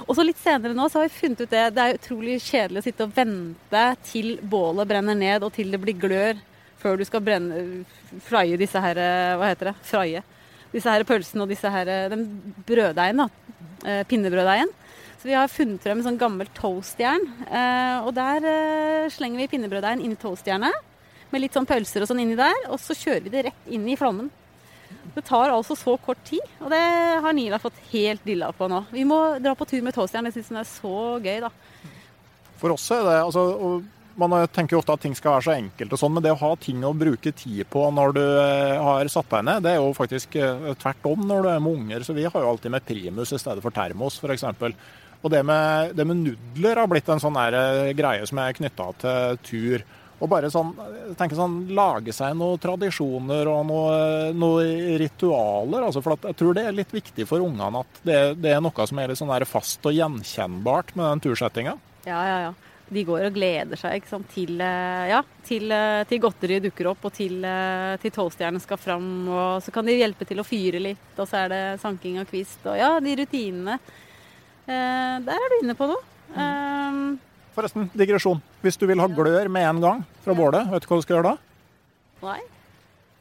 Og 0.07 0.15
så 0.17 0.25
litt 0.27 0.41
senere 0.41 0.77
nå 0.77 0.89
så 0.91 1.01
har 1.01 1.09
vi 1.09 1.19
funnet 1.21 1.45
ut 1.45 1.53
det. 1.53 1.65
Det 1.77 1.85
er 1.85 1.99
utrolig 2.01 2.37
kjedelig 2.43 2.83
å 2.83 2.87
sitte 2.89 3.07
og 3.07 3.15
vente 3.17 3.85
til 4.09 4.35
bålet 4.43 4.89
brenner 4.91 5.19
ned 5.19 5.47
og 5.47 5.55
til 5.57 5.73
det 5.73 5.81
blir 5.83 5.99
glør 6.01 6.41
før 6.81 6.97
du 6.97 7.05
skal 7.05 7.21
brenne, 7.21 7.85
fraie 8.25 8.57
disse 8.57 8.81
her 8.81 8.97
Hva 9.37 9.51
heter 9.51 9.71
det? 9.71 9.75
Fraie. 9.85 10.23
Disse 10.73 10.93
her 10.93 11.05
pølsene 11.05 11.45
og 11.45 11.51
disse 11.53 11.71
her 11.73 11.89
Den 12.13 12.27
brøddeigen, 12.69 13.25
da. 13.25 13.57
Eh, 13.85 14.05
pinnebrøddeigen. 14.09 14.73
Så 15.21 15.29
vi 15.29 15.37
har 15.37 15.53
funnet 15.53 15.85
frem 15.85 16.01
en 16.01 16.07
sånn 16.07 16.21
gammel 16.21 16.49
toastjern. 16.57 17.27
Eh, 17.45 17.99
og 18.07 18.15
der 18.17 18.47
eh, 18.49 19.11
slenger 19.13 19.43
vi 19.43 19.51
pinnebrøddeigen 19.53 20.05
inn 20.05 20.17
i 20.17 20.21
toastjernet 20.21 20.87
med 21.33 21.45
litt 21.45 21.57
sånn 21.57 21.69
pølser 21.69 22.05
og 22.05 22.11
sånn 22.11 22.23
inni 22.25 22.39
der. 22.39 22.67
Og 22.71 22.81
så 22.83 22.97
kjører 22.97 23.25
vi 23.27 23.35
det 23.35 23.47
rett 23.49 23.71
inn 23.73 23.87
i 23.89 23.99
flommen. 23.99 24.31
Det 25.15 25.23
tar 25.27 25.51
altså 25.51 25.75
så 25.79 25.97
kort 26.03 26.21
tid, 26.27 26.43
og 26.63 26.71
det 26.71 26.81
har 27.25 27.35
Nila 27.35 27.59
fått 27.63 27.79
helt 27.91 28.23
dilla 28.27 28.51
på 28.55 28.69
nå. 28.71 28.85
Vi 28.95 29.05
må 29.07 29.19
dra 29.43 29.55
på 29.59 29.67
tur 29.67 29.83
med 29.87 29.95
toastjern. 29.95 30.29
Jeg 30.29 30.39
syns 30.39 30.51
den 30.53 30.61
er 30.61 30.69
så 30.69 30.99
gøy, 31.23 31.41
da. 31.47 31.51
For 32.61 32.75
oss 32.75 32.85
er 32.95 33.07
det 33.07 33.17
altså 33.23 33.47
man 34.21 34.35
tenker 34.53 34.75
jo 34.75 34.81
ofte 34.83 34.95
at 34.97 35.03
ting 35.05 35.15
skal 35.17 35.37
være 35.37 35.47
så 35.47 35.53
enkelt, 35.55 35.95
og 35.95 36.01
sånn, 36.01 36.15
men 36.17 36.25
det 36.25 36.33
å 36.35 36.41
ha 36.43 36.51
ting 36.61 36.83
å 36.85 36.93
bruke 36.97 37.33
tid 37.37 37.63
på 37.73 37.87
når 37.95 38.17
du 38.17 38.23
eh, 38.25 38.81
har 38.83 39.13
satt 39.13 39.31
deg 39.33 39.47
ned, 39.47 39.63
det 39.65 39.75
er 39.75 39.79
jo 39.81 39.95
faktisk 39.97 40.37
eh, 40.41 40.73
tvert 40.81 41.07
om 41.09 41.23
når 41.29 41.47
du 41.47 41.51
er 41.53 41.63
med 41.63 41.79
unger. 41.79 42.05
Så 42.07 42.17
vi 42.17 42.27
har 42.27 42.35
jo 42.35 42.51
alltid 42.51 42.75
med 42.75 42.87
primus 42.87 43.33
i 43.33 43.41
stedet 43.41 43.65
for 43.65 43.75
termos, 43.75 44.19
f.eks. 44.21 44.45
Og 45.21 45.33
det 45.33 45.41
med, 45.47 45.95
det 45.97 46.07
med, 46.09 46.25
nudler 46.25 46.81
har 46.81 46.91
blitt 46.91 47.09
en 47.13 47.23
sånn 47.23 47.39
eh, 47.45 47.93
greie 47.97 48.27
som 48.29 48.43
er 48.43 48.57
knytta 48.57 48.91
til 49.01 49.41
tur. 49.47 49.87
Og 50.21 50.29
bare 50.29 50.51
sånn, 50.53 50.75
tenke 51.17 51.37
sånn, 51.37 51.63
lage 51.77 52.13
seg 52.13 52.35
noen 52.37 52.61
tradisjoner 52.61 53.49
og 53.49 53.63
noen 53.71 54.37
noe 54.37 54.97
ritualer. 55.01 55.87
Altså 55.87 56.03
for 56.05 56.19
jeg 56.29 56.37
tror 56.39 56.57
det 56.57 56.67
er 56.69 56.77
litt 56.77 56.93
viktig 56.93 57.27
for 57.29 57.45
ungene 57.45 57.85
at 57.85 58.03
det, 58.05 58.19
det, 58.41 58.55
er 58.55 58.65
noe 58.65 58.89
som 58.89 59.01
er 59.01 59.13
litt 59.13 59.21
sånn 59.21 59.33
fast 59.49 59.87
og 59.89 59.97
gjenkjennbart 59.97 60.93
med 60.99 61.07
den 61.07 61.25
tursettinga. 61.29 61.79
Ja, 62.09 62.21
ja, 62.29 62.43
ja. 62.49 62.53
De 62.91 63.05
går 63.07 63.29
og 63.29 63.37
gleder 63.37 63.79
seg 63.79 64.07
sant, 64.11 64.27
til, 64.35 64.57
eh, 64.59 65.11
ja, 65.13 65.21
til, 65.47 65.71
eh, 65.71 66.03
til 66.11 66.19
godteriet 66.25 66.65
dukker 66.65 66.89
opp 66.91 67.05
og 67.07 67.13
til, 67.15 67.37
eh, 67.47 67.95
til 68.03 68.11
toastjernet 68.11 68.65
skal 68.65 68.81
fram. 68.83 69.29
Og 69.31 69.63
så 69.63 69.71
kan 69.71 69.87
de 69.87 69.95
hjelpe 69.95 70.27
til 70.27 70.43
å 70.43 70.47
fyre 70.47 70.83
litt, 70.83 71.13
og 71.17 71.29
så 71.31 71.45
er 71.45 71.53
det 71.55 71.81
sanking 71.81 72.19
av 72.19 72.27
kvist. 72.27 72.59
Og 72.67 72.77
ja, 72.77 72.91
de 72.99 73.15
rutinene. 73.23 73.79
Eh, 74.67 75.17
der 75.23 75.39
er 75.39 75.55
du 75.55 75.57
inne 75.63 75.79
på 75.79 75.87
noe. 75.87 76.03
Mm. 76.35 76.41
Um, 76.43 77.21
Forresten, 77.55 77.89
digresjon. 77.99 78.41
Hvis 78.63 78.79
du 78.79 78.87
vil 78.87 79.01
ha 79.03 79.09
glør 79.11 79.49
med 79.53 79.67
en 79.67 79.81
gang 79.83 80.03
fra 80.25 80.37
bålet, 80.39 80.69
vet 80.71 80.85
du 80.85 80.91
hva 80.91 80.99
du 81.01 81.05
skal 81.07 81.17
gjøre 81.17 81.33
da? 81.33 81.37
Nei. 82.25 82.41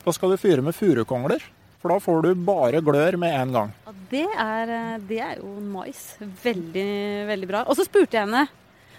Da 0.03 0.13
skal 0.15 0.33
du 0.33 0.39
fyre 0.41 0.63
med 0.65 0.77
furukongler. 0.77 1.43
For 1.79 1.93
da 1.93 1.99
får 2.03 2.25
du 2.25 2.33
bare 2.43 2.81
glør 2.83 3.15
med 3.19 3.35
en 3.35 3.53
gang. 3.55 3.69
Ja, 3.87 3.93
det 4.11 4.25
er, 4.27 4.71
eh, 4.75 4.97
det 5.07 5.19
er 5.23 5.37
jo 5.39 5.53
nice. 5.63 6.17
Veldig, 6.43 6.89
veldig 7.29 7.47
bra. 7.47 7.63
Og 7.67 7.77
så 7.79 7.85
spurte 7.87 8.17
jeg 8.17 8.27
henne 8.27 8.47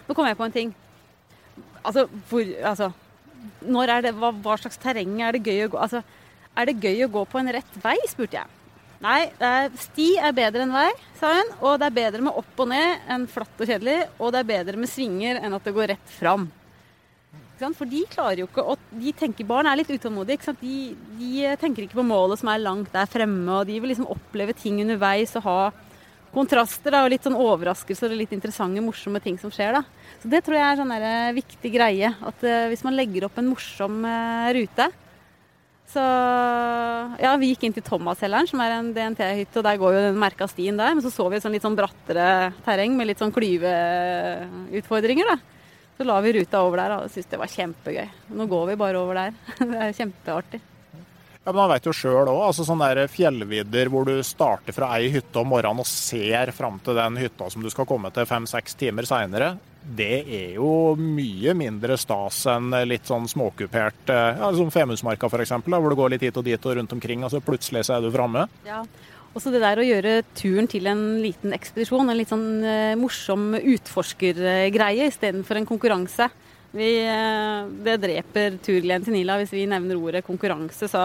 Nå 0.09 0.15
kom 0.17 0.27
jeg 0.27 0.39
på 0.39 0.47
en 0.49 0.55
ting. 0.55 0.71
Altså, 1.85 2.09
hvor 2.31 2.47
Altså, 2.67 2.91
når 3.63 3.93
er 3.95 4.03
det, 4.09 4.15
hva, 4.17 4.33
hva 4.33 4.57
slags 4.59 4.81
terreng 4.81 5.21
er 5.23 5.37
det 5.37 5.45
gøy 5.45 5.67
å 5.67 5.71
gå 5.71 5.79
Altså, 5.81 6.03
er 6.57 6.67
det 6.67 6.81
gøy 6.83 7.05
å 7.07 7.13
gå 7.13 7.25
på 7.31 7.39
en 7.39 7.53
rett 7.55 7.77
vei, 7.85 7.97
spurte 8.09 8.41
jeg. 8.41 8.57
Nei, 9.01 9.31
er, 9.41 9.71
sti 9.81 10.11
er 10.21 10.35
bedre 10.37 10.67
enn 10.67 10.75
vei, 10.75 10.91
sa 11.17 11.33
hun. 11.39 11.53
Og 11.65 11.77
det 11.81 11.89
er 11.89 11.99
bedre 12.03 12.25
med 12.27 12.37
opp 12.37 12.59
og 12.61 12.69
ned 12.69 13.11
enn 13.11 13.29
flatt 13.33 13.63
og 13.63 13.71
kjedelig. 13.71 13.99
Og 14.21 14.33
det 14.35 14.43
er 14.43 14.51
bedre 14.51 14.81
med 14.81 14.93
svinger 14.93 15.41
enn 15.41 15.57
at 15.57 15.65
det 15.65 15.77
går 15.77 15.95
rett 15.95 16.17
fram. 16.19 16.51
For 17.61 17.85
de 17.85 18.01
klarer 18.09 18.41
jo 18.41 18.47
ikke 18.49 18.63
og 18.73 18.81
de 18.97 19.11
tenker, 19.13 19.45
Barn 19.45 19.69
er 19.69 19.77
litt 19.77 19.91
utålmodige. 19.93 20.55
De, 20.63 20.77
de, 21.19 21.31
tenker 21.61 21.85
ikke 21.85 21.99
på 21.99 22.07
målet 22.09 22.41
som 22.41 22.49
er 22.53 22.63
langt 22.63 22.93
der 22.93 23.09
fremme. 23.09 23.49
Og 23.59 23.69
de 23.69 23.77
vil 23.81 23.93
liksom 23.93 24.09
oppleve 24.13 24.57
ting 24.57 24.81
underveis 24.85 25.37
og 25.41 25.45
ha 25.49 25.61
kontraster 26.31 26.95
da, 26.95 27.03
og 27.03 27.11
litt 27.11 27.25
sånn 27.27 27.39
overraskelser 27.41 28.13
og 28.13 28.21
litt 28.21 28.33
interessante, 28.37 28.85
morsomme 28.85 29.21
ting 29.25 29.37
som 29.41 29.53
skjer. 29.53 29.81
da. 29.81 30.11
Så 30.23 30.31
Det 30.31 30.45
tror 30.47 30.61
jeg 30.61 30.67
er 30.67 30.79
sånn 30.79 30.97
viktig 31.41 31.73
greie. 31.75 32.13
At 32.21 32.45
uh, 32.45 32.69
hvis 32.71 32.85
man 32.87 32.97
legger 32.97 33.27
opp 33.27 33.41
en 33.41 33.51
morsom 33.51 34.05
uh, 34.05 34.53
rute, 34.57 34.91
så 35.91 36.03
ja, 37.21 37.33
vi 37.41 37.51
gikk 37.51 37.65
inn 37.67 37.75
til 37.75 37.85
Thomasheller'n, 37.87 38.49
som 38.51 38.63
er 38.63 38.77
en 38.77 38.93
DNT-hytte, 38.95 39.59
og 39.61 39.67
der 39.67 39.79
går 39.81 39.97
jo 39.97 40.03
den 40.07 40.21
merka 40.23 40.47
stien 40.51 40.79
der. 40.79 40.95
Men 40.95 41.05
så 41.05 41.11
så 41.13 41.27
vi 41.31 41.39
et 41.39 41.45
sånn 41.45 41.55
litt 41.57 41.67
sånn 41.67 41.79
brattere 41.79 42.53
terreng 42.67 42.95
med 42.99 43.11
litt 43.11 43.23
sånn 43.23 43.35
klyveutfordringer, 43.35 45.33
da. 45.33 45.39
Så 45.99 46.07
la 46.09 46.17
vi 46.25 46.33
ruta 46.39 46.63
over 46.65 46.81
der 46.81 46.97
og 46.97 47.11
syntes 47.13 47.29
det 47.29 47.41
var 47.43 47.51
kjempegøy. 47.53 48.07
Nå 48.39 48.47
går 48.49 48.71
vi 48.71 48.77
bare 48.81 49.01
over 49.03 49.19
der. 49.19 49.35
Det 49.59 49.81
er 49.85 49.97
kjempeartig. 49.99 50.61
Ja, 51.41 51.51
men 51.51 51.59
Man 51.59 51.73
vet 51.75 51.89
jo 51.89 51.93
sjøl 51.97 52.29
òg, 52.29 52.39
altså 52.47 52.65
sånne 52.69 53.05
fjellvidder 53.13 53.91
hvor 53.93 54.07
du 54.09 54.15
starter 54.25 54.77
fra 54.77 54.95
ei 54.97 55.11
hytte 55.13 55.43
om 55.43 55.51
morgenen 55.53 55.83
og 55.83 55.89
ser 55.89 56.53
fram 56.57 56.79
til 56.85 56.97
den 56.97 57.19
hytta 57.21 57.51
som 57.53 57.65
du 57.65 57.69
skal 57.73 57.89
komme 57.89 58.13
til 58.15 58.29
fem-seks 58.29 58.79
timer 58.81 59.09
seinere. 59.09 59.55
Det 59.81 60.25
er 60.29 60.59
jo 60.59 60.95
mye 61.01 61.55
mindre 61.57 61.97
stas 61.99 62.43
enn 62.53 62.69
litt 62.85 63.09
sånn 63.09 63.25
småkupert, 63.31 64.11
eh, 64.13 64.41
ja, 64.43 64.51
som 64.57 64.69
Femundsmarka 64.73 65.31
f.eks., 65.31 65.55
hvor 65.65 65.89
du 65.89 65.97
går 65.97 66.13
litt 66.15 66.27
hit 66.27 66.37
og 66.37 66.45
dit 66.45 66.67
og 66.69 66.77
rundt 66.77 66.93
omkring, 66.93 67.25
og 67.25 67.33
så 67.33 67.41
plutselig 67.45 67.87
så 67.89 67.97
er 67.97 68.05
du 68.05 68.13
framme. 68.13 68.45
Ja. 68.67 68.83
Også 69.31 69.53
det 69.55 69.63
der 69.63 69.79
å 69.79 69.87
gjøre 69.87 70.13
turen 70.35 70.67
til 70.69 70.89
en 70.91 71.03
liten 71.23 71.55
ekspedisjon, 71.55 72.09
en 72.11 72.19
litt 72.19 72.33
sånn 72.33 72.65
eh, 72.67 72.97
morsom 72.99 73.55
utforskergreie 73.57 75.07
istedenfor 75.09 75.61
en 75.61 75.69
konkurranse. 75.69 76.29
Vi, 76.75 76.91
eh, 77.01 77.71
det 77.87 78.01
dreper 78.03 78.59
turgleden 78.63 79.07
til 79.07 79.17
Nila 79.17 79.39
hvis 79.41 79.55
vi 79.55 79.69
nevner 79.71 79.99
ordet 79.99 80.27
konkurranse, 80.27 80.91
så 80.91 81.05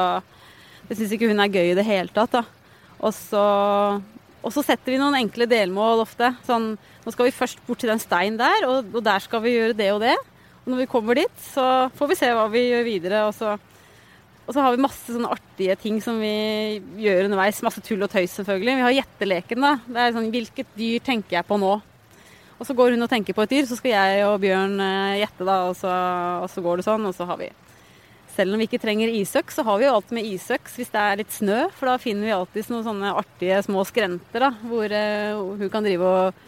det 0.90 0.98
syns 0.98 1.16
ikke 1.16 1.30
hun 1.32 1.42
er 1.42 1.54
gøy 1.54 1.72
i 1.72 1.78
det 1.78 1.86
hele 1.88 2.12
tatt. 2.14 2.44
og 3.06 3.14
så 4.54 4.62
setter 4.62 4.92
vi 4.92 5.00
noen 5.02 5.18
enkle 5.22 5.48
delmål 5.50 6.04
ofte. 6.04 6.36
Sånn 6.46 6.76
nå 7.06 7.14
skal 7.14 7.28
vi 7.28 7.36
først 7.38 7.62
bort 7.68 7.84
til 7.84 7.92
den 7.92 8.02
steinen 8.02 8.40
der, 8.40 8.66
og, 8.66 8.90
og, 8.90 9.02
der 9.06 9.22
skal 9.22 9.44
vi 9.44 9.54
gjøre 9.54 9.78
det 9.78 9.92
og 9.94 10.02
det. 10.02 10.16
Og 10.64 10.74
når 10.74 10.82
vi 10.82 10.90
kommer 10.90 11.20
dit, 11.20 11.42
så 11.54 11.88
får 11.96 12.12
vi 12.12 12.18
se 12.18 12.30
hva 12.34 12.46
vi 12.50 12.64
gjør 12.72 12.86
videre. 12.88 13.20
Og 13.30 13.36
så, 13.38 13.52
og 14.46 14.54
så 14.56 14.64
har 14.66 14.74
vi 14.74 14.82
masse 14.82 15.14
sånne 15.14 15.30
artige 15.36 15.76
ting 15.78 16.00
som 16.02 16.18
vi 16.18 16.82
gjør 17.04 17.28
underveis. 17.28 17.62
Masse 17.66 17.84
tull 17.86 18.02
og 18.02 18.10
tøys, 18.10 18.34
selvfølgelig. 18.40 18.80
Vi 18.80 18.86
har 18.88 18.96
gjetteleken, 18.98 19.68
da. 19.68 19.76
Det 19.86 20.02
er 20.02 20.16
sånn 20.16 20.32
Hvilket 20.34 20.74
dyr 20.80 21.06
tenker 21.06 21.38
jeg 21.38 21.48
på 21.48 21.60
nå? 21.62 21.76
Og 22.56 22.66
så 22.66 22.74
går 22.74 22.96
hun 22.96 23.06
og 23.06 23.12
tenker 23.12 23.36
på 23.36 23.46
et 23.46 23.54
dyr, 23.54 23.70
så 23.70 23.78
skal 23.78 23.92
jeg 23.92 24.26
og 24.26 24.40
Bjørn 24.42 24.80
eh, 24.82 25.20
gjette, 25.22 25.46
da. 25.46 25.60
Og 25.70 25.78
så, 25.78 25.94
og 26.42 26.50
så 26.50 26.66
går 26.66 26.82
det 26.82 26.88
sånn, 26.88 27.06
og 27.06 27.14
så 27.14 27.30
har 27.30 27.38
vi 27.44 27.52
selv 28.36 28.56
om 28.56 28.60
vi 28.60 28.68
ikke 28.68 28.82
trenger 28.84 29.14
isøks, 29.16 29.56
så 29.56 29.64
har 29.64 29.80
vi 29.80 29.86
jo 29.88 29.94
alt 29.96 30.10
med 30.16 30.28
isøks 30.28 30.76
hvis 30.80 30.92
det 30.92 31.02
er 31.02 31.22
litt 31.22 31.32
snø. 31.32 31.62
For 31.78 31.88
da 31.88 31.96
finner 32.02 32.28
vi 32.28 32.36
alltid 32.36 32.72
noen 32.74 32.84
sånne 32.88 33.14
artige 33.16 33.62
små 33.64 33.86
skrenter 33.88 34.48
da, 34.48 34.52
hvor 34.66 34.92
uh, 34.92 35.56
hun 35.62 35.72
kan 35.72 35.86
drive 35.86 36.10
og 36.10 36.42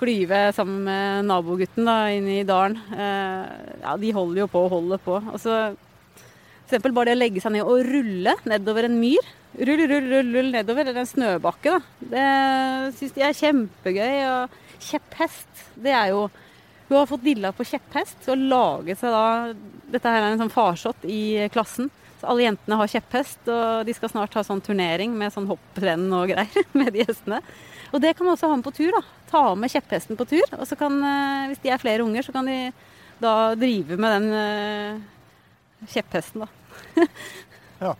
klyve 0.00 0.40
sammen 0.54 0.82
med 0.88 1.28
nabogutten 1.28 1.86
da, 1.86 1.96
inne 2.10 2.40
i 2.40 2.46
dalen. 2.46 2.76
Eh, 2.92 3.54
ja, 3.84 3.96
de 4.00 4.12
holder 4.16 4.44
jo 4.44 4.50
på 4.50 4.64
og 4.66 4.72
holder 4.74 5.02
på. 5.04 5.18
Og 5.20 5.40
så 5.40 5.58
f.eks. 6.66 6.82
bare 6.88 7.12
det 7.12 7.16
å 7.16 7.20
legge 7.20 7.42
seg 7.44 7.54
ned 7.54 7.68
og 7.68 7.84
rulle 7.86 8.34
nedover 8.48 8.88
en 8.88 8.98
myr. 8.98 9.32
Rull, 9.54 9.84
rull, 9.86 10.08
rull, 10.10 10.32
rull 10.34 10.50
nedover. 10.54 10.88
Eller 10.88 11.04
en 11.04 11.10
snøbakke, 11.10 11.76
da. 11.76 12.08
Det 12.14 12.94
syns 12.98 13.14
de 13.14 13.26
er 13.26 13.38
kjempegøy. 13.38 14.16
Og 14.30 14.80
kjepphest, 14.84 15.68
det 15.80 15.94
er 15.94 16.14
jo 16.14 16.26
Hun 16.84 16.98
har 16.98 17.06
fått 17.08 17.22
dilla 17.24 17.48
på 17.56 17.64
kjepphest 17.64 18.26
og 18.28 18.42
laget 18.50 18.98
seg 19.00 19.14
da 19.14 19.54
Dette 19.88 20.10
her 20.10 20.20
er 20.20 20.34
en 20.34 20.42
sånn 20.42 20.52
farsott 20.52 21.06
i 21.08 21.46
klassen. 21.54 21.88
Så 22.20 22.28
alle 22.28 22.44
jentene 22.44 22.76
har 22.76 22.90
kjepphest, 22.90 23.46
og 23.48 23.86
de 23.88 23.94
skal 23.96 24.10
snart 24.12 24.34
ha 24.36 24.42
sånn 24.44 24.62
turnering 24.64 25.14
med 25.16 25.32
sånn 25.32 25.48
hopprenn 25.48 26.06
og 26.12 26.28
greier 26.32 26.68
med 26.78 26.92
de 26.96 27.06
hestene. 27.06 27.40
Og 27.94 28.02
det 28.02 28.14
kan 28.16 28.26
man 28.26 28.34
også 28.34 28.50
ha 28.50 28.58
med 28.58 28.66
på 28.66 28.74
tur. 28.74 28.90
da. 28.96 29.02
Ta 29.34 29.46
med 29.58 29.72
kjepphesten 29.72 30.18
på 30.18 30.26
tur. 30.30 30.44
Og 30.58 30.66
så 30.68 30.78
kan, 30.78 31.00
eh, 31.02 31.48
hvis 31.50 31.62
de 31.64 31.72
er 31.74 31.82
flere 31.82 32.04
unger, 32.06 32.22
så 32.22 32.34
kan 32.34 32.46
de 32.46 32.58
da 33.22 33.54
drive 33.58 33.96
med 33.98 34.14
den 34.16 34.30
uh, 34.34 35.88
kjepphesten, 35.90 36.44
da. 36.44 37.08
Ja. 37.84 37.90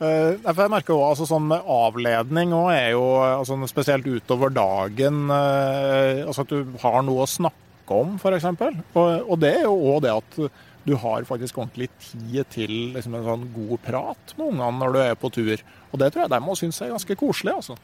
Uh, 0.00 0.34
jeg 0.40 0.70
merker 0.72 0.96
også, 0.96 1.08
altså, 1.10 1.26
sånn 1.28 1.52
Avledning 1.52 2.54
òg 2.56 2.70
er 2.72 2.88
jo 2.94 3.02
altså, 3.20 3.58
spesielt 3.70 4.08
utover 4.08 4.50
dagen. 4.50 5.28
Altså 5.30 6.46
At 6.46 6.54
du 6.54 6.72
har 6.82 7.04
noe 7.06 7.26
å 7.26 7.28
snakke 7.28 7.94
om, 7.94 8.16
f.eks. 8.16 8.48
Og, 8.48 9.28
og 9.28 9.36
det 9.44 9.52
er 9.60 9.68
jo 9.68 9.76
òg 9.92 10.00
det 10.06 10.14
at 10.16 10.40
du 10.88 10.94
har 10.96 11.26
faktisk 11.28 11.60
ordentlig 11.60 11.90
tid 12.00 12.48
til 12.54 12.72
liksom, 12.94 13.18
en 13.18 13.26
sånn 13.26 13.46
god 13.54 13.84
prat 13.84 14.34
med 14.38 14.54
ungene 14.54 14.80
når 14.80 14.94
du 14.94 15.00
er 15.02 15.18
på 15.20 15.30
tur. 15.34 15.64
Og 15.92 16.00
det 16.00 16.10
tror 16.14 16.24
jeg 16.24 16.32
de 16.32 16.40
må 16.44 16.56
synes 16.58 16.80
er 16.82 16.94
ganske 16.94 17.18
koselig. 17.20 17.58
altså. 17.60 17.76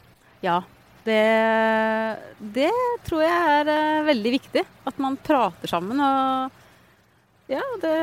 Ja, 0.43 0.63
det, 1.05 1.21
det, 2.57 2.71
tror 3.05 3.21
jeg 3.21 3.53
er 3.59 3.69
uh, 3.69 4.07
veldig 4.09 4.33
viktig. 4.39 4.65
At 4.89 4.99
man 5.01 5.17
prater 5.21 5.69
sammen. 5.69 6.01
Og 6.01 7.53
ja, 7.53 7.63
det 7.81 7.95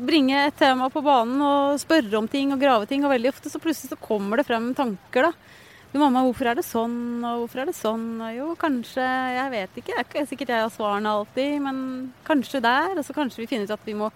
Bringe 0.00 0.46
et 0.46 0.56
tema 0.56 0.86
på 0.88 1.02
banen 1.04 1.42
og 1.44 1.74
spørre 1.76 2.16
om 2.16 2.24
ting 2.30 2.54
og 2.54 2.60
grave 2.62 2.86
ting. 2.88 3.02
Og 3.04 3.12
veldig 3.12 3.34
ofte 3.34 3.52
så 3.52 3.60
plutselig 3.60 3.92
så 3.92 4.00
kommer 4.00 4.40
det 4.40 4.46
frem 4.48 4.70
tanker, 4.76 5.28
da. 5.28 5.32
Du, 5.90 5.98
mamma, 5.98 6.22
hvorfor 6.22 6.46
er 6.46 6.56
det 6.56 6.64
sånn, 6.64 7.18
og 7.26 7.42
hvorfor 7.42 7.60
er 7.60 7.68
det 7.68 7.74
sånn? 7.76 8.06
Og 8.22 8.32
Jo, 8.36 8.48
kanskje 8.56 9.04
Jeg 9.04 9.52
vet 9.52 9.76
ikke. 9.76 9.92
Det 9.92 9.98
er 9.98 10.06
ikke 10.06 10.26
sikkert 10.30 10.52
jeg 10.54 10.64
har 10.64 10.72
svarene 10.72 11.12
alltid, 11.18 11.56
men 11.66 11.78
kanskje 12.24 12.62
der. 12.64 12.94
Og 12.96 13.04
så 13.04 13.16
kanskje 13.16 13.42
vi 13.42 13.48
finner 13.50 13.68
ut 13.68 13.76
at 13.76 13.88
vi 13.88 13.98
må 13.98 14.08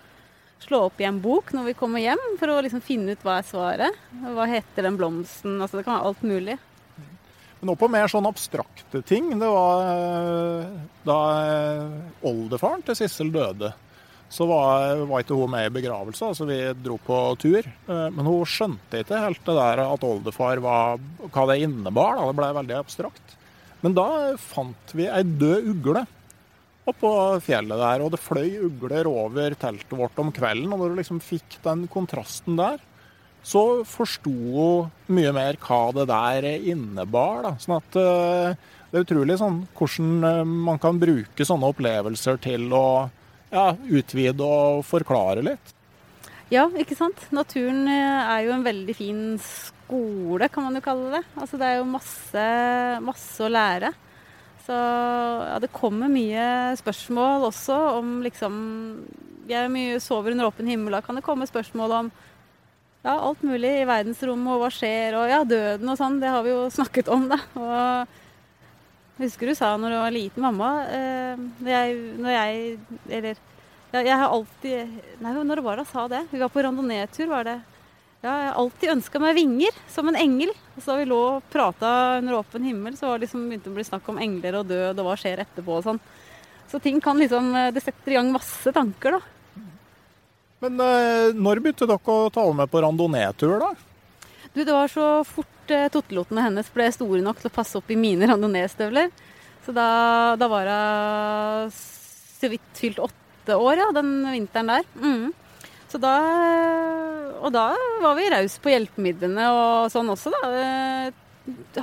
slå 0.65 0.87
opp 0.87 1.01
i 1.03 1.09
en 1.09 1.21
bok 1.21 1.53
når 1.53 1.69
vi 1.69 1.77
kommer 1.77 2.01
hjem, 2.01 2.23
for 2.41 2.49
å 2.49 2.61
liksom 2.65 2.81
finne 2.85 3.13
ut 3.13 3.27
hva 3.27 3.41
er 3.41 3.49
svaret. 3.49 4.05
Hva 4.25 4.47
heter 4.49 4.89
den 4.89 4.97
blomsten? 4.97 5.59
Altså 5.59 5.81
det 5.81 5.85
kan 5.85 5.99
være 5.99 6.13
alt 6.13 6.25
mulig. 6.25 6.57
Men 7.65 7.73
også 7.73 7.81
på 7.81 7.89
mer 7.95 8.11
sånn 8.13 8.27
abstrakte 8.29 9.01
ting. 9.09 9.31
Det 9.41 9.49
var 9.49 9.87
eh, 9.89 10.73
da 11.09 11.15
eh, 11.49 11.95
oldefaren 12.29 12.83
til 12.85 12.99
Sissel 12.99 13.31
døde. 13.33 13.71
Så 14.29 14.45
var, 14.51 15.01
var 15.09 15.23
ikke 15.25 15.39
hun 15.39 15.55
med 15.55 15.71
i 15.71 15.73
begravelse, 15.73 16.29
altså 16.29 16.45
vi 16.45 16.59
dro 16.85 16.99
på 17.01 17.21
tur. 17.41 17.65
Eh, 17.65 18.09
men 18.13 18.29
hun 18.29 18.45
skjønte 18.45 19.01
ikke 19.01 19.23
helt 19.23 19.41
det 19.49 19.57
der 19.57 19.81
at 19.87 20.05
oldefar 20.05 20.61
var 20.61 21.01
hva 21.25 21.47
det 21.49 21.57
innebar. 21.65 22.19
Da. 22.21 22.29
Det 22.29 22.37
ble 22.43 22.53
veldig 22.61 22.77
abstrakt. 22.83 23.35
Men 23.81 23.97
da 23.97 24.07
fant 24.45 24.93
vi 24.93 25.09
ei 25.09 25.25
død 25.25 25.73
ugle 25.73 26.05
oppå 26.85 27.15
fjellet 27.49 27.81
der, 27.81 28.05
og 28.05 28.13
det 28.13 28.21
fløy 28.21 28.59
ugler 28.67 29.09
over 29.09 29.57
teltet 29.57 29.97
vårt 29.97 30.21
om 30.21 30.37
kvelden. 30.37 30.69
Og 30.69 30.83
når 30.83 30.93
du 30.93 31.01
liksom 31.01 31.25
fikk 31.25 31.63
den 31.65 31.89
kontrasten 31.89 32.61
der, 32.61 32.77
så 33.45 33.63
forsto 33.85 34.33
hun 34.33 35.13
mye 35.13 35.33
mer 35.37 35.59
hva 35.61 35.83
det 35.93 36.07
der 36.09 36.47
innebar. 36.57 37.43
Da. 37.45 37.53
Sånn 37.61 37.77
at 37.77 37.99
uh, 38.01 38.73
det 38.89 38.97
er 38.97 39.05
utrolig 39.05 39.37
sånn 39.41 39.61
hvordan 39.77 40.25
uh, 40.25 40.55
man 40.71 40.81
kan 40.81 41.01
bruke 41.01 41.45
sånne 41.45 41.69
opplevelser 41.75 42.41
til 42.45 42.73
å 42.73 42.87
ja, 43.53 43.69
utvide 43.85 44.49
og 44.49 44.85
forklare 44.89 45.45
litt. 45.45 45.75
Ja, 46.53 46.67
ikke 46.73 46.97
sant. 46.97 47.29
Naturen 47.37 47.85
uh, 47.85 48.33
er 48.33 48.47
jo 48.47 48.57
en 48.57 48.65
veldig 48.65 48.97
fin 48.97 49.23
skole, 49.45 50.49
kan 50.49 50.65
man 50.65 50.81
jo 50.81 50.85
kalle 50.89 51.13
det. 51.19 51.23
Altså 51.37 51.61
det 51.61 51.69
er 51.69 51.79
jo 51.83 51.93
masse, 51.93 52.49
masse 53.05 53.45
å 53.45 53.53
lære. 53.53 53.93
Så 54.65 54.73
ja, 54.73 55.59
det 55.61 55.75
kommer 55.77 56.09
mye 56.09 56.73
spørsmål 56.81 57.51
også 57.51 57.75
om 57.99 58.23
liksom 58.25 58.55
Jeg 59.45 59.69
mye 59.69 59.99
sover 60.01 60.33
under 60.33 60.49
åpen 60.49 60.71
himmel, 60.71 60.95
da 60.97 61.03
kan 61.05 61.19
det 61.19 61.27
komme 61.27 61.45
spørsmål 61.45 61.93
om 61.99 62.15
ja, 63.05 63.15
alt 63.15 63.43
mulig 63.45 63.71
i 63.83 63.87
verdensrommet, 63.89 64.51
og 64.55 64.63
hva 64.63 64.71
skjer, 64.73 65.17
og 65.19 65.29
ja, 65.29 65.43
døden 65.45 65.91
og 65.93 65.99
sånn. 66.01 66.21
Det 66.23 66.31
har 66.33 66.45
vi 66.45 66.55
jo 66.55 66.63
snakket 66.73 67.11
om, 67.13 67.27
da. 67.29 67.41
Og 67.61 67.73
jeg 69.15 69.29
husker 69.29 69.51
du 69.51 69.55
sa 69.59 69.75
når 69.79 69.93
du 69.93 69.99
var 70.01 70.15
liten 70.15 70.43
mamma 70.43 70.69
eh, 70.91 71.43
jeg, 71.63 71.99
når 72.19 72.33
jeg 72.35 72.79
Eller 73.07 73.37
ja, 73.95 74.01
jeg 74.01 74.17
har 74.19 74.33
alltid 74.35 74.97
Nei, 75.23 75.35
når 75.37 75.61
det 75.61 75.65
var 75.69 75.83
sa 75.87 76.09
det? 76.11 76.25
Vi 76.33 76.41
var 76.41 76.51
på 76.51 76.65
randoneetur, 76.65 77.29
var 77.31 77.47
det. 77.47 77.61
Ja, 78.25 78.33
jeg 78.33 78.49
har 78.49 78.59
alltid 78.59 78.95
ønska 78.97 79.21
meg 79.23 79.37
vinger, 79.37 79.77
som 79.93 80.09
en 80.11 80.19
engel. 80.19 80.51
Og 80.75 80.81
så 80.81 80.95
da 80.95 80.97
vi 80.99 81.07
lå 81.13 81.21
og 81.37 81.47
prata 81.53 81.93
under 82.19 82.41
åpen 82.41 82.67
himmel, 82.67 82.97
så 82.99 83.13
var 83.13 83.21
det 83.21 83.29
liksom 83.29 83.45
begynte 83.47 83.71
å 83.71 83.77
bli 83.77 83.87
snakk 83.87 84.09
om 84.11 84.19
engler 84.25 84.59
og 84.59 84.67
død 84.73 84.99
og 84.99 85.07
hva 85.07 85.15
skjer 85.21 85.45
etterpå 85.45 85.77
og 85.77 85.87
sånn. 85.87 86.01
Så 86.73 86.81
ting 86.83 86.99
kan 87.05 87.21
liksom 87.21 87.53
Det 87.77 87.85
setter 87.85 88.15
i 88.15 88.19
gang 88.19 88.33
masse 88.35 88.73
tanker, 88.75 89.21
da. 89.21 89.34
Men 90.65 90.81
eh, 90.81 91.35
når 91.37 91.61
begynte 91.61 91.89
dere 91.89 92.17
å 92.17 92.31
ta 92.33 92.45
med 92.57 92.71
på 92.73 92.81
randonee-tur, 92.85 93.59
da? 93.61 93.73
Du, 94.55 94.63
Det 94.63 94.73
var 94.73 94.89
så 94.89 95.09
fort 95.29 95.73
eh, 95.75 95.91
tottelotene 95.93 96.47
hennes 96.47 96.71
ble 96.73 96.89
store 96.95 97.21
nok 97.25 97.43
til 97.43 97.51
å 97.51 97.55
passe 97.55 97.77
opp 97.81 97.91
i 97.93 98.01
mine 98.01 98.29
randonee-støvler. 98.31 99.13
Så 99.65 99.73
da, 99.77 99.89
da 100.41 100.49
var 100.53 100.69
hun 100.69 101.73
så 101.75 102.51
vidt 102.53 102.77
fylt 102.77 103.01
åtte 103.01 103.57
år, 103.57 103.81
ja, 103.81 103.89
den 103.97 104.17
vinteren 104.29 104.73
der. 104.73 104.89
Mm. 105.01 105.33
Så 105.89 106.01
da 106.03 106.15
Og 107.45 107.53
da 107.55 107.69
var 108.03 108.17
vi 108.19 108.31
raus 108.33 108.57
på 108.59 108.73
hjelpemidlene 108.73 109.45
og 109.53 109.93
sånn 109.93 110.09
også, 110.11 110.33
da. 110.33 110.49
Eh, 110.61 111.21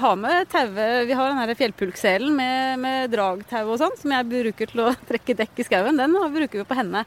ha 0.01 0.11
med 0.17 0.47
taue 0.49 0.85
Vi 1.05 1.13
har 1.13 1.27
den 1.29 1.37
her 1.37 1.51
fjellpulkselen 1.53 2.33
med, 2.33 2.79
med 2.81 3.11
dragtau 3.13 3.67
og 3.67 3.77
sånn, 3.77 3.93
som 3.99 4.13
jeg 4.15 4.29
bruker 4.31 4.71
til 4.71 4.87
å 4.87 4.93
trekke 5.09 5.37
dekk 5.43 5.61
i 5.61 5.67
skauen. 5.69 6.01
Den 6.01 6.17
bruker 6.17 6.63
vi 6.63 6.65
på 6.65 6.77
henne. 6.81 7.05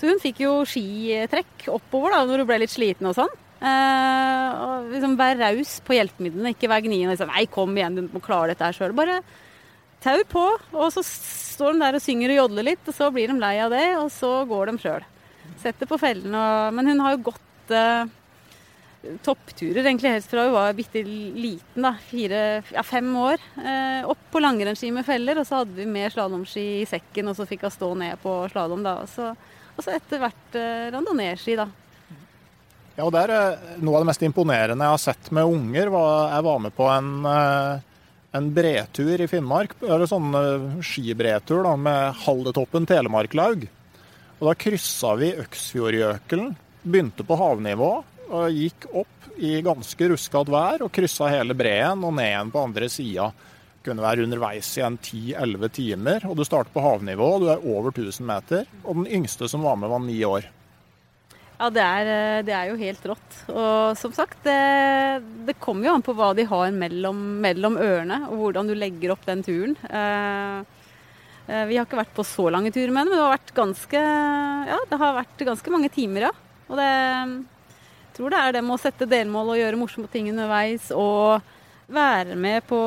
Så 0.00 0.10
hun 0.10 0.20
fikk 0.22 0.42
jo 0.44 0.58
skitrekk 0.68 1.68
oppover 1.72 2.14
da, 2.14 2.24
når 2.26 2.42
hun 2.42 2.50
ble 2.50 2.60
litt 2.64 2.74
sliten 2.74 3.08
og 3.10 3.16
sånn. 3.18 3.32
Eh, 3.64 4.64
og 4.64 4.90
liksom 4.92 5.14
Vær 5.16 5.38
raus 5.40 5.78
på 5.86 5.96
hjelpemidlene, 5.96 6.52
ikke 6.52 6.68
vær 6.68 6.82
gnien 6.84 7.08
liksom 7.08 7.30
Nei, 7.32 7.46
kom 7.48 7.72
igjen, 7.78 7.96
du 7.96 8.12
må 8.12 8.22
klare 8.24 8.52
dette 8.52 8.66
her 8.66 8.76
sjøl. 8.76 8.96
Bare 8.96 9.20
tau 10.04 10.18
på, 10.28 10.42
og 10.74 10.90
så 10.92 11.04
står 11.06 11.76
de 11.76 11.84
der 11.86 11.96
og 11.96 12.04
synger 12.04 12.34
og 12.34 12.40
jodler 12.42 12.68
litt, 12.72 12.90
og 12.90 12.96
så 12.96 13.08
blir 13.14 13.30
de 13.30 13.38
lei 13.40 13.54
av 13.64 13.72
det, 13.72 13.86
og 13.96 14.10
så 14.12 14.34
går 14.50 14.68
de 14.68 14.82
sjøl. 14.82 15.06
Setter 15.62 15.88
på 15.88 15.96
fellene 16.00 16.36
og 16.40 16.76
Men 16.76 16.92
hun 16.92 17.00
har 17.04 17.14
jo 17.14 17.30
gått 17.30 17.72
eh, 17.72 18.12
toppturer 19.24 19.84
egentlig 19.84 20.12
helst 20.14 20.30
fra 20.32 20.46
hun 20.46 20.54
var 20.54 20.76
bitte 20.76 21.02
liten, 21.04 21.84
da. 21.84 21.94
Fire, 22.08 22.40
ja, 22.72 22.84
fem 22.86 23.10
år. 23.20 23.42
Eh, 23.60 24.04
opp 24.08 24.28
på 24.32 24.42
langrennsski 24.42 24.92
med 24.94 25.06
feller, 25.06 25.40
og 25.40 25.48
så 25.48 25.62
hadde 25.62 25.76
vi 25.78 25.88
med 25.88 26.12
slalåmski 26.12 26.64
i 26.82 26.88
sekken, 26.88 27.30
og 27.30 27.38
så 27.38 27.48
fikk 27.48 27.66
hun 27.66 27.74
stå 27.74 27.90
ned 28.00 28.20
på 28.24 28.36
slalåm, 28.52 28.84
da. 28.86 28.98
Og 29.04 29.12
så 29.12 29.32
og 29.74 29.82
så 29.82 29.94
etter 29.96 30.22
hvert 30.22 30.58
eh, 30.58 30.90
randonee-ski, 30.94 31.56
da. 31.58 31.68
Ja, 32.94 33.06
og 33.06 33.12
det 33.14 33.24
er 33.24 33.34
eh, 33.34 33.72
Noe 33.82 33.98
av 33.98 34.04
det 34.04 34.10
mest 34.12 34.24
imponerende 34.26 34.86
jeg 34.86 34.96
har 34.96 35.02
sett 35.02 35.30
med 35.34 35.50
unger, 35.50 35.90
var 35.94 36.34
jeg 36.36 36.46
var 36.48 36.60
med 36.62 36.76
på 36.76 36.88
en, 36.92 37.12
eh, 37.30 38.02
en 38.38 38.50
bretur 38.54 39.24
i 39.24 39.30
Finnmark. 39.30 39.76
Eller 39.82 40.10
sånn 40.10 40.30
skibretur 40.84 41.64
da, 41.66 41.74
med 41.78 42.22
Haldetoppen 42.24 42.86
Telemarklaug. 42.90 43.66
Og 44.40 44.48
Da 44.50 44.54
kryssa 44.58 45.14
vi 45.18 45.34
Øksfjordjøkelen, 45.42 46.54
begynte 46.84 47.24
på 47.24 47.38
havnivå 47.40 47.92
og 48.34 48.52
gikk 48.52 48.86
opp 48.92 49.38
i 49.40 49.56
ganske 49.64 50.08
ruskete 50.10 50.52
vær 50.52 50.84
og 50.84 50.92
kryssa 50.94 51.30
hele 51.32 51.56
breen 51.56 52.02
og 52.04 52.12
ned 52.16 52.28
igjen 52.28 52.52
på 52.52 52.62
andre 52.62 52.88
sida 52.92 53.30
kunne 53.84 54.04
være 54.04 54.24
underveis 54.24 54.72
i 54.78 54.84
en 54.84 54.98
10-11 54.98 55.72
timer. 55.76 56.26
Og 56.28 56.38
du 56.38 56.44
starter 56.46 56.72
på 56.74 56.82
havnivå, 56.84 57.30
og 57.36 57.44
du 57.44 57.48
er 57.52 57.64
over 57.64 57.92
1000 57.92 58.26
meter. 58.28 58.68
Og 58.84 59.02
den 59.02 59.08
yngste 59.20 59.48
som 59.50 59.64
var 59.66 59.76
med, 59.80 59.92
var 59.92 60.02
ni 60.04 60.18
år. 60.26 60.48
Ja, 61.54 61.68
det 61.70 61.82
er, 61.82 62.08
eh, 62.10 62.42
det 62.44 62.54
er, 62.54 62.70
jo 62.70 62.80
helt 62.80 63.04
rått. 63.06 63.36
Og 63.52 63.98
som 63.98 64.14
sagt, 64.14 64.40
det, 64.46 65.22
det 65.46 65.58
kommer 65.62 65.88
jo 65.88 65.94
an 65.94 66.04
på 66.04 66.14
hva 66.16 66.32
de 66.34 66.46
har 66.50 66.74
mellom, 66.74 67.20
mellom, 67.44 67.78
ørene, 67.78 68.24
og 68.28 68.40
hvordan 68.40 68.70
du 68.70 68.74
legger 68.74 69.14
opp 69.14 69.22
den 69.28 69.44
turen. 69.46 69.76
Eh, 69.86 70.58
eh, 71.46 71.64
vi 71.70 71.78
har 71.78 71.86
ikke 71.86 72.02
vært 72.02 72.16
på 72.16 72.26
så 72.26 72.50
lange 72.50 72.74
turer 72.74 72.90
med 72.90 73.04
henne, 73.04 73.14
men 73.14 73.20
det 73.20 73.22
har 73.22 73.36
vært 73.36 73.54
ganske, 73.56 74.04
ja, 74.72 74.80
det 74.90 75.00
har 75.04 75.18
vært 75.20 75.46
ganske 75.52 75.74
mange 75.76 75.92
timer, 75.94 76.28
ja. 76.28 76.34
Og 76.66 76.78
det, 76.80 76.90
jeg 78.08 78.18
tror 78.18 78.34
det 78.34 78.40
er 78.40 78.56
det 78.56 78.64
med 78.66 78.74
å 78.74 78.82
sette 78.82 79.10
delmål 79.10 79.54
og 79.54 79.60
gjøre 79.60 79.78
morsomme 79.78 80.10
ting 80.10 80.32
underveis. 80.32 80.90
og 80.90 81.53
være 81.90 82.36
med 82.38 82.64
på 82.68 82.78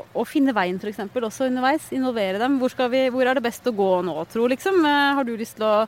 å 0.00 0.24
finne 0.28 0.54
veien 0.56 0.78
f.eks. 0.80 1.02
også 1.12 1.48
underveis. 1.48 1.90
Involvere 1.96 2.40
dem. 2.40 2.58
Hvor, 2.60 2.72
vi, 2.92 3.06
hvor, 3.12 3.26
er 3.26 3.36
det 3.36 3.44
best 3.44 3.66
å 3.68 3.74
gå 3.74 3.90
nå, 4.06 4.16
tro, 4.32 4.46
liksom? 4.50 4.80
Eh, 4.84 5.12
har 5.18 5.26
du 5.26 5.34
lyst 5.36 5.58
til 5.58 5.66
å 5.68 5.84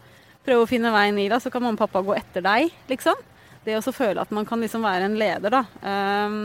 prøve 0.47 0.67
å 0.67 0.71
finne 0.71 0.93
veien, 0.95 1.19
Ida, 1.19 1.41
så 1.43 1.51
kan 1.51 1.65
mamma 1.65 1.79
og 1.79 1.83
pappa 1.87 2.05
gå 2.07 2.15
etter 2.15 2.45
deg, 2.45 2.71
liksom. 2.91 3.19
Det 3.67 3.75
å 3.81 3.95
føle 3.95 4.23
at 4.23 4.31
man 4.31 4.47
kan 4.47 4.61
liksom 4.63 4.85
være 4.87 5.09
en 5.09 5.17
leder, 5.19 5.51
da. 5.51 5.65
Um, 5.83 6.37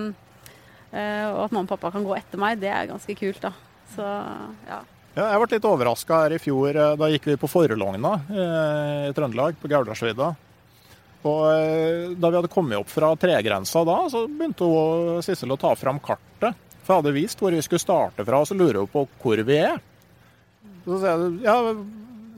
uh, 0.90 1.28
og 1.36 1.44
at 1.44 1.54
mamma 1.54 1.68
og 1.68 1.70
pappa 1.70 1.92
kan 1.94 2.08
gå 2.08 2.16
etter 2.18 2.42
meg, 2.42 2.58
det 2.64 2.72
er 2.74 2.90
ganske 2.90 3.14
kult, 3.20 3.44
da. 3.44 3.52
Så, 3.94 4.08
ja. 4.66 4.80
Ja, 5.12 5.28
jeg 5.28 5.44
ble 5.44 5.52
litt 5.52 5.68
overraska 5.70 6.24
her 6.24 6.34
i 6.34 6.40
fjor. 6.42 6.72
Eh, 6.72 6.96
da 6.98 7.10
gikk 7.12 7.28
vi 7.28 7.36
på 7.38 7.50
Forelogna 7.52 8.14
i 8.32 9.12
Trøndelag, 9.14 9.60
på 9.60 9.70
Gaulardsvidda. 9.70 10.30
Og 11.28 11.42
eh, 11.54 12.12
da 12.18 12.32
vi 12.32 12.40
hadde 12.40 12.52
kommet 12.52 12.80
opp 12.82 12.90
fra 12.90 13.12
tregrensa 13.20 13.84
da, 13.86 13.98
så 14.10 14.26
begynte 14.26 14.68
hun, 14.68 15.22
Sissel 15.26 15.54
å 15.54 15.60
ta 15.62 15.74
fram 15.78 16.00
kartet. 16.02 16.58
For 16.82 16.96
jeg 16.96 17.04
hadde 17.04 17.14
vist 17.14 17.42
hvor 17.42 17.54
vi 17.54 17.62
skulle 17.62 17.84
starte 17.84 18.26
fra, 18.26 18.42
og 18.42 18.50
så 18.50 18.58
lurer 18.58 18.82
hun 18.82 18.90
på 18.90 19.06
hvor 19.22 19.44
vi 19.46 19.60
er. 19.62 19.82
Så 20.86 20.98
sier 20.98 21.12
jeg 21.12 21.44
ja, 21.46 21.58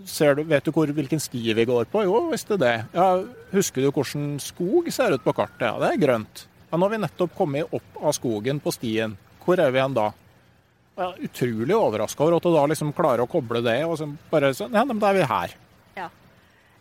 ser 0.09 0.36
du, 0.36 0.43
vet 0.49 0.65
du 0.65 0.73
hvor, 0.75 0.91
hvilken 0.97 1.21
sti 1.23 1.55
vi 1.55 1.67
går 1.69 1.88
på? 1.91 2.03
Jo, 2.03 2.25
visste 2.34 2.59
det. 2.59 2.75
Ja, 2.95 3.07
Husker 3.53 3.86
du 3.86 3.91
hvordan 3.93 4.34
skog 4.43 4.89
ser 4.91 5.15
ut 5.15 5.23
på 5.23 5.36
kartet? 5.38 5.63
Ja, 5.69 5.77
det 5.79 5.93
er 5.93 6.01
grønt. 6.01 6.43
Ja, 6.67 6.75
Nå 6.75 6.88
har 6.88 6.95
vi 6.95 7.03
nettopp 7.05 7.38
kommet 7.38 7.71
opp 7.71 8.01
av 8.01 8.15
skogen 8.17 8.59
på 8.63 8.73
stien. 8.75 9.15
Hvor 9.45 9.59
er 9.61 9.71
vi 9.71 9.79
igjen 9.79 9.95
da? 9.95 10.09
Jeg 10.97 11.05
er 11.07 11.27
utrolig 11.29 11.73
overraska 11.77 12.21
over 12.21 12.38
at 12.38 12.45
du 12.45 12.51
da 12.53 12.63
liksom 12.69 12.91
klarer 12.93 13.23
å 13.23 13.29
koble 13.29 13.63
det. 13.65 13.79
og 13.88 13.95
så 13.97 14.09
bare 14.29 14.51
sånn, 14.57 14.75
ja, 14.75 14.84
men 14.86 14.99
da 15.01 15.09
er 15.09 15.21
vi 15.21 15.29
her. 15.29 15.55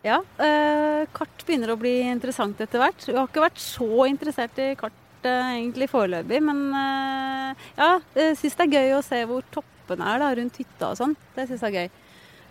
Ja, 0.03 0.19
eh, 0.43 1.05
kart 1.15 1.45
begynner 1.47 1.71
å 1.71 1.79
bli 1.79 2.01
interessant 2.11 2.59
etter 2.63 2.81
hvert. 2.83 3.05
Jeg 3.07 3.15
har 3.15 3.29
ikke 3.29 3.45
vært 3.45 3.61
så 3.63 4.07
interessert 4.11 4.57
i 4.59 4.73
kart 4.79 5.29
eh, 5.29 5.53
egentlig 5.61 5.87
foreløpig, 5.93 6.41
men 6.43 6.65
eh, 6.75 7.69
ja, 7.79 7.93
jeg 8.19 8.41
syns 8.41 8.59
det 8.59 8.67
er 8.67 8.75
gøy 8.81 8.97
å 8.97 9.05
se 9.07 9.21
hvor 9.31 9.47
toppene 9.55 10.09
er 10.11 10.25
da, 10.25 10.33
rundt 10.41 10.59
hytta 10.59 10.91
og 10.91 10.99
sånn. 10.99 11.15
Det 11.37 11.47
syns 11.47 11.63
jeg 11.63 11.71
er 11.71 11.85
gøy. 11.85 12.03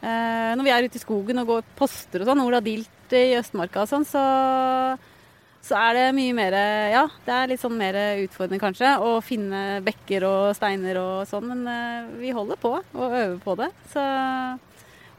Eh, 0.01 0.53
når 0.55 0.69
vi 0.69 0.73
er 0.77 0.87
ute 0.87 1.01
i 1.01 1.03
skogen 1.03 1.43
og 1.43 1.51
går 1.51 1.67
poster 1.75 2.23
og 2.23 2.31
sånn, 2.31 2.45
Ola 2.45 2.63
Dilt 2.63 3.17
i 3.19 3.25
Østmarka 3.35 3.83
og 3.83 3.91
sånn, 3.91 4.07
så, 4.07 4.23
så 5.59 5.83
er 5.83 5.99
det 5.99 6.07
mye 6.15 6.39
mer 6.39 6.55
Ja, 6.95 7.03
det 7.27 7.35
er 7.35 7.51
litt 7.51 7.61
sånn 7.61 7.75
mer 7.75 7.99
utfordrende 8.23 8.63
kanskje 8.63 8.95
å 9.03 9.17
finne 9.19 9.81
bekker 9.83 10.23
og 10.23 10.55
steiner 10.55 11.03
og 11.03 11.27
sånn, 11.27 11.51
men 11.51 11.67
eh, 11.67 12.11
vi 12.23 12.31
holder 12.31 12.63
på 12.63 12.77
og 12.79 13.07
øver 13.11 13.39
på 13.43 13.59
det. 13.59 13.73
Så 13.91 14.07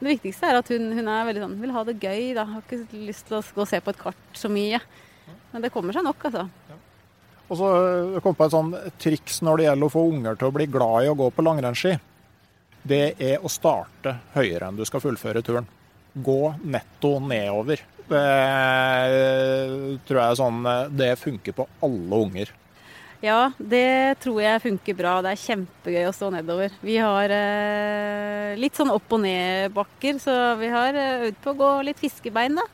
det 0.03 0.16
viktigste 0.16 0.48
er 0.48 0.59
at 0.59 0.70
hun, 0.72 0.88
hun 0.96 1.09
er 1.09 1.26
veldig 1.28 1.42
sånn, 1.44 1.59
vil 1.62 1.74
ha 1.76 1.82
det 1.86 1.98
gøy. 2.03 2.32
da, 2.34 2.46
Har 2.48 2.64
ikke 2.64 3.03
lyst 3.07 3.28
til 3.28 3.38
å 3.38 3.42
gå 3.55 3.62
og 3.62 3.68
se 3.70 3.78
på 3.82 3.92
et 3.92 4.00
kart 4.00 4.38
så 4.38 4.50
mye. 4.50 4.80
Men 5.53 5.64
det 5.64 5.70
kommer 5.74 5.94
seg 5.94 6.07
nok, 6.07 6.24
altså. 6.28 6.46
Og 7.53 7.59
så 7.61 7.68
øh, 7.76 8.16
kom 8.24 8.34
på 8.34 8.46
et 8.48 8.55
sånn 8.55 8.72
triks 9.03 9.42
når 9.44 9.61
det 9.61 9.66
gjelder 9.68 9.90
å 9.90 9.92
få 9.92 10.03
unger 10.09 10.38
til 10.40 10.48
å 10.48 10.55
bli 10.57 10.66
glad 10.72 11.05
i 11.05 11.12
å 11.12 11.18
gå 11.18 11.28
på 11.34 11.44
langrennsski. 11.44 11.92
Det 12.82 13.03
er 13.22 13.44
å 13.44 13.53
starte 13.53 14.16
høyere 14.34 14.70
enn 14.70 14.80
du 14.80 14.86
skal 14.88 15.05
fullføre 15.05 15.44
turen. 15.44 15.68
Gå 16.12 16.40
netto 16.64 17.14
nedover. 17.22 17.84
Det 18.09 18.24
tror 20.09 20.18
jeg 20.18 20.38
sånn 20.40 20.66
Det 20.92 21.12
funker 21.20 21.55
på 21.57 21.68
alle 21.86 22.18
unger. 22.26 22.50
Ja, 23.23 23.53
det 23.55 24.18
tror 24.18 24.41
jeg 24.43 24.62
funker 24.64 24.97
bra. 24.99 25.14
Det 25.23 25.31
er 25.31 25.43
kjempegøy 25.45 26.07
å 26.09 26.14
stå 26.14 26.33
nedover. 26.35 26.73
Vi 26.83 26.97
har 26.99 27.31
eh, 27.31 28.55
litt 28.59 28.75
sånn 28.75 28.91
opp- 28.91 29.14
og 29.14 29.20
ned-bakker, 29.23 30.16
så 30.18 30.33
vi 30.59 30.70
har 30.73 30.97
eh, 30.99 31.29
øvd 31.29 31.37
på 31.45 31.53
å 31.53 31.59
gå 31.61 31.68
litt 31.87 32.01
fiskebein, 32.03 32.59
da. 32.59 32.64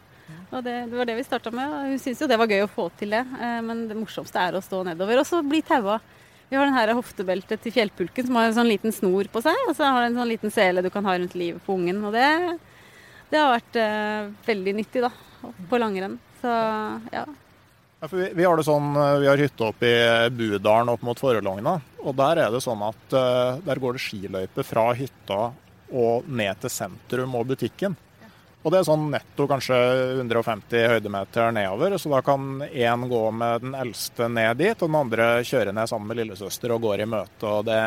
Og 0.49 0.63
det, 0.65 0.79
det 0.89 0.97
var 0.97 1.09
det 1.11 1.19
vi 1.19 1.27
starta 1.27 1.53
med. 1.53 1.69
og 1.69 1.91
Hun 1.91 2.01
syntes 2.01 2.23
jo 2.25 2.29
det 2.31 2.39
var 2.41 2.49
gøy 2.49 2.63
å 2.65 2.71
få 2.73 2.87
til 2.97 3.13
det, 3.13 3.21
eh, 3.37 3.59
men 3.67 3.83
det 3.91 3.99
morsomste 3.99 4.41
er 4.41 4.57
å 4.57 4.63
stå 4.65 4.81
nedover. 4.89 5.21
Og 5.21 5.29
så 5.29 5.43
bli 5.45 5.61
taua. 5.69 5.99
Vi 6.49 6.57
har 6.57 6.65
den 6.65 6.79
her 6.79 6.95
hoftebeltet 6.97 7.61
til 7.61 7.75
fjellpulken 7.75 8.31
som 8.31 8.39
har 8.41 8.49
en 8.49 8.57
sånn 8.57 8.71
liten 8.71 8.95
snor 8.97 9.29
på 9.29 9.43
seg, 9.45 9.67
og 9.69 9.77
så 9.77 9.85
har 9.85 10.07
den 10.07 10.15
en 10.15 10.23
sånn 10.23 10.33
liten 10.33 10.55
sele 10.55 10.81
du 10.81 10.89
kan 10.95 11.05
ha 11.05 11.19
rundt 11.19 11.37
livet 11.37 11.61
på 11.67 11.77
ungen. 11.77 12.01
Og 12.09 12.17
det, 12.17 12.25
det 13.29 13.43
har 13.43 13.53
vært 13.53 13.77
eh, 13.85 14.33
veldig 14.49 14.75
nyttig, 14.81 15.05
da, 15.05 15.13
på 15.69 15.83
langrenn. 15.85 16.17
Så 16.41 16.57
ja. 17.13 17.27
Ja, 18.01 18.09
vi, 18.13 18.29
vi 18.35 18.45
har 18.47 18.57
det 18.57 18.63
sånn, 18.63 18.93
vi 18.95 19.27
har 19.27 19.41
hytte 19.41 19.71
oppe 19.73 19.89
i 19.91 20.31
Budalen 20.31 20.93
opp 20.93 21.03
mot 21.03 21.19
Forelogna. 21.19 21.79
Og 22.07 22.15
der 22.19 22.45
er 22.45 22.53
det 22.55 22.61
sånn 22.63 22.83
at 22.87 23.17
uh, 23.17 23.59
der 23.65 23.81
går 23.83 23.97
det 23.97 24.03
skiløype 24.05 24.65
fra 24.67 24.93
hytta 24.95 25.49
og 25.89 26.29
ned 26.31 26.61
til 26.63 26.71
sentrum 26.71 27.35
og 27.35 27.49
butikken. 27.51 27.97
Og 28.63 28.71
det 28.71 28.81
er 28.81 28.87
sånn 28.87 29.09
netto 29.11 29.49
kanskje 29.51 29.77
150 30.21 30.87
høydemeter 30.93 31.51
nedover, 31.55 31.95
så 31.99 32.11
da 32.13 32.23
kan 32.27 32.63
én 32.69 33.07
gå 33.11 33.21
med 33.33 33.63
den 33.65 33.75
eldste 33.79 34.27
ned 34.31 34.59
dit, 34.61 34.79
og 34.79 34.91
den 34.91 34.99
andre 34.99 35.29
kjøre 35.47 35.75
ned 35.75 35.91
sammen 35.91 36.11
med 36.11 36.21
lillesøster 36.21 36.75
og 36.75 36.83
går 36.85 37.03
i 37.03 37.11
møte. 37.11 37.47
og 37.49 37.67
det, 37.67 37.79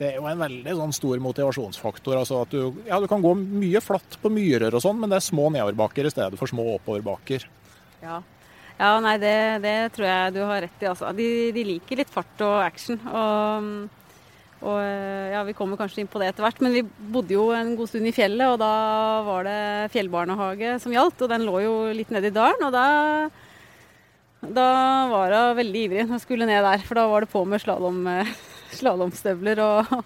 det 0.00 0.10
er 0.10 0.16
jo 0.18 0.28
en 0.28 0.40
veldig 0.40 0.78
sånn 0.80 0.96
stor 0.96 1.20
motivasjonsfaktor. 1.24 2.16
altså 2.18 2.42
at 2.44 2.52
du, 2.52 2.80
ja, 2.88 3.00
du 3.00 3.08
kan 3.08 3.24
gå 3.24 3.36
mye 3.38 3.84
flatt 3.84 4.18
på 4.20 4.32
myrer 4.32 4.74
og 4.74 4.84
sånn, 4.84 4.98
men 5.00 5.12
det 5.12 5.20
er 5.20 5.28
små 5.28 5.48
nedoverbakker 5.54 6.08
i 6.08 6.16
stedet 6.16 6.40
for 6.40 6.50
små 6.50 6.74
oppoverbakker. 6.78 7.46
Ja, 8.02 8.20
ja, 8.76 8.96
nei, 9.00 9.14
det, 9.16 9.36
det, 9.64 9.76
tror 9.94 10.04
jeg 10.04 10.32
du 10.34 10.42
har 10.44 10.60
rett 10.66 10.82
i. 10.82 10.88
Altså. 10.90 11.12
De, 11.16 11.28
de, 11.56 11.62
liker 11.64 12.02
litt 12.02 12.12
fart 12.12 12.42
og 12.44 12.58
action. 12.60 12.98
Og, 13.08 13.70
og, 14.60 14.80
ja, 15.32 15.40
vi 15.48 15.54
kommer 15.56 15.80
kanskje 15.80 16.02
inn 16.02 16.10
på 16.12 16.20
det 16.20 16.30
etter 16.30 16.44
hvert, 16.44 16.60
men 16.64 16.76
vi 16.76 16.82
bodde 16.84 17.32
jo 17.32 17.48
en 17.56 17.72
god 17.78 17.88
stund 17.88 18.08
i 18.08 18.14
fjellet, 18.16 18.44
og 18.52 18.60
da 18.60 18.72
var 19.24 19.48
det 19.48 19.60
fjellbarnehage 19.94 20.76
som 20.84 20.92
gjaldt. 20.92 21.24
Og 21.24 21.32
den 21.32 21.46
lå 21.48 21.62
jo 21.64 21.74
litt 21.96 22.12
nede 22.12 22.28
i 22.28 22.36
dalen, 22.36 22.66
og 22.68 22.76
da, 22.76 22.86
da 24.44 24.68
var 25.14 25.36
hun 25.38 25.60
veldig 25.62 25.86
ivrig 25.86 26.04
når 26.04 26.18
hun 26.18 26.24
skulle 26.26 26.50
ned 26.50 26.68
der. 26.68 26.84
For 26.84 27.00
da 27.00 27.06
var 27.08 27.24
det 27.24 27.32
på 27.32 27.46
med 27.48 27.64
slalåmstøvler 28.76 29.64
og, 29.70 29.96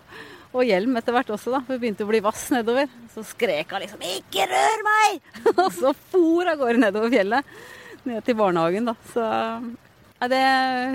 og 0.55 0.63
hjelm 0.63 0.95
etter 1.03 1.19
hvert 1.19 1.35
også, 1.35 1.57
da. 1.57 1.65
Hun 1.67 1.83
begynte 1.83 2.07
å 2.07 2.13
bli 2.13 2.23
vass 2.23 2.47
nedover. 2.55 2.87
Så 3.17 3.27
skrek 3.35 3.75
hun 3.75 3.83
liksom 3.83 4.07
'ikke 4.07 4.47
rør 4.47 4.87
meg!' 4.87 5.21
og 5.59 5.69
så 5.75 5.91
for 6.15 6.55
av 6.55 6.63
gårde 6.63 6.87
nedover 6.87 7.11
fjellet 7.19 7.61
ned 8.09 8.25
til 8.27 8.37
barnehagen, 8.39 8.91
da. 8.91 8.97
Så 9.13 9.25
ja, 9.25 10.29
det, 10.29 10.43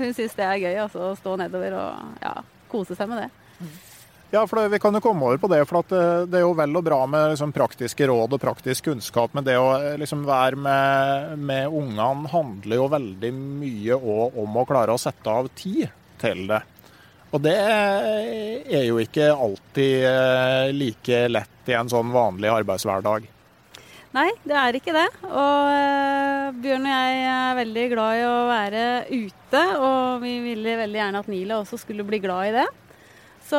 hun 0.02 0.14
syns 0.14 0.38
det 0.38 0.46
er 0.46 0.62
gøy 0.62 0.78
altså, 0.84 1.10
å 1.10 1.18
stå 1.18 1.34
nedover 1.40 1.76
og 1.80 2.22
ja, 2.22 2.34
kose 2.70 2.96
seg 2.98 3.10
med 3.10 3.24
det. 3.24 3.30
Ja, 4.30 4.42
for 4.46 4.58
det, 4.58 4.68
Vi 4.74 4.80
kan 4.82 4.94
jo 4.94 5.00
komme 5.00 5.24
over 5.26 5.38
på 5.38 5.48
det. 5.48 5.64
for 5.66 5.82
det, 5.86 6.30
det, 6.30 6.38
er 6.38 6.44
jo 6.44 6.54
vel 6.58 6.76
og 6.76 6.84
bra 6.84 6.98
med 7.06 7.30
liksom, 7.32 7.52
praktiske 7.54 8.06
råd 8.10 8.34
og 8.34 8.42
praktisk 8.42 8.90
kunnskap, 8.90 9.34
men 9.34 9.46
det 9.46 9.56
å 9.58 9.96
liksom, 9.98 10.24
være 10.26 10.58
med, 10.58 11.36
med 11.38 11.68
ungene 11.68 12.30
handler 12.32 12.80
jo 12.82 12.88
veldig 12.90 13.32
mye 13.34 14.00
om 14.42 14.58
å 14.58 14.66
klare 14.66 14.94
å 14.94 15.00
sette 15.00 15.30
av 15.30 15.50
tid 15.54 15.86
til 16.20 16.46
det. 16.50 16.62
Og 17.34 17.42
det 17.42 17.56
er 17.58 18.84
jo 18.86 18.98
ikke 19.02 19.32
alltid 19.34 20.74
like 20.74 21.24
lett 21.28 21.70
i 21.70 21.74
en 21.76 21.90
sånn 21.90 22.12
vanlig 22.14 22.52
arbeidshverdag. 22.52 23.26
Nei, 24.14 24.30
det 24.46 24.56
er 24.56 24.78
ikke 24.78 24.94
det. 24.94 25.06
Og 25.26 25.68
uh, 25.72 26.54
Bjørn 26.62 26.86
og 26.86 26.92
jeg 26.92 27.20
er 27.32 27.58
veldig 27.58 27.86
glad 27.92 28.20
i 28.20 28.24
å 28.28 28.34
være 28.48 28.82
ute. 29.10 29.62
Og 29.82 30.24
vi 30.24 30.34
ville 30.44 30.78
veldig 30.82 31.00
gjerne 31.02 31.22
at 31.24 31.30
Nila 31.32 31.60
også 31.60 31.80
skulle 31.82 32.06
bli 32.06 32.22
glad 32.22 32.50
i 32.50 32.56
det. 32.60 32.66
Så 33.46 33.58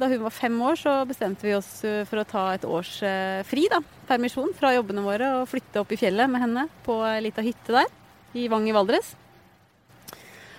da 0.00 0.08
hun 0.10 0.26
var 0.26 0.34
fem 0.36 0.58
år, 0.60 0.76
så 0.76 0.98
bestemte 1.08 1.46
vi 1.46 1.54
oss 1.56 1.70
for 2.08 2.20
å 2.20 2.28
ta 2.28 2.50
et 2.52 2.66
års 2.68 2.98
uh, 3.06 3.40
fri, 3.48 3.64
da, 3.72 3.80
permisjon 4.08 4.52
fra 4.58 4.74
jobbene 4.76 5.04
våre, 5.06 5.32
og 5.40 5.48
flytte 5.48 5.80
opp 5.80 5.94
i 5.94 6.00
fjellet 6.00 6.28
med 6.28 6.44
henne 6.44 6.68
på 6.84 6.98
ei 7.08 7.22
lita 7.24 7.44
hytte 7.44 7.80
der 7.80 7.98
i 8.36 8.48
Vang 8.52 8.68
i 8.68 8.76
Valdres. 8.76 9.14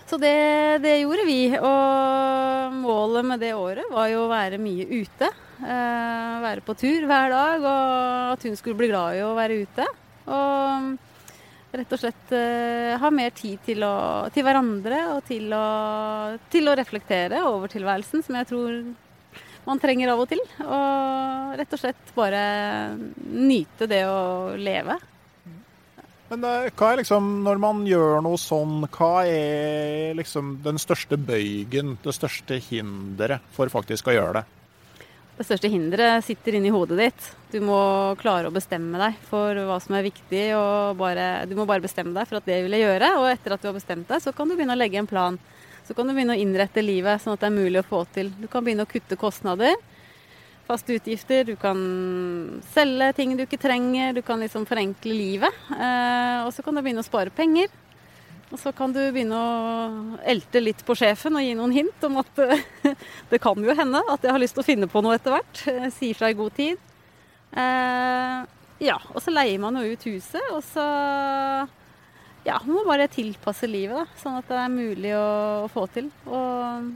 Så 0.09 0.19
det, 0.21 0.83
det, 0.83 0.99
gjorde 1.01 1.23
vi. 1.25 1.39
Og 1.57 2.75
målet 2.83 3.25
med 3.25 3.41
det 3.41 3.53
året 3.57 3.87
var 3.89 4.11
jo 4.11 4.25
å 4.25 4.31
være 4.31 4.59
mye 4.61 4.85
ute. 4.85 5.29
Eh, 5.63 6.35
være 6.43 6.63
på 6.65 6.75
tur 6.75 7.05
hver 7.07 7.31
dag, 7.31 7.63
og 7.63 8.33
at 8.35 8.43
hun 8.43 8.57
skulle 8.59 8.79
bli 8.79 8.89
glad 8.91 9.15
i 9.15 9.23
å 9.23 9.35
være 9.37 9.61
ute. 9.63 9.85
Og 10.27 10.89
rett 11.73 11.95
og 11.95 12.01
slett 12.01 12.33
eh, 12.35 12.97
ha 12.99 13.11
mer 13.13 13.31
tid 13.35 13.61
til, 13.65 13.85
å, 13.87 14.27
til 14.33 14.45
hverandre 14.45 14.99
og 15.15 15.23
til 15.29 15.47
å, 15.55 15.63
til 16.51 16.67
å, 16.67 16.75
reflektere 16.77 17.45
over 17.47 17.71
tilværelsen, 17.71 18.25
som 18.25 18.37
jeg 18.37 18.49
tror 18.51 18.83
man 19.63 19.79
trenger 19.79 20.11
av 20.11 20.25
og 20.25 20.29
til. 20.33 20.43
Og 20.67 21.55
rett 21.59 21.73
og 21.73 21.81
slett 21.81 22.13
bare 22.17 22.43
nyte 23.23 23.87
det 23.87 24.03
å 24.09 24.53
leve. 24.59 24.97
Men 26.33 26.43
eh, 26.49 26.67
hva 26.75 26.91
er 26.91 26.99
liksom, 27.05 27.29
når 27.47 27.63
man 27.63 27.85
gjør 27.87 28.19
noe 28.25 28.41
sånn, 28.41 28.83
hva 28.97 29.13
er 29.29 30.11
liksom 30.19 30.57
den 30.65 30.81
største 30.81 31.15
bøygen, 31.15 31.95
det 32.03 32.15
største 32.19 32.59
hinderet 32.67 33.47
for 33.55 33.71
faktisk 33.71 34.11
å 34.11 34.17
gjøre 34.17 34.41
det? 34.41 34.45
Det 35.33 35.47
største 35.47 35.69
hinderet 35.73 36.21
sitter 36.27 36.59
inni 36.59 36.69
hodet 36.73 36.97
ditt. 36.99 37.29
Du 37.49 37.57
må 37.65 37.77
klare 38.19 38.49
å 38.49 38.53
bestemme 38.53 38.99
deg 39.01 39.17
for 39.25 39.57
hva 39.65 39.79
som 39.81 39.95
er 39.97 40.05
viktig. 40.05 40.43
og 40.53 40.99
bare, 40.99 41.45
Du 41.49 41.55
må 41.57 41.65
bare 41.65 41.81
bestemme 41.81 42.13
deg 42.13 42.29
for 42.29 42.37
at 42.37 42.45
det 42.45 42.59
vil 42.63 42.77
jeg 42.77 42.85
gjøre. 42.85 43.09
Og 43.17 43.31
etter 43.31 43.55
at 43.55 43.61
du 43.61 43.67
har 43.67 43.73
bestemt 43.73 44.07
deg, 44.07 44.21
så 44.21 44.31
kan 44.31 44.47
du 44.47 44.55
begynne 44.55 44.77
å 44.77 44.77
legge 44.77 45.01
en 45.01 45.09
plan. 45.09 45.39
Så 45.87 45.95
kan 45.97 46.05
du 46.05 46.13
begynne 46.13 46.37
å 46.37 46.39
innrette 46.39 46.85
livet 46.85 47.21
sånn 47.21 47.33
at 47.33 47.41
det 47.41 47.49
er 47.49 47.57
mulig 47.57 47.81
å 47.81 47.87
få 47.87 48.03
til. 48.13 48.29
Du 48.37 48.45
kan 48.47 48.63
begynne 48.63 48.85
å 48.85 48.91
kutte 48.91 49.17
kostnader, 49.17 49.73
faste 50.69 50.93
utgifter. 50.95 51.49
Du 51.49 51.55
kan 51.57 51.81
selge 52.71 53.09
ting 53.17 53.33
du 53.35 53.47
ikke 53.47 53.59
trenger. 53.59 54.13
Du 54.13 54.21
kan 54.21 54.39
liksom 54.39 54.69
forenkle 54.69 55.17
livet. 55.17 55.65
Eh, 55.73 56.45
og 56.45 56.53
så 56.53 56.61
kan 56.61 56.77
du 56.77 56.85
begynne 56.85 57.01
å 57.01 57.09
spare 57.09 57.33
penger. 57.33 57.73
Og 58.53 58.59
så 58.61 58.69
kan 58.77 58.93
du 58.93 58.99
begynne 59.01 59.33
å 59.33 60.17
elte 60.29 60.61
litt 60.61 60.83
på 60.85 60.93
sjefen 60.97 61.39
og 61.39 61.41
gi 61.41 61.55
noen 61.57 61.73
hint 61.73 62.03
om 62.05 62.19
at 62.21 62.41
det 63.31 63.39
kan 63.41 63.57
jo 63.57 63.73
hende 63.73 64.03
at 64.13 64.21
jeg 64.21 64.33
har 64.35 64.41
lyst 64.41 64.53
til 64.53 64.61
å 64.61 64.67
finne 64.67 64.89
på 64.91 65.01
noe 65.01 65.17
etter 65.17 65.33
hvert. 65.33 65.63
Si 65.95 66.11
fra 66.13 66.29
i 66.29 66.37
god 66.37 66.53
tid. 66.59 66.77
Eh, 67.53 68.43
ja, 68.83 68.99
og 69.13 69.17
så 69.23 69.33
leier 69.33 69.61
man 69.61 69.79
jo 69.81 69.95
ut 69.95 70.05
huset, 70.05 70.51
og 70.53 70.61
så 70.65 70.85
ja, 72.43 72.59
man 72.65 72.75
må 72.75 72.83
bare 72.85 73.07
tilpasse 73.11 73.69
livet, 73.69 73.95
da, 73.95 74.19
sånn 74.19 74.37
at 74.41 74.49
det 74.49 74.59
er 74.59 74.71
mulig 74.71 75.13
å, 75.15 75.27
å 75.63 75.67
få 75.71 75.85
til. 75.93 76.09
Og 76.27 76.89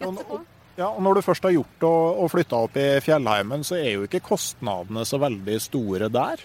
gjette 0.00 0.26
på. 0.28 0.40
Ja, 0.74 0.88
og 0.90 1.02
Når 1.06 1.18
du 1.18 1.22
først 1.22 1.44
har 1.46 1.54
gjort 1.54 1.86
og, 1.86 2.22
og 2.24 2.30
flytta 2.32 2.64
opp 2.66 2.76
i 2.78 2.88
fjellheimen, 3.02 3.62
så 3.66 3.76
er 3.78 3.92
jo 3.92 4.08
ikke 4.08 4.24
kostnadene 4.26 5.04
så 5.06 5.20
veldig 5.22 5.58
store 5.62 6.08
der? 6.10 6.42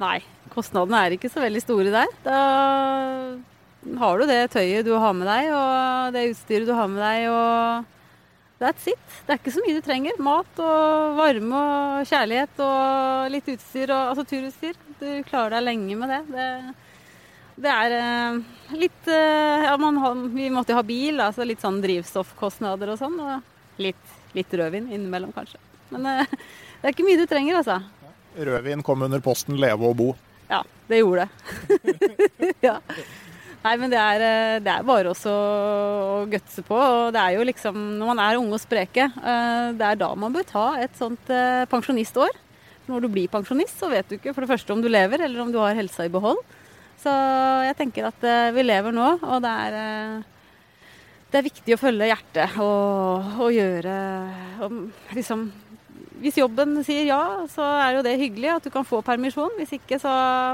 Nei, 0.00 0.18
kostnadene 0.54 1.04
er 1.04 1.14
ikke 1.16 1.28
så 1.32 1.42
veldig 1.42 1.60
store 1.60 1.92
der. 1.92 2.12
Da 2.24 2.40
har 4.00 4.20
du 4.20 4.26
det 4.28 4.42
tøyet 4.52 4.86
du 4.86 4.94
har 4.96 5.14
med 5.16 5.28
deg, 5.28 5.50
og 5.56 6.14
det 6.16 6.28
utstyret 6.32 6.68
du 6.68 6.74
har 6.76 6.88
med 6.88 7.00
deg, 7.04 7.26
og 7.32 8.60
that's 8.60 8.88
it. 8.92 9.00
Det 9.26 9.34
er 9.34 9.40
ikke 9.40 9.54
så 9.54 9.64
mye 9.64 9.76
du 9.76 9.84
trenger. 9.84 10.20
Mat 10.24 10.62
og 10.64 11.18
varme 11.20 11.60
og 11.60 12.08
kjærlighet 12.08 12.62
og 12.64 13.32
litt 13.32 13.48
utstyr, 13.54 13.92
og, 13.92 14.12
altså 14.12 14.26
turutstyr. 14.28 14.80
Du 15.00 15.08
klarer 15.28 15.56
deg 15.58 15.66
lenge 15.68 16.00
med 16.00 16.12
det. 16.12 16.20
Det, 16.32 16.48
det 17.64 17.76
er 17.76 17.96
eh, 18.00 18.40
litt 18.80 19.08
eh, 19.08 19.68
Ja, 19.68 19.76
har, 19.76 20.26
vi 20.32 20.50
måtte 20.52 20.74
jo 20.74 20.80
ha 20.80 20.84
bil, 20.86 21.20
altså 21.24 21.44
litt 21.48 21.64
sånn 21.64 21.80
drivstoffkostnader 21.84 22.92
og 22.92 23.00
sånn. 23.00 23.16
Og 23.20 23.80
litt, 23.84 24.18
litt 24.36 24.60
rødvin 24.60 24.90
innimellom, 24.92 25.32
kanskje. 25.36 25.60
Men 25.92 26.08
eh, 26.08 26.36
det 26.80 26.88
er 26.88 26.96
ikke 26.96 27.08
mye 27.08 27.20
du 27.20 27.28
trenger, 27.28 27.60
altså. 27.62 27.80
Rødvin 28.36 28.84
kom 28.86 29.02
under 29.02 29.22
posten 29.24 29.58
leve 29.60 29.88
og 29.90 29.96
bo. 29.98 30.12
Ja, 30.50 30.62
det 30.90 31.00
gjorde 31.02 31.26
det. 31.26 32.54
ja. 32.68 32.78
Nei, 33.60 33.74
men 33.76 33.92
det 33.92 33.98
er, 34.00 34.22
eh, 34.24 34.58
det 34.64 34.72
er 34.72 34.86
bare 34.88 35.10
også 35.10 35.32
å 35.32 36.20
gutse 36.30 36.64
på. 36.64 36.76
Og 36.76 37.10
det 37.12 37.20
er 37.20 37.36
jo 37.36 37.44
liksom, 37.44 37.76
når 38.00 38.12
man 38.14 38.22
er 38.24 38.38
unge 38.40 38.56
og 38.56 38.62
spreke, 38.62 39.10
eh, 39.10 39.66
det 39.76 39.90
er 39.90 40.00
da 40.00 40.14
man 40.16 40.32
bør 40.32 40.46
ta 40.48 40.64
et 40.80 40.96
sånt 40.96 41.32
eh, 41.32 41.66
pensjonistår. 41.68 42.32
Når 42.88 43.04
du 43.04 43.10
blir 43.12 43.28
pensjonist, 43.30 43.76
så 43.78 43.90
vet 43.92 44.08
du 44.08 44.16
ikke 44.16 44.32
for 44.32 44.46
det 44.46 44.50
første 44.54 44.72
om 44.72 44.80
du 44.82 44.88
lever, 44.88 45.26
eller 45.26 45.44
om 45.44 45.52
du 45.52 45.60
har 45.60 45.76
helsa 45.76 46.08
i 46.08 46.12
behold. 46.12 46.40
Så 47.00 47.12
jeg 47.64 47.76
tenker 47.78 48.08
at 48.08 48.24
vi 48.52 48.64
lever 48.64 48.92
nå, 48.92 49.06
og 49.24 49.38
det 49.40 49.52
er, 49.64 49.76
det 51.32 51.38
er 51.38 51.46
viktig 51.46 51.72
å 51.72 51.78
følge 51.80 52.10
hjertet 52.10 52.58
og, 52.60 53.38
og 53.40 53.54
gjøre 53.54 53.94
og 54.66 54.74
liksom 55.16 55.46
hvis 56.20 56.40
jobben 56.40 56.80
sier 56.84 57.06
ja, 57.08 57.20
så 57.50 57.64
er 57.80 57.96
jo 57.96 58.04
det 58.06 58.18
hyggelig 58.20 58.50
at 58.54 58.66
du 58.66 58.70
kan 58.72 58.86
få 58.86 59.00
permisjon. 59.04 59.54
Hvis 59.58 59.76
ikke 59.78 59.98
så 60.02 60.12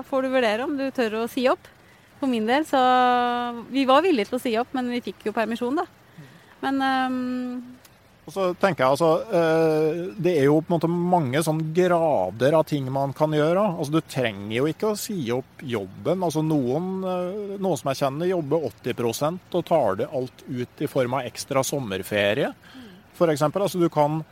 får 0.08 0.26
du 0.26 0.34
vurdere 0.34 0.66
om 0.66 0.76
du 0.78 0.86
tør 0.94 1.22
å 1.22 1.30
si 1.30 1.48
opp. 1.50 1.72
For 2.20 2.30
min 2.30 2.46
del 2.48 2.64
så 2.64 2.80
Vi 3.68 3.84
var 3.84 4.04
villige 4.06 4.30
til 4.30 4.38
å 4.38 4.42
si 4.42 4.54
opp, 4.56 4.70
men 4.76 4.88
vi 4.94 5.02
fikk 5.04 5.26
jo 5.28 5.36
permisjon, 5.36 5.82
da. 5.82 5.86
Men 6.62 6.80
um, 6.80 7.76
og 8.26 8.34
så 8.34 8.46
tenker 8.58 8.82
jeg 8.82 8.94
altså, 8.96 9.10
eh, 9.38 9.98
Det 10.18 10.32
er 10.34 10.48
jo 10.48 10.58
på 10.58 10.72
en 10.72 10.74
måte 10.74 10.90
mange 10.90 11.42
sånn 11.46 11.60
grader 11.74 12.56
av 12.58 12.64
ting 12.66 12.88
man 12.90 13.12
kan 13.14 13.30
gjøre. 13.34 13.62
Altså 13.76 13.94
Du 13.94 14.00
trenger 14.02 14.56
jo 14.56 14.64
ikke 14.66 14.90
å 14.90 14.98
si 14.98 15.20
opp 15.34 15.62
jobben. 15.62 16.24
Altså 16.26 16.42
Noen, 16.42 16.88
eh, 17.06 17.54
noen 17.62 17.78
som 17.78 17.92
jeg 17.92 18.00
kjenner, 18.02 18.32
jobber 18.32 18.66
80% 18.66 19.54
og 19.54 19.66
tar 19.68 20.00
det 20.02 20.10
alt 20.10 20.42
ut 20.48 20.82
i 20.82 20.90
form 20.90 21.14
av 21.14 21.28
ekstra 21.30 21.62
sommerferie. 21.62 22.50
Eksempel, 23.16 23.62
altså 23.62 23.78
Du 23.78 23.88
kan 23.88 24.24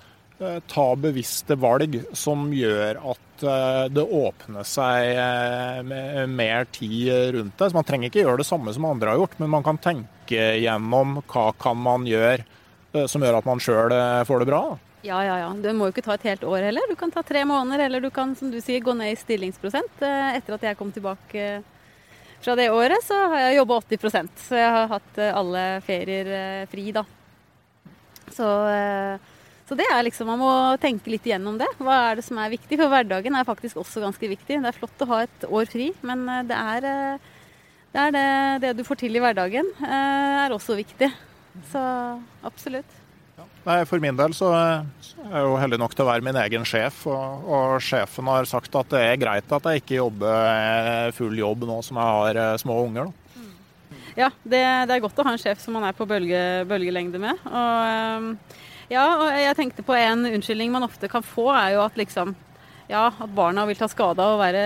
ta 0.71 0.87
bevisste 0.97 1.57
valg 1.61 1.97
som 2.17 2.49
gjør 2.55 2.99
at 3.13 3.45
eh, 3.45 3.85
det 3.93 4.05
åpner 4.05 4.67
seg 4.69 5.11
eh, 5.21 6.25
mer 6.31 6.67
tid 6.75 7.11
rundt 7.37 7.59
det. 7.59 7.71
Så 7.71 7.79
Man 7.79 7.87
trenger 7.89 8.11
ikke 8.11 8.25
gjøre 8.25 8.43
det 8.43 8.49
samme 8.49 8.75
som 8.75 8.89
andre 8.89 9.15
har 9.15 9.23
gjort, 9.23 9.39
men 9.43 9.53
man 9.53 9.67
kan 9.67 9.81
tenke 9.83 10.47
gjennom 10.61 11.19
hva 11.29 11.47
kan 11.61 11.79
man 11.81 12.09
gjøre 12.09 12.45
som 13.11 13.25
gjør 13.27 13.41
at 13.41 13.47
man 13.49 13.59
sjøl 13.59 13.91
får 14.25 14.45
det 14.45 14.47
bra. 14.47 14.61
Ja, 15.05 15.19
ja, 15.27 15.35
ja. 15.43 15.49
Du 15.59 15.67
må 15.75 15.89
jo 15.89 15.93
ikke 15.93 16.05
ta 16.07 16.15
et 16.15 16.29
helt 16.31 16.45
år 16.47 16.69
heller. 16.69 16.87
Du 16.89 16.95
kan 16.97 17.11
ta 17.13 17.25
tre 17.27 17.43
måneder, 17.45 17.89
eller 17.89 18.01
du 18.01 18.07
kan 18.15 18.37
som 18.39 18.53
du 18.53 18.61
sier, 18.63 18.79
gå 18.81 18.95
ned 18.95 19.11
i 19.13 19.19
stillingsprosent. 19.19 19.99
Etter 19.99 20.55
at 20.55 20.69
jeg 20.71 20.79
kom 20.79 20.95
tilbake 20.95 21.49
fra 22.39 22.55
det 22.57 22.71
året, 22.71 23.03
så 23.03 23.19
har 23.35 23.49
jeg 23.49 23.59
jobba 23.59 23.81
80% 23.83 24.47
Så 24.47 24.63
jeg 24.63 24.71
har 24.79 24.89
hatt 24.95 25.21
alle 25.27 25.65
ferier 25.85 26.31
fri, 26.71 26.87
da. 26.95 27.03
Så 28.33 28.49
så 29.65 29.77
det 29.79 29.87
er 29.89 30.03
liksom, 30.05 30.29
man 30.29 30.41
må 30.43 30.55
tenke 30.81 31.09
litt 31.13 31.25
igjennom 31.25 31.57
det. 31.61 31.69
Hva 31.81 31.97
er 32.11 32.19
det 32.19 32.27
som 32.27 32.37
er 32.41 32.53
viktig? 32.53 32.77
For 32.77 32.93
hverdagen 32.93 33.37
er 33.37 33.47
faktisk 33.49 33.79
også 33.81 34.03
ganske 34.03 34.29
viktig. 34.29 34.59
Det 34.61 34.71
er 34.71 34.77
flott 34.77 35.05
å 35.05 35.09
ha 35.15 35.23
et 35.25 35.47
år 35.49 35.71
fri, 35.71 35.89
men 36.05 36.27
eh, 36.29 36.43
det 36.51 36.59
er 36.59 36.89
eh, 36.91 37.31
det, 37.95 38.03
er 38.03 38.13
det, 38.13 38.27
det 38.65 38.75
du 38.77 38.83
får 38.85 39.01
til 39.01 39.17
i 39.17 39.23
hverdagen, 39.23 39.71
eh, 39.81 40.43
er 40.43 40.53
også 40.53 40.77
viktig. 40.77 41.09
Så 41.71 41.81
absolutt. 42.45 43.01
Nei, 43.65 43.79
For 43.89 44.03
min 44.03 44.19
del 44.19 44.35
så 44.37 44.51
er 44.53 44.83
jeg 45.23 45.47
jo 45.47 45.55
heldig 45.57 45.79
nok 45.81 45.95
til 45.97 46.05
å 46.05 46.11
være 46.11 46.27
min 46.27 46.41
egen 46.43 46.67
sjef, 46.69 47.07
og, 47.09 47.47
og, 47.49 47.79
sjefen 47.81 48.29
har 48.29 48.51
sagt 48.51 48.77
at 48.77 48.91
det 48.93 49.01
er 49.01 49.23
greit 49.23 49.55
at 49.57 49.71
jeg 49.71 49.81
ikke 49.81 49.97
jobber 50.03 51.15
full 51.17 51.39
jobb 51.41 51.65
nå 51.71 51.79
som 51.87 52.03
jeg 52.03 52.19
har 52.19 52.61
små 52.61 52.83
unger. 52.85 53.09
Da. 53.09 53.49
Ja, 54.15 54.29
det, 54.45 54.61
det, 54.61 54.93
er 54.93 55.03
godt 55.03 55.19
å 55.19 55.25
ha 55.27 55.33
en 55.33 55.41
sjef 55.41 55.65
som 55.65 55.75
man 55.79 55.89
er 55.89 55.97
på 55.97 56.05
bølge, 56.07 56.43
bølgelengde 56.69 57.23
med. 57.23 57.41
Og 57.49 58.29
ja, 58.95 59.05
og 59.19 59.29
jeg 59.35 59.59
tenkte 59.59 59.85
på 59.87 59.97
en 59.99 60.27
unnskyldning 60.31 60.73
man 60.73 60.87
ofte 60.87 61.11
kan 61.11 61.25
få, 61.27 61.51
er 61.53 61.75
jo 61.77 61.85
at 61.85 61.99
liksom 61.99 62.35
ja, 62.91 63.07
at 63.09 63.31
barna 63.33 63.65
vil 63.69 63.79
ta 63.79 63.89
skade 63.89 64.21
av 64.21 64.35
å 64.35 64.41
være 64.41 64.65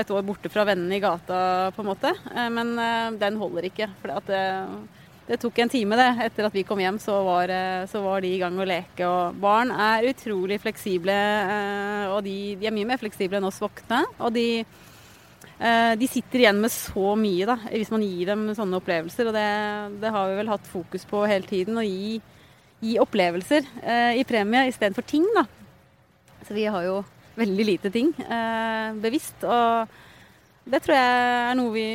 et 0.00 0.10
år 0.14 0.24
borte 0.24 0.50
fra 0.52 0.64
vennene 0.68 0.96
i 0.96 1.02
gata, 1.02 1.70
på 1.76 1.84
en 1.84 1.90
måte. 1.90 2.14
Eh, 2.32 2.48
men 2.52 2.72
eh, 2.80 3.12
den 3.20 3.36
holder 3.40 3.68
ikke. 3.68 3.90
For 4.00 4.14
det, 4.30 4.44
det, 5.28 5.40
tok 5.42 5.60
en 5.60 5.72
time, 5.72 5.98
det. 6.00 6.08
Etter 6.24 6.48
at 6.48 6.56
vi 6.56 6.64
kom 6.66 6.80
hjem, 6.80 7.00
så 7.02 7.18
var, 7.26 7.52
eh, 7.52 7.84
så 7.90 8.00
var, 8.04 8.24
de 8.24 8.32
i 8.32 8.40
gang 8.40 8.56
å 8.56 8.68
leke. 8.68 9.04
Og 9.04 9.40
barn 9.42 9.74
er 9.76 10.08
utrolig 10.08 10.60
fleksible, 10.62 11.18
og 12.14 12.22
de, 12.24 12.38
de 12.60 12.70
er 12.70 12.76
mye 12.76 12.94
mer 12.94 13.02
fleksible 13.02 13.40
enn 13.40 13.50
oss 13.50 13.60
voksne. 13.60 14.06
Og 14.24 14.32
de, 14.34 14.48
de 16.00 16.08
sitter 16.08 16.46
igjen 16.46 16.64
med 16.64 16.72
så 16.72 17.12
mye, 17.20 17.44
da, 17.44 17.60
hvis 17.68 17.92
man 17.92 18.08
gir 18.08 18.32
dem 18.32 18.48
sånne 18.56 18.80
opplevelser. 18.80 19.28
Og 19.28 19.36
det, 19.36 19.48
det 20.00 20.16
har 20.16 20.32
vi 20.32 20.40
vel 20.40 20.56
hatt 20.56 20.72
fokus 20.72 21.04
på 21.12 21.26
hele 21.28 21.44
tiden. 21.44 21.76
å 21.76 21.84
gi 21.84 22.22
gi 22.80 22.96
opplevelser 23.02 23.66
eh, 23.82 24.20
i 24.20 24.26
premie 24.28 24.66
istedenfor 24.70 25.06
ting, 25.06 25.26
da. 25.36 25.44
Så 26.46 26.56
vi 26.56 26.64
har 26.64 26.86
jo 26.86 27.00
veldig 27.38 27.66
lite 27.66 27.92
ting 27.92 28.12
eh, 28.24 28.90
bevisst. 29.00 29.44
Og 29.44 30.70
det 30.70 30.82
tror 30.84 30.96
jeg 30.96 31.22
er 31.50 31.56
noe 31.58 31.72
vi 31.74 31.86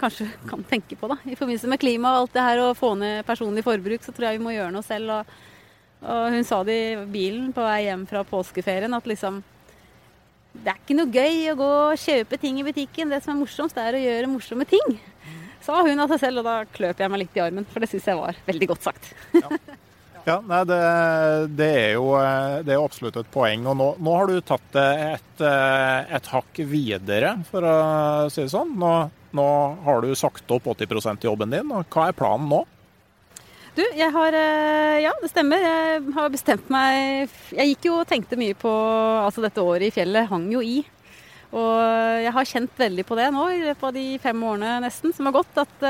kanskje 0.00 0.26
kan 0.48 0.64
tenke 0.68 0.98
på, 0.98 1.08
da. 1.12 1.18
I 1.24 1.38
forbindelse 1.38 1.70
med 1.70 1.80
klima 1.82 2.14
og 2.14 2.24
alt 2.24 2.36
det 2.36 2.46
her 2.48 2.62
og 2.64 2.78
få 2.78 2.94
ned 2.98 3.24
personlig 3.28 3.64
forbruk, 3.66 4.04
så 4.04 4.14
tror 4.14 4.30
jeg 4.30 4.40
vi 4.40 4.46
må 4.46 4.54
gjøre 4.56 4.74
noe 4.74 4.86
selv. 4.86 5.18
Og, 5.18 5.34
og 6.04 6.34
hun 6.34 6.46
sa 6.46 6.62
det 6.66 6.78
i 6.82 7.02
bilen 7.10 7.52
på 7.54 7.64
vei 7.64 7.84
hjem 7.86 8.06
fra 8.10 8.24
påskeferien, 8.28 8.96
at 8.96 9.10
liksom 9.10 9.42
det 10.54 10.70
er 10.70 10.78
ikke 10.78 10.94
noe 10.94 11.10
gøy 11.10 11.48
å 11.50 11.56
gå 11.58 11.70
og 11.90 11.98
kjøpe 11.98 12.38
ting 12.38 12.60
i 12.60 12.66
butikken. 12.66 13.10
Det 13.10 13.18
som 13.24 13.32
er 13.34 13.40
morsomst, 13.40 13.78
er 13.80 13.96
å 13.98 14.02
gjøre 14.04 14.30
morsomme 14.30 14.66
ting. 14.70 15.00
Sa 15.64 15.80
hun 15.82 15.98
av 15.98 16.12
seg 16.12 16.20
selv, 16.22 16.42
og 16.42 16.46
da 16.46 16.60
kløp 16.76 17.00
jeg 17.00 17.10
meg 17.10 17.24
litt 17.24 17.38
i 17.38 17.42
armen, 17.42 17.66
for 17.66 17.82
det 17.82 17.88
syns 17.90 18.06
jeg 18.06 18.20
var 18.20 18.38
veldig 18.46 18.68
godt 18.70 18.86
sagt. 18.86 19.10
Ja. 19.34 19.50
Ja, 20.24 20.38
nei, 20.40 20.62
det, 20.64 20.76
det, 21.52 21.66
er 21.68 21.90
jo 21.98 22.14
det 22.64 22.72
er 22.72 22.80
absolutt 22.80 23.18
et 23.20 23.28
poeng. 23.32 23.66
Og 23.68 23.76
nå, 23.76 23.88
nå 24.00 24.14
har 24.16 24.30
du 24.30 24.38
tatt 24.40 24.70
det 24.72 24.86
et, 25.04 25.42
et, 25.44 26.30
hakk 26.32 26.60
videre, 26.70 27.34
for 27.50 27.66
å 27.68 27.74
si 28.32 28.40
det 28.40 28.52
sånn. 28.54 28.72
Nå, 28.80 28.92
nå 29.36 29.48
har 29.84 30.00
du 30.00 30.14
sagt 30.16 30.48
opp 30.54 30.70
80% 30.72 31.28
jobben 31.28 31.52
din. 31.52 31.74
og 31.76 31.84
Hva 31.92 32.08
er 32.08 32.16
planen 32.16 32.48
nå? 32.48 32.62
Du, 33.74 33.82
jeg 33.82 34.06
har 34.14 34.36
eh, 34.38 35.02
Ja, 35.02 35.12
det 35.20 35.28
stemmer. 35.32 35.60
Jeg 35.60 36.02
har 36.14 36.28
bestemt 36.30 36.68
meg 36.70 37.32
Jeg 37.50 37.72
gikk 37.72 37.88
jo 37.88 37.96
og 37.98 38.06
tenkte 38.06 38.38
mye 38.38 38.54
på 38.54 38.70
Altså, 38.70 39.42
dette 39.42 39.64
året 39.64 39.88
i 39.88 39.94
fjellet 39.94 40.30
hang 40.30 40.46
jo 40.52 40.62
i. 40.62 40.78
Og 41.54 41.74
jeg 42.22 42.32
har 42.34 42.48
kjent 42.48 42.80
veldig 42.80 43.04
på 43.06 43.18
det 43.18 43.28
nå 43.34 43.44
i 43.52 43.60
løpet 43.66 43.86
av 43.90 43.94
de 43.94 44.06
fem 44.22 44.40
årene 44.46 44.78
nesten 44.86 45.12
som 45.14 45.28
har 45.28 45.36
gått, 45.36 45.60
at 45.60 45.84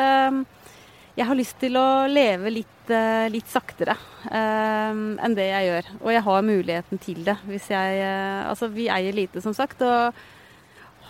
jeg 1.15 1.29
har 1.29 1.39
lyst 1.39 1.61
til 1.62 1.77
å 1.79 2.07
leve 2.11 2.51
litt, 2.51 2.89
uh, 2.91 3.31
litt 3.31 3.47
saktere 3.51 3.95
uh, 3.95 4.91
enn 4.95 5.37
det 5.37 5.47
jeg 5.47 5.69
gjør. 5.69 5.91
Og 6.01 6.11
jeg 6.11 6.23
har 6.27 6.49
muligheten 6.49 7.03
til 7.03 7.21
det. 7.27 7.37
Hvis 7.47 7.69
jeg 7.71 8.01
uh, 8.03 8.51
Altså, 8.51 8.69
vi 8.73 8.89
eier 8.91 9.15
lite, 9.15 9.43
som 9.45 9.55
sagt. 9.55 9.83
Og 9.87 10.25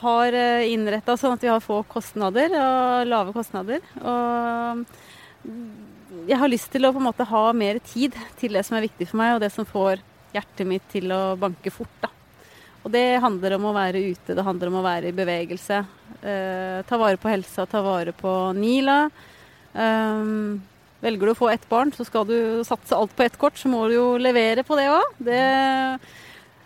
har 0.05 0.37
innretta 0.69 1.15
sånn 1.17 1.37
at 1.39 1.45
vi 1.45 1.49
har 1.49 1.63
få 1.65 1.79
kostnader 1.89 2.53
og 2.59 3.07
lave 3.09 3.33
kostnader. 3.33 3.81
Og 4.05 4.83
jeg 6.29 6.37
har 6.37 6.51
lyst 6.51 6.69
til 6.75 6.85
å 6.85 6.91
på 6.93 7.01
en 7.01 7.07
måte 7.07 7.25
ha 7.31 7.45
mer 7.57 7.79
tid 7.81 8.13
til 8.37 8.59
det 8.59 8.65
som 8.67 8.77
er 8.77 8.85
viktig 8.85 9.07
for 9.09 9.23
meg, 9.23 9.37
og 9.37 9.41
det 9.41 9.49
som 9.55 9.65
får 9.65 10.03
hjertet 10.35 10.69
mitt 10.69 10.85
til 10.93 11.15
å 11.15 11.39
banke 11.41 11.73
fort. 11.73 11.95
da. 12.03 12.11
Og 12.85 12.93
det 12.93 13.23
handler 13.25 13.57
om 13.57 13.71
å 13.71 13.77
være 13.79 14.03
ute, 14.11 14.37
det 14.37 14.45
handler 14.45 14.69
om 14.69 14.81
å 14.83 14.85
være 14.85 15.09
i 15.09 15.17
bevegelse. 15.17 15.85
ta 16.21 17.01
vare 17.01 17.17
på 17.17 17.33
helsa, 17.33 17.65
ta 17.65 17.81
vare 17.87 18.13
på 18.13 18.35
Nila. 18.59 18.99
Um, 19.75 20.63
velger 21.05 21.29
du 21.29 21.35
å 21.35 21.39
få 21.39 21.51
ett 21.53 21.67
barn, 21.69 21.93
så 21.95 22.07
skal 22.07 22.27
du 22.29 22.37
satse 22.67 22.97
alt 22.97 23.15
på 23.17 23.27
ett 23.27 23.39
kort, 23.41 23.59
så 23.61 23.71
må 23.73 23.85
du 23.91 23.97
jo 23.99 24.09
levere 24.21 24.65
på 24.67 24.79
det 24.79 24.89
òg. 24.93 25.23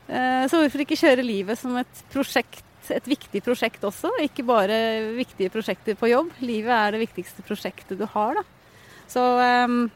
Uh, 0.09 0.44
så 0.48 0.61
hvorfor 0.61 0.84
ikke 0.84 0.98
kjøre 1.00 1.26
livet 1.26 1.61
som 1.61 1.76
et 1.80 2.04
prosjekt, 2.12 2.64
et 2.92 3.09
viktig 3.09 3.42
prosjekt 3.44 3.82
også? 3.84 4.12
Ikke 4.24 4.46
bare 4.48 4.78
viktige 5.16 5.52
prosjekter 5.52 5.98
på 5.98 6.12
jobb. 6.12 6.32
Livet 6.44 6.72
er 6.72 6.94
det 6.94 7.02
viktigste 7.06 7.44
prosjektet 7.44 8.00
du 8.00 8.06
har, 8.09 8.38
da. 8.38 8.46
Så 9.09 9.24
um, 9.40 9.86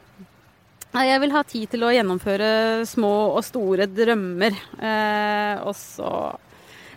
jeg 1.01 1.21
vil 1.23 1.33
ha 1.33 1.41
tid 1.49 1.71
til 1.73 1.85
å 1.87 1.93
gjennomføre 1.93 2.85
små 2.89 3.13
og 3.33 3.43
store 3.47 3.87
drømmer. 3.89 4.57
Eh, 4.77 5.63
og 5.65 5.73
så 5.77 6.11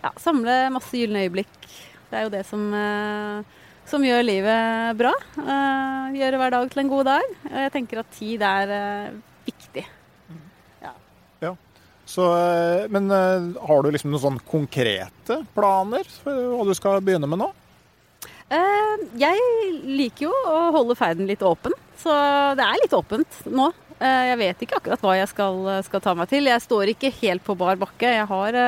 ja, 0.03 0.11
samle 0.19 0.65
masse 0.75 0.99
gylne 0.99 1.23
øyeblikk. 1.23 1.53
Det 2.09 2.19
er 2.19 2.25
jo 2.27 2.33
det 2.33 2.43
som 2.47 2.65
uh, 2.75 3.55
som 3.89 4.05
gjør 4.05 4.23
livet 4.25 4.97
bra. 4.99 5.13
Uh, 5.37 6.13
gjør 6.15 6.39
hver 6.41 6.55
dag 6.57 6.71
til 6.71 6.81
en 6.83 6.91
god 6.91 7.09
dag. 7.09 7.35
Og 7.51 7.59
jeg 7.63 7.73
tenker 7.75 8.01
at 8.01 8.15
tid 8.15 8.45
er 8.45 8.73
uh, 8.73 9.17
viktig. 9.45 9.83
Ja. 10.83 10.93
ja. 11.45 11.51
Så, 12.09 12.25
uh, 12.25 12.87
men 12.93 13.11
har 13.11 13.83
du 13.83 13.91
liksom 13.93 14.13
noen 14.13 14.25
sånn 14.25 14.41
konkrete 14.49 15.41
planer 15.57 16.09
for 16.23 16.55
hva 16.55 16.65
du 16.67 16.73
skal 16.77 17.03
begynne 17.05 17.29
med 17.29 17.43
nå? 17.43 17.53
jeg 19.17 19.39
liker 19.89 20.27
jo 20.27 20.31
å 20.47 20.57
holde 20.75 20.93
ferden 20.95 21.25
litt 21.25 21.41
åpen, 21.43 21.73
så 21.97 22.13
det 22.55 22.61
er 22.61 22.77
litt 22.83 22.93
åpent 22.93 23.39
nå. 23.49 23.71
jeg 23.97 24.37
vet 24.37 24.61
ikke 24.61 24.77
akkurat 24.77 25.01
hva 25.01 25.15
jeg 25.17 25.31
skal, 25.31 25.57
skal, 25.87 26.03
ta 26.05 26.13
meg 26.15 26.29
til. 26.29 26.45
Jeg 26.51 26.61
står 26.61 26.91
ikke 26.93 27.11
helt 27.23 27.43
på 27.43 27.55
bar 27.57 27.79
bakke. 27.81 28.05
Jeg 28.05 28.27
har 28.29 28.59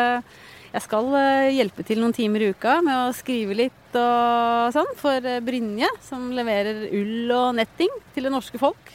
jeg 0.73 0.83
skal 0.83 1.07
eh, 1.15 1.55
hjelpe 1.55 1.83
til 1.87 2.01
noen 2.01 2.15
timer 2.15 2.43
i 2.43 2.51
uka 2.51 2.79
med 2.85 3.07
å 3.07 3.15
skrive 3.15 3.55
litt 3.55 3.97
og 3.97 4.75
sånn 4.75 4.93
for 4.99 5.23
eh, 5.23 5.41
Brynje, 5.43 5.89
som 6.03 6.27
leverer 6.35 6.89
ull 6.91 7.31
og 7.33 7.55
netting 7.57 7.91
til 8.15 8.27
det 8.27 8.33
norske 8.33 8.59
folk. 8.61 8.93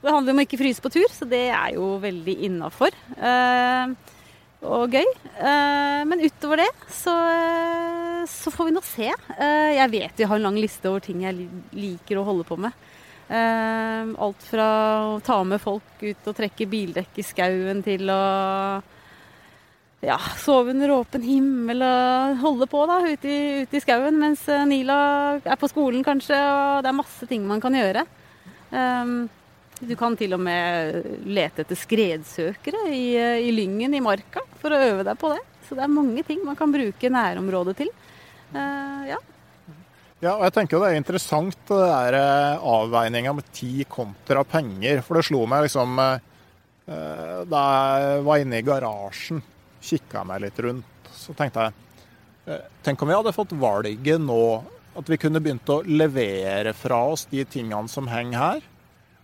Det 0.00 0.12
handler 0.12 0.32
om 0.32 0.40
å 0.40 0.44
ikke 0.46 0.60
fryse 0.60 0.82
på 0.82 0.92
tur, 0.94 1.08
så 1.12 1.26
det 1.28 1.48
er 1.50 1.74
jo 1.76 1.96
veldig 2.00 2.36
innafor. 2.48 2.94
Eh, 3.16 3.96
og 4.66 4.94
gøy. 4.96 5.04
Men 6.08 6.22
utover 6.24 6.62
det 6.62 6.70
så, 6.90 7.12
så 8.26 8.50
får 8.50 8.66
vi 8.66 8.72
nå 8.74 8.80
se. 8.82 9.10
Jeg 9.76 9.90
vet 9.92 10.16
vi 10.18 10.26
har 10.26 10.40
en 10.40 10.46
lang 10.48 10.56
liste 10.58 10.88
over 10.90 11.04
ting 11.04 11.20
jeg 11.22 11.44
liker 11.76 12.18
å 12.18 12.24
holde 12.26 12.46
på 12.48 12.56
med. 12.64 12.72
alt 13.28 14.48
fra 14.48 14.66
å 15.12 15.20
ta 15.22 15.36
med 15.46 15.62
folk 15.62 16.02
ut 16.02 16.30
og 16.32 16.38
trekke 16.40 16.66
bildekk 16.72 17.20
i 17.20 17.26
skauen 17.28 17.84
til 17.86 18.10
å 18.10 18.22
ja, 20.04 20.18
sove 20.38 20.74
under 20.74 20.92
åpen 20.92 21.24
himmel 21.24 21.80
og 21.84 22.42
holde 22.42 22.68
på 22.68 22.82
da, 22.88 22.98
ute 23.06 23.30
i, 23.30 23.38
ute 23.64 23.78
i 23.78 23.80
skauen 23.80 24.18
mens 24.20 24.44
Nila 24.68 24.98
er 25.40 25.56
på 25.58 25.70
skolen 25.72 26.04
kanskje. 26.04 26.36
Og 26.36 26.84
det 26.84 26.90
er 26.90 26.98
masse 26.98 27.28
ting 27.30 27.46
man 27.48 27.62
kan 27.64 27.76
gjøre. 27.76 28.04
Um, 28.70 29.24
du 29.80 29.94
kan 29.98 30.16
til 30.16 30.32
og 30.36 30.40
med 30.40 31.06
lete 31.28 31.64
etter 31.64 31.78
skredsøkere 31.78 32.86
i, 32.92 33.06
i, 33.44 33.50
lyngen 33.52 33.96
i 33.96 34.02
marka 34.04 34.44
for 34.60 34.72
å 34.72 34.82
øve 34.90 35.06
deg 35.06 35.18
på 35.20 35.32
det. 35.34 35.40
Så 35.66 35.78
det 35.78 35.84
er 35.86 35.92
mange 35.92 36.22
ting 36.26 36.44
man 36.46 36.58
kan 36.58 36.72
bruke 36.72 37.12
nærområdet 37.12 37.76
til. 37.80 37.90
Uh, 38.52 39.02
ja. 39.08 39.18
ja, 40.20 40.36
og 40.36 40.46
jeg 40.46 40.56
tenker 40.60 40.80
det 40.80 40.92
er 40.92 41.00
interessant 41.00 41.58
det 41.66 41.82
der 41.82 42.16
eh, 42.20 42.68
avveininga 42.76 43.34
med 43.36 43.48
tid 43.56 43.82
kontra 43.90 44.44
penger. 44.46 45.02
For 45.04 45.18
det 45.18 45.26
slo 45.28 45.44
meg 45.50 45.66
liksom 45.66 46.00
da 46.86 47.60
jeg 47.98 48.20
var 48.22 48.38
inne 48.38 48.60
i 48.60 48.62
garasjen, 48.62 49.40
kikka 49.86 50.24
meg 50.28 50.42
litt 50.44 50.58
rundt, 50.66 51.10
så 51.14 51.34
tenkte 51.36 51.66
jeg 51.68 51.82
Tenk 52.86 53.00
om 53.02 53.08
vi 53.10 53.14
hadde 53.16 53.32
fått 53.34 53.56
valget 53.58 54.20
nå, 54.22 54.42
at 54.94 55.08
vi 55.10 55.16
kunne 55.18 55.40
begynt 55.42 55.66
å 55.74 55.80
levere 55.82 56.70
fra 56.78 57.00
oss 57.10 57.24
de 57.26 57.42
tingene 57.42 57.90
som 57.90 58.06
henger 58.06 58.38
her 58.38 58.60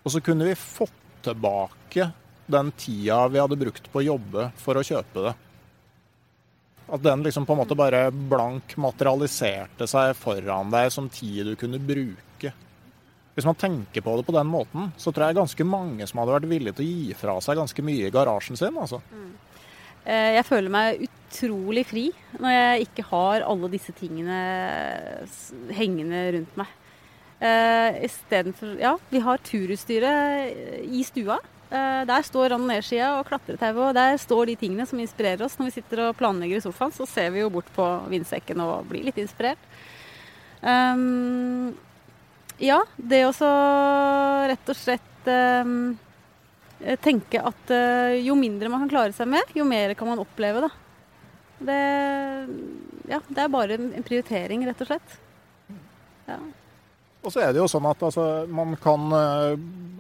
og 0.03 0.13
så 0.13 0.21
kunne 0.21 0.49
vi 0.49 0.59
fått 0.59 0.99
tilbake 1.23 2.11
den 2.47 2.73
tida 2.77 3.29
vi 3.29 3.41
hadde 3.41 3.57
brukt 3.59 3.87
på 3.93 4.01
å 4.01 4.07
jobbe 4.07 4.49
for 4.59 4.79
å 4.79 4.85
kjøpe 4.87 5.27
det. 5.29 5.35
At 6.93 7.05
den 7.05 7.23
liksom 7.25 7.47
på 7.47 7.55
en 7.55 7.63
måte 7.63 7.79
bare 7.79 8.09
blank 8.11 8.75
materialiserte 8.83 9.87
seg 9.89 10.17
foran 10.19 10.73
deg 10.75 10.91
som 10.93 11.09
tid 11.09 11.47
du 11.47 11.55
kunne 11.57 11.79
bruke. 11.81 12.53
Hvis 13.33 13.47
man 13.49 13.57
tenker 13.57 14.05
på 14.05 14.17
det 14.19 14.27
på 14.27 14.35
den 14.35 14.51
måten, 14.51 14.91
så 15.01 15.13
tror 15.13 15.31
jeg 15.31 15.39
ganske 15.39 15.65
mange 15.65 16.09
som 16.11 16.21
hadde 16.21 16.35
vært 16.35 16.51
villige 16.51 16.77
til 16.77 16.85
å 16.85 16.91
gi 16.91 17.15
fra 17.17 17.39
seg 17.41 17.63
ganske 17.63 17.87
mye 17.87 18.11
i 18.11 18.13
garasjen 18.13 18.59
sin. 18.59 18.77
altså. 18.77 19.01
Mm. 19.15 19.31
Jeg 20.03 20.43
føler 20.49 20.73
meg 20.73 21.05
utrolig 21.07 21.85
fri 21.87 22.05
når 22.41 22.53
jeg 22.53 22.87
ikke 22.89 23.05
har 23.09 23.45
alle 23.47 23.71
disse 23.73 23.95
tingene 23.97 24.39
hengende 25.73 26.23
rundt 26.37 26.59
meg. 26.61 26.73
Uh, 27.43 28.05
Istedenfor 28.07 28.77
Ja, 28.79 28.93
vi 29.11 29.19
har 29.23 29.41
turutstyret 29.43 30.85
i 30.87 31.03
stua. 31.03 31.41
Uh, 31.73 32.05
der 32.07 32.23
står 32.23 32.53
rann- 32.53 32.63
og 32.63 32.71
nedsida 32.71 33.17
og 33.17 33.27
klatretauet, 33.27 33.81
og 33.89 33.95
der 33.97 34.19
står 34.21 34.47
de 34.47 34.57
tingene 34.61 34.87
som 34.87 35.01
inspirerer 35.03 35.43
oss. 35.43 35.57
Når 35.59 35.71
vi 35.71 35.75
sitter 35.81 36.05
og 36.07 36.17
planlegger 36.21 36.61
i 36.61 36.63
sofaen, 36.63 36.95
så 36.95 37.09
ser 37.09 37.33
vi 37.35 37.43
jo 37.43 37.51
bort 37.51 37.71
på 37.75 37.87
vindsekken 38.13 38.63
og 38.63 38.87
blir 38.93 39.09
litt 39.09 39.19
inspirert. 39.19 39.59
Um, 40.63 41.73
ja, 42.63 42.79
det 42.95 43.25
også 43.27 43.51
rett 44.53 44.71
og 44.71 44.79
slett 44.79 45.31
um, 45.67 45.97
tenke 47.03 47.43
at 47.43 47.75
uh, 47.75 48.15
jo 48.19 48.37
mindre 48.39 48.71
man 48.73 48.85
kan 48.85 48.95
klare 48.97 49.17
seg 49.17 49.31
med, 49.31 49.53
jo 49.57 49.67
mer 49.69 49.95
kan 49.99 50.11
man 50.13 50.23
oppleve, 50.23 50.65
da. 50.65 50.73
Det, 51.63 51.83
ja, 53.11 53.21
det 53.29 53.45
er 53.45 53.53
bare 53.53 53.79
en 53.79 54.03
prioritering, 54.07 54.65
rett 54.67 54.83
og 54.83 54.91
slett. 54.91 55.15
Ja. 56.27 56.41
Og 57.23 57.31
så 57.31 57.45
er 57.45 57.53
det 57.55 57.61
jo 57.61 57.69
sånn 57.71 57.87
at 57.87 58.01
altså, 58.03 58.23
man 58.51 58.73
kan 58.83 59.13
eh, 59.15 59.53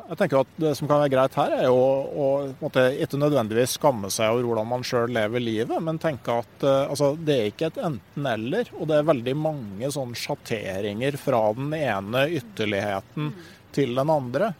Jeg 0.08 0.18
tenker 0.18 0.40
at 0.40 0.56
det 0.58 0.72
som 0.74 0.88
kan 0.90 1.04
være 1.04 1.12
greit 1.12 1.36
her, 1.38 1.52
er 1.54 1.68
jo 1.68 1.76
å 1.78 2.26
måte, 2.58 2.88
ikke 3.04 3.20
nødvendigvis 3.20 3.76
skamme 3.78 4.10
seg 4.10 4.32
over 4.32 4.48
hvordan 4.48 4.70
man 4.72 4.86
sjøl 4.86 5.14
lever 5.14 5.44
livet, 5.44 5.76
men 5.86 6.00
tenke 6.02 6.40
at 6.42 6.66
altså, 6.66 7.12
det 7.14 7.36
er 7.36 7.52
ikke 7.52 7.70
et 7.70 7.78
enten-eller. 7.86 8.72
Og 8.74 8.90
det 8.90 8.98
er 8.98 9.06
veldig 9.12 9.36
mange 9.38 9.92
sånne 9.94 10.18
sjatteringer 10.18 11.16
fra 11.22 11.44
den 11.54 11.70
ene 11.78 12.26
ytterligheten 12.40 13.30
til 13.72 13.94
den 14.02 14.12
andre. 14.12 14.50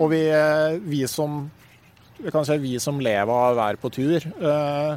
Og 0.00 0.12
vi, 0.12 0.22
eh, 0.32 0.78
vi 0.80 1.02
som 1.08 1.44
si 2.22 2.58
vi 2.58 2.78
som 2.78 3.00
lever 3.00 3.32
av 3.32 3.52
å 3.52 3.58
være 3.58 3.80
på 3.82 3.90
tur, 3.92 4.16
eh, 4.22 4.96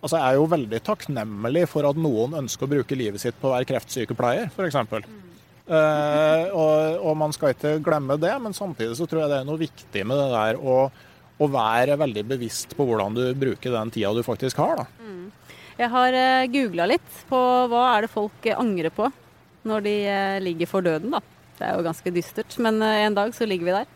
altså 0.00 0.16
er 0.16 0.34
jo 0.38 0.48
veldig 0.48 0.80
takknemlig 0.82 1.66
for 1.68 1.88
at 1.88 1.96
noen 1.96 2.38
ønsker 2.42 2.66
å 2.66 2.72
bruke 2.74 2.96
livet 2.96 3.20
sitt 3.20 3.36
på 3.40 3.50
å 3.50 3.54
være 3.54 3.68
kreftsykepleier, 3.68 4.50
f.eks. 4.50 4.76
Eh, 5.70 6.46
og, 6.50 6.98
og, 7.04 7.12
man 7.16 7.32
skal 7.36 7.54
ikke 7.54 7.76
glemme 7.84 8.16
det, 8.18 8.32
men 8.42 8.56
samtidig 8.56 8.96
så 8.98 9.06
tror 9.06 9.22
jeg 9.22 9.30
det 9.30 9.40
er 9.42 9.46
noe 9.46 9.60
viktig 9.60 10.02
med 10.08 10.18
det 10.18 10.28
der 10.32 10.58
å, 10.58 10.78
å 11.38 11.46
være 11.46 11.98
veldig 12.00 12.24
bevisst 12.32 12.74
på 12.74 12.86
hvordan 12.88 13.14
du 13.14 13.24
bruker 13.38 13.76
den 13.76 13.92
tida 13.94 14.10
du 14.16 14.24
faktisk 14.26 14.58
har. 14.58 14.82
Da. 14.82 14.88
Mm. 15.04 15.28
Jeg 15.78 15.92
har 15.92 16.16
eh, 16.16 16.48
googla 16.50 16.88
litt 16.90 17.20
på 17.28 17.40
hva 17.70 17.84
er 17.92 18.06
det 18.06 18.14
folk 18.16 18.48
angrer 18.56 18.92
på 18.94 19.06
når 19.68 19.84
de 19.84 19.92
uh, 20.08 20.38
ligger 20.40 20.68
for 20.70 20.84
døden, 20.84 21.12
da. 21.12 21.20
Det 21.60 21.68
er 21.68 21.76
jo 21.76 21.86
ganske 21.86 22.12
dystert, 22.16 22.58
men 22.64 22.80
uh, 22.82 22.90
en 23.04 23.16
dag 23.16 23.34
så 23.36 23.48
ligger 23.48 23.70
vi 23.70 23.78
der. 23.80 23.92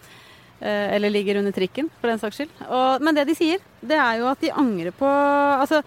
eller 0.65 1.11
ligger 1.11 1.37
under 1.41 1.53
trikken, 1.53 1.89
for 2.01 2.09
den 2.09 2.21
saks 2.23 2.37
skyld. 2.39 2.53
Og, 2.69 3.03
men 3.05 3.17
det 3.17 3.27
de 3.29 3.35
sier, 3.37 3.61
det 3.83 3.97
er 3.99 4.21
jo 4.21 4.29
at 4.31 4.41
de 4.41 4.53
angrer 4.55 4.95
på 4.97 5.05
Altså 5.05 5.83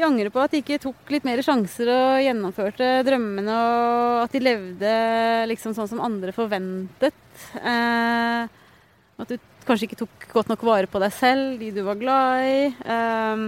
de 0.00 0.06
angrer 0.06 0.30
på 0.32 0.40
at 0.40 0.52
de 0.54 0.60
ikke 0.62 0.78
tok 0.80 1.10
litt 1.12 1.26
mer 1.26 1.42
sjanser 1.44 1.90
og 1.92 2.22
gjennomførte 2.22 2.88
drømmene, 3.06 3.52
og 3.52 4.20
at 4.22 4.34
de 4.34 4.42
levde 4.42 4.92
liksom 5.50 5.74
sånn 5.76 5.90
som 5.90 6.02
andre 6.04 6.32
forventet. 6.32 7.16
Eh, 7.58 8.46
at 9.20 9.32
du 9.32 9.36
kanskje 9.66 9.90
ikke 9.90 9.98
tok 10.00 10.28
godt 10.30 10.52
nok 10.52 10.64
vare 10.64 10.88
på 10.90 11.02
deg 11.02 11.12
selv, 11.12 11.58
de 11.60 11.72
du 11.74 11.82
var 11.84 11.98
glad 12.00 12.46
i. 12.46 12.62
Eh, 12.70 13.44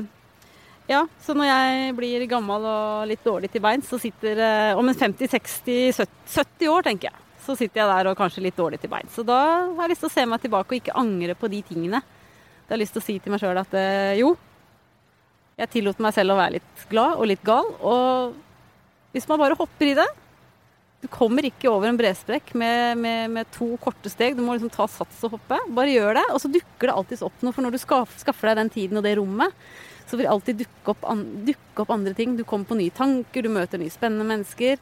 ja, 0.91 1.05
så 1.25 1.37
når 1.39 1.49
jeg 1.49 1.97
blir 1.97 2.27
gammel 2.29 2.67
og 2.69 3.09
litt 3.09 3.23
dårlig 3.25 3.53
til 3.53 3.63
beins, 3.65 3.89
så 3.89 4.01
sitter 4.03 4.43
eh, 4.43 4.77
om 4.77 4.91
en 4.91 4.99
50-60-70 4.99 6.69
år, 6.69 6.89
tenker 6.91 7.13
jeg, 7.13 7.29
så 7.43 7.57
sitter 7.59 7.83
jeg 7.83 7.91
der 7.91 8.11
og 8.11 8.19
kanskje 8.19 8.45
litt 8.45 8.59
dårlig 8.59 8.79
til 8.83 8.91
beins. 8.93 9.13
Så 9.17 9.25
da 9.27 9.41
har 9.67 9.85
jeg 9.85 9.95
lyst 9.95 10.05
til 10.05 10.11
å 10.11 10.15
se 10.15 10.25
meg 10.29 10.43
tilbake 10.43 10.75
og 10.75 10.79
ikke 10.79 10.97
angre 10.99 11.37
på 11.39 11.51
de 11.53 11.61
tingene. 11.67 12.01
Da 12.03 12.73
har 12.73 12.79
jeg 12.79 12.85
lyst 12.85 12.97
til 12.97 13.03
å 13.03 13.07
si 13.07 13.19
til 13.23 13.35
meg 13.35 13.43
sjøl 13.43 13.61
at 13.61 13.77
eh, 13.79 14.15
jo, 14.21 14.35
jeg 15.59 15.71
tillot 15.75 16.01
meg 16.03 16.15
selv 16.17 16.35
å 16.35 16.39
være 16.39 16.57
litt 16.59 16.85
glad 16.91 17.19
og 17.19 17.29
litt 17.29 17.43
gal. 17.47 17.69
Og 17.85 19.13
hvis 19.13 19.29
man 19.29 19.43
bare 19.43 19.59
hopper 19.59 19.91
i 19.91 19.97
det 19.99 20.09
Du 21.03 21.09
kommer 21.11 21.45
ikke 21.45 21.67
over 21.67 21.91
en 21.91 21.99
bresprekk 21.99 22.53
med, 22.55 22.99
med, 23.03 23.31
med, 23.35 23.49
to 23.51 23.73
korte 23.83 24.11
steg. 24.11 24.37
Du 24.39 24.45
må 24.47 24.55
liksom 24.55 24.71
ta 24.71 24.87
sats 24.87 25.25
og 25.27 25.35
hoppe. 25.35 25.59
Bare 25.75 25.91
gjør 25.91 26.15
det. 26.21 26.27
Og 26.31 26.39
så 26.39 26.51
dukker 26.53 26.89
det 26.89 26.95
alltid 26.95 27.25
opp 27.27 27.43
noe. 27.43 27.55
For 27.57 27.67
når 27.67 27.75
du 27.75 27.81
skaffer 27.83 28.53
deg 28.53 28.61
den 28.61 28.71
tiden 28.71 29.01
og 29.01 29.03
det 29.03 29.17
rommet, 29.19 29.57
så 30.07 30.15
vil 30.15 30.29
det 30.29 30.31
alltid 30.31 30.61
dukke 30.63 30.95
opp, 30.95 31.03
dukke 31.49 31.83
opp 31.83 31.91
andre 31.91 32.15
ting. 32.15 32.37
Du 32.39 32.45
kommer 32.47 32.71
på 32.71 32.79
nye 32.79 32.95
tanker, 32.95 33.43
du 33.43 33.51
møter 33.51 33.83
nye 33.83 33.91
spennende 33.91 34.29
mennesker. 34.31 34.79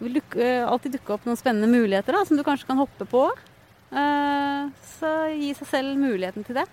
Vil 0.00 0.16
dukke, 0.16 0.50
alltid 0.64 0.96
dukke 0.96 1.14
opp 1.16 1.26
noen 1.28 1.38
spennende 1.38 1.68
muligheter 1.70 2.16
da, 2.16 2.24
som 2.26 2.38
du 2.38 2.44
kanskje 2.46 2.68
kan 2.70 2.80
hoppe 2.80 3.06
på. 3.08 3.26
Uh, 3.90 4.70
så 4.96 5.10
gi 5.34 5.50
seg 5.58 5.68
selv 5.68 5.98
muligheten 6.00 6.46
til 6.46 6.60
det. 6.60 6.66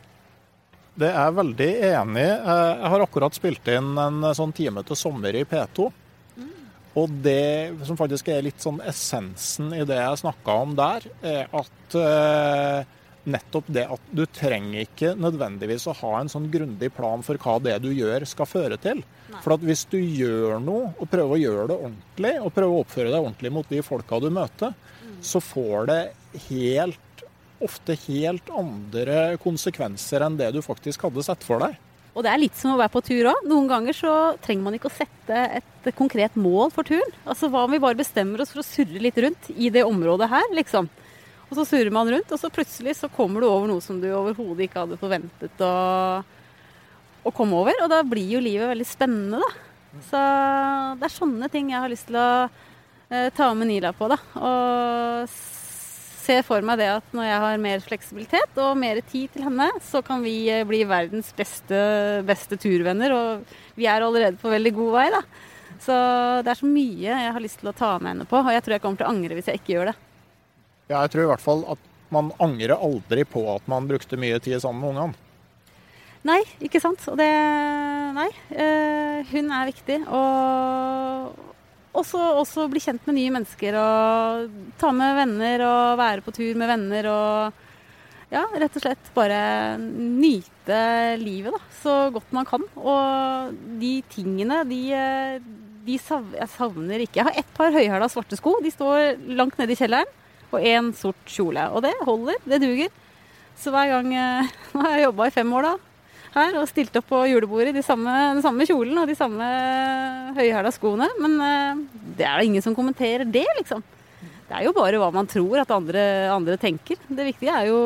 Det 0.97 1.09
er 1.11 1.28
jeg 1.28 1.38
veldig 1.38 1.69
enig 1.91 2.23
i. 2.23 2.30
Jeg 2.34 2.91
har 2.93 3.03
akkurat 3.03 3.38
spilt 3.38 3.69
inn 3.69 3.91
en 4.01 4.23
eh, 4.25 4.34
sånn 4.38 4.53
time 4.57 4.82
til 4.86 4.97
sommer 4.97 5.36
i 5.38 5.43
P2. 5.45 5.84
Mm. 6.41 6.53
Og 6.97 7.13
det 7.21 7.86
som 7.86 7.99
faktisk 7.99 8.32
er 8.34 8.41
litt 8.47 8.63
sånn 8.63 8.80
essensen 8.82 9.75
i 9.78 9.84
det 9.86 9.99
jeg 9.99 10.21
snakka 10.23 10.55
om 10.63 10.73
der, 10.80 11.05
er 11.21 11.53
at 11.53 11.97
eh, 12.01 12.95
nettopp 13.28 13.69
det 13.75 13.86
at 13.91 14.11
du 14.15 14.23
trenger 14.32 14.86
ikke 14.86 15.13
nødvendigvis 15.19 15.88
å 15.91 15.95
ha 15.99 16.13
en 16.19 16.32
sånn 16.32 16.47
grundig 16.51 16.89
plan 16.95 17.23
for 17.25 17.39
hva 17.43 17.57
det 17.63 17.75
du 17.84 17.89
gjør 17.91 18.25
skal 18.30 18.49
føre 18.49 18.78
til. 18.82 19.03
Nei. 19.28 19.41
For 19.43 19.57
at 19.57 19.65
hvis 19.67 19.84
du 19.91 19.97
gjør 19.99 20.61
noe 20.63 20.93
og 20.95 21.09
prøver 21.11 21.36
å 21.36 21.41
gjøre 21.41 21.65
det 21.71 21.80
ordentlig, 21.80 22.36
og 22.41 22.53
prøver 22.55 22.75
å 22.75 22.86
oppføre 22.86 23.11
deg 23.11 23.19
ordentlig 23.19 23.53
mot 23.57 23.73
de 23.73 23.82
folka 23.86 24.21
du 24.23 24.30
møter, 24.34 24.78
mm. 25.01 25.17
så 25.32 25.43
får 25.43 25.91
det 25.91 26.01
helt 26.47 27.03
ofte 27.63 27.95
helt 28.05 28.49
andre 28.53 29.36
konsekvenser 29.41 30.23
enn 30.25 30.38
det 30.38 30.51
du 30.53 30.61
faktisk 30.61 31.07
hadde 31.07 31.25
sett 31.25 31.45
for 31.45 31.63
deg. 31.63 31.78
Og 32.17 32.23
det 32.25 32.32
er 32.32 32.41
litt 32.41 32.57
som 32.57 32.73
å 32.73 32.80
være 32.80 32.93
på 32.95 33.03
tur 33.05 33.28
òg. 33.30 33.43
Noen 33.45 33.67
ganger 33.69 33.93
så 33.93 34.11
trenger 34.41 34.65
man 34.65 34.78
ikke 34.78 34.89
å 34.89 34.95
sette 34.95 35.41
et 35.59 35.89
konkret 35.97 36.38
mål 36.39 36.71
for 36.73 36.88
turen. 36.88 37.11
Altså 37.30 37.49
hva 37.53 37.67
om 37.67 37.73
vi 37.73 37.82
bare 37.82 37.99
bestemmer 37.99 38.41
oss 38.41 38.53
for 38.53 38.63
å 38.63 38.65
surre 38.65 39.01
litt 39.03 39.19
rundt 39.21 39.51
i 39.53 39.69
det 39.73 39.86
området 39.86 40.30
her, 40.32 40.47
liksom. 40.57 40.89
Og 41.48 41.56
så 41.56 41.64
surrer 41.68 41.93
man 41.93 42.10
rundt, 42.12 42.32
og 42.34 42.39
så 42.41 42.52
plutselig 42.52 42.98
så 43.00 43.10
kommer 43.12 43.43
du 43.43 43.48
over 43.48 43.70
noe 43.72 43.84
som 43.84 44.02
du 44.02 44.10
overhodet 44.12 44.68
ikke 44.68 44.84
hadde 44.84 45.00
forventet 45.00 45.64
å, 45.64 45.76
å 47.24 47.34
komme 47.36 47.62
over. 47.62 47.78
Og 47.86 47.91
da 47.91 48.02
blir 48.04 48.36
jo 48.36 48.43
livet 48.43 48.74
veldig 48.74 48.88
spennende, 48.88 49.39
da. 49.39 49.64
Så 50.10 50.24
det 51.00 51.08
er 51.08 51.14
sånne 51.14 51.48
ting 51.52 51.72
jeg 51.72 51.82
har 51.82 51.91
lyst 51.91 52.10
til 52.10 52.20
å 52.20 52.28
eh, 52.45 53.30
ta 53.36 53.48
med 53.56 53.72
Nila 53.72 53.93
på, 53.95 54.10
da. 54.12 54.20
Og 54.36 55.32
ser 56.28 56.43
for 56.43 56.66
meg 56.66 56.82
det 56.82 56.89
at 56.91 57.14
når 57.16 57.30
jeg 57.30 57.43
har 57.43 57.62
mer 57.64 57.84
fleksibilitet 57.86 58.60
og 58.60 58.80
mer 58.80 59.00
tid 59.08 59.32
til 59.34 59.45
henne, 59.48 59.70
så 59.88 60.04
kan 60.06 60.24
vi 60.26 60.50
eh, 60.52 60.66
bli 60.68 60.84
verdens 60.89 61.32
beste, 61.38 61.80
beste 62.28 62.60
turvenner. 62.60 63.16
Og 63.16 63.78
vi 63.80 63.88
er 63.88 64.04
allerede 64.04 64.39
på 64.41 64.52
veldig 64.52 64.76
god 64.76 64.98
vei, 65.00 65.08
da. 65.16 65.24
Så 65.84 65.95
det 66.43 66.52
er 66.52 66.60
så 66.60 66.68
mye 66.68 67.08
jeg 67.08 67.34
har 67.38 67.43
lyst 67.43 67.62
til 67.62 67.72
å 67.72 67.78
ta 67.78 67.95
med 68.02 68.16
henne 68.16 68.28
på. 68.28 68.41
Og 68.41 68.52
jeg 68.52 68.66
tror 68.66 68.76
jeg 68.76 68.84
kommer 68.84 69.00
til 69.00 69.08
å 69.08 69.16
angre 69.16 69.38
hvis 69.38 69.50
jeg 69.52 69.62
ikke 69.62 69.76
gjør 69.78 69.91
det. 69.93 69.98
Jeg 70.88 71.11
tror 71.11 71.25
i 71.25 71.29
hvert 71.33 71.43
fall 71.43 71.63
at 71.73 71.88
man 72.13 72.31
angrer 72.39 72.79
aldri 72.79 73.25
på 73.27 73.43
at 73.51 73.65
man 73.67 73.88
brukte 73.89 74.19
mye 74.19 74.39
tid 74.39 74.61
sammen 74.63 74.83
med 74.83 74.93
ungene. 74.95 75.23
Nei, 76.27 76.41
ikke 76.63 76.81
sant. 76.83 77.03
Og 77.11 77.19
det 77.19 77.27
Nei. 78.17 78.29
Eh, 78.49 79.27
hun 79.29 79.51
er 79.53 79.69
viktig. 79.69 79.99
Og 80.07 81.35
også, 81.97 82.21
også 82.41 82.67
bli 82.71 82.81
kjent 82.81 83.05
med 83.07 83.17
nye 83.17 83.33
mennesker 83.35 83.77
og 83.81 84.57
ta 84.81 84.91
med 84.95 85.17
venner 85.19 85.63
og 85.65 85.99
være 85.99 86.23
på 86.25 86.33
tur 86.35 86.57
med 86.57 86.69
venner 86.71 87.09
og 87.11 87.63
ja, 88.33 88.43
rett 88.59 88.75
og 88.75 88.83
slett 88.83 89.11
bare 89.15 89.39
nyte 89.79 90.79
livet 91.21 91.55
da, 91.55 91.61
så 91.79 91.95
godt 92.13 92.33
man 92.35 92.47
kan. 92.47 92.65
Og 92.81 93.53
de 93.81 93.93
tingene, 94.11 94.63
de, 94.67 94.81
de 95.88 95.99
sav 96.01 96.25
jeg 96.35 96.51
savner 96.57 97.05
ikke. 97.05 97.21
Jeg 97.21 97.29
har 97.29 97.39
ett 97.43 97.53
par 97.57 97.75
høyhæla 97.75 98.09
svarte 98.11 98.39
sko. 98.39 98.57
De 98.63 98.73
står 98.73 99.21
langt 99.38 99.59
nede 99.61 99.75
i 99.75 99.79
kjelleren. 99.79 100.11
Og 100.54 100.64
én 100.64 100.93
sort 100.95 101.28
kjole. 101.28 101.68
Og 101.74 101.84
det 101.86 101.93
holder. 102.08 102.39
Det 102.48 102.62
duger. 102.64 102.93
Så 103.58 103.74
hver 103.74 103.89
gang 103.95 104.10
Nå 104.74 104.82
har 104.86 104.95
jeg 104.95 105.08
jobba 105.08 105.28
i 105.28 105.38
fem 105.39 105.54
år, 105.58 105.72
da 105.72 105.76
her 106.38 106.58
og 106.60 106.70
stilt 106.70 106.95
opp 107.00 107.08
på 107.10 107.22
julebordet 107.32 107.72
i 107.72 107.78
de 107.80 107.86
samme, 107.86 108.14
den 108.36 108.43
samme 108.45 108.66
kjolen 108.68 108.98
og 109.02 109.10
de 109.10 109.16
samme 109.18 109.45
høyhæla 110.38 110.72
skoene. 110.76 111.10
Men 111.22 111.38
uh, 111.41 111.86
det 112.18 112.28
er 112.28 112.39
da 112.39 112.45
ingen 112.45 112.66
som 112.66 112.76
kommenterer 112.78 113.28
det, 113.28 113.48
liksom. 113.60 113.84
Det 114.48 114.56
er 114.56 114.68
jo 114.68 114.76
bare 114.76 115.00
hva 115.02 115.10
man 115.12 115.28
tror 115.28 115.60
at 115.64 115.74
andre, 115.76 116.02
andre 116.32 116.56
tenker. 116.62 117.00
Det 117.08 117.26
viktige 117.28 117.54
er 117.54 117.72
jo 117.72 117.80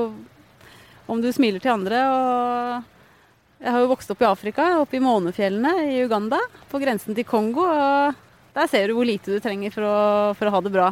om 1.10 1.22
du 1.22 1.32
smiler 1.34 1.64
til 1.64 1.74
andre. 1.74 2.02
og 2.08 3.64
Jeg 3.64 3.74
har 3.74 3.82
jo 3.82 3.92
vokst 3.92 4.14
opp 4.14 4.22
i 4.22 4.30
Afrika, 4.30 4.68
oppe 4.84 5.00
i 5.00 5.04
Månefjellene 5.04 5.88
i 5.90 6.04
Uganda, 6.06 6.40
på 6.70 6.82
grensen 6.84 7.18
til 7.18 7.26
Kongo. 7.28 7.66
og 7.66 8.54
Der 8.54 8.70
ser 8.70 8.88
du 8.88 8.98
hvor 9.00 9.10
lite 9.10 9.34
du 9.34 9.42
trenger 9.42 9.74
for 9.74 9.88
å, 9.88 9.98
for 10.38 10.48
å 10.50 10.54
ha 10.54 10.62
det 10.62 10.76
bra. 10.76 10.92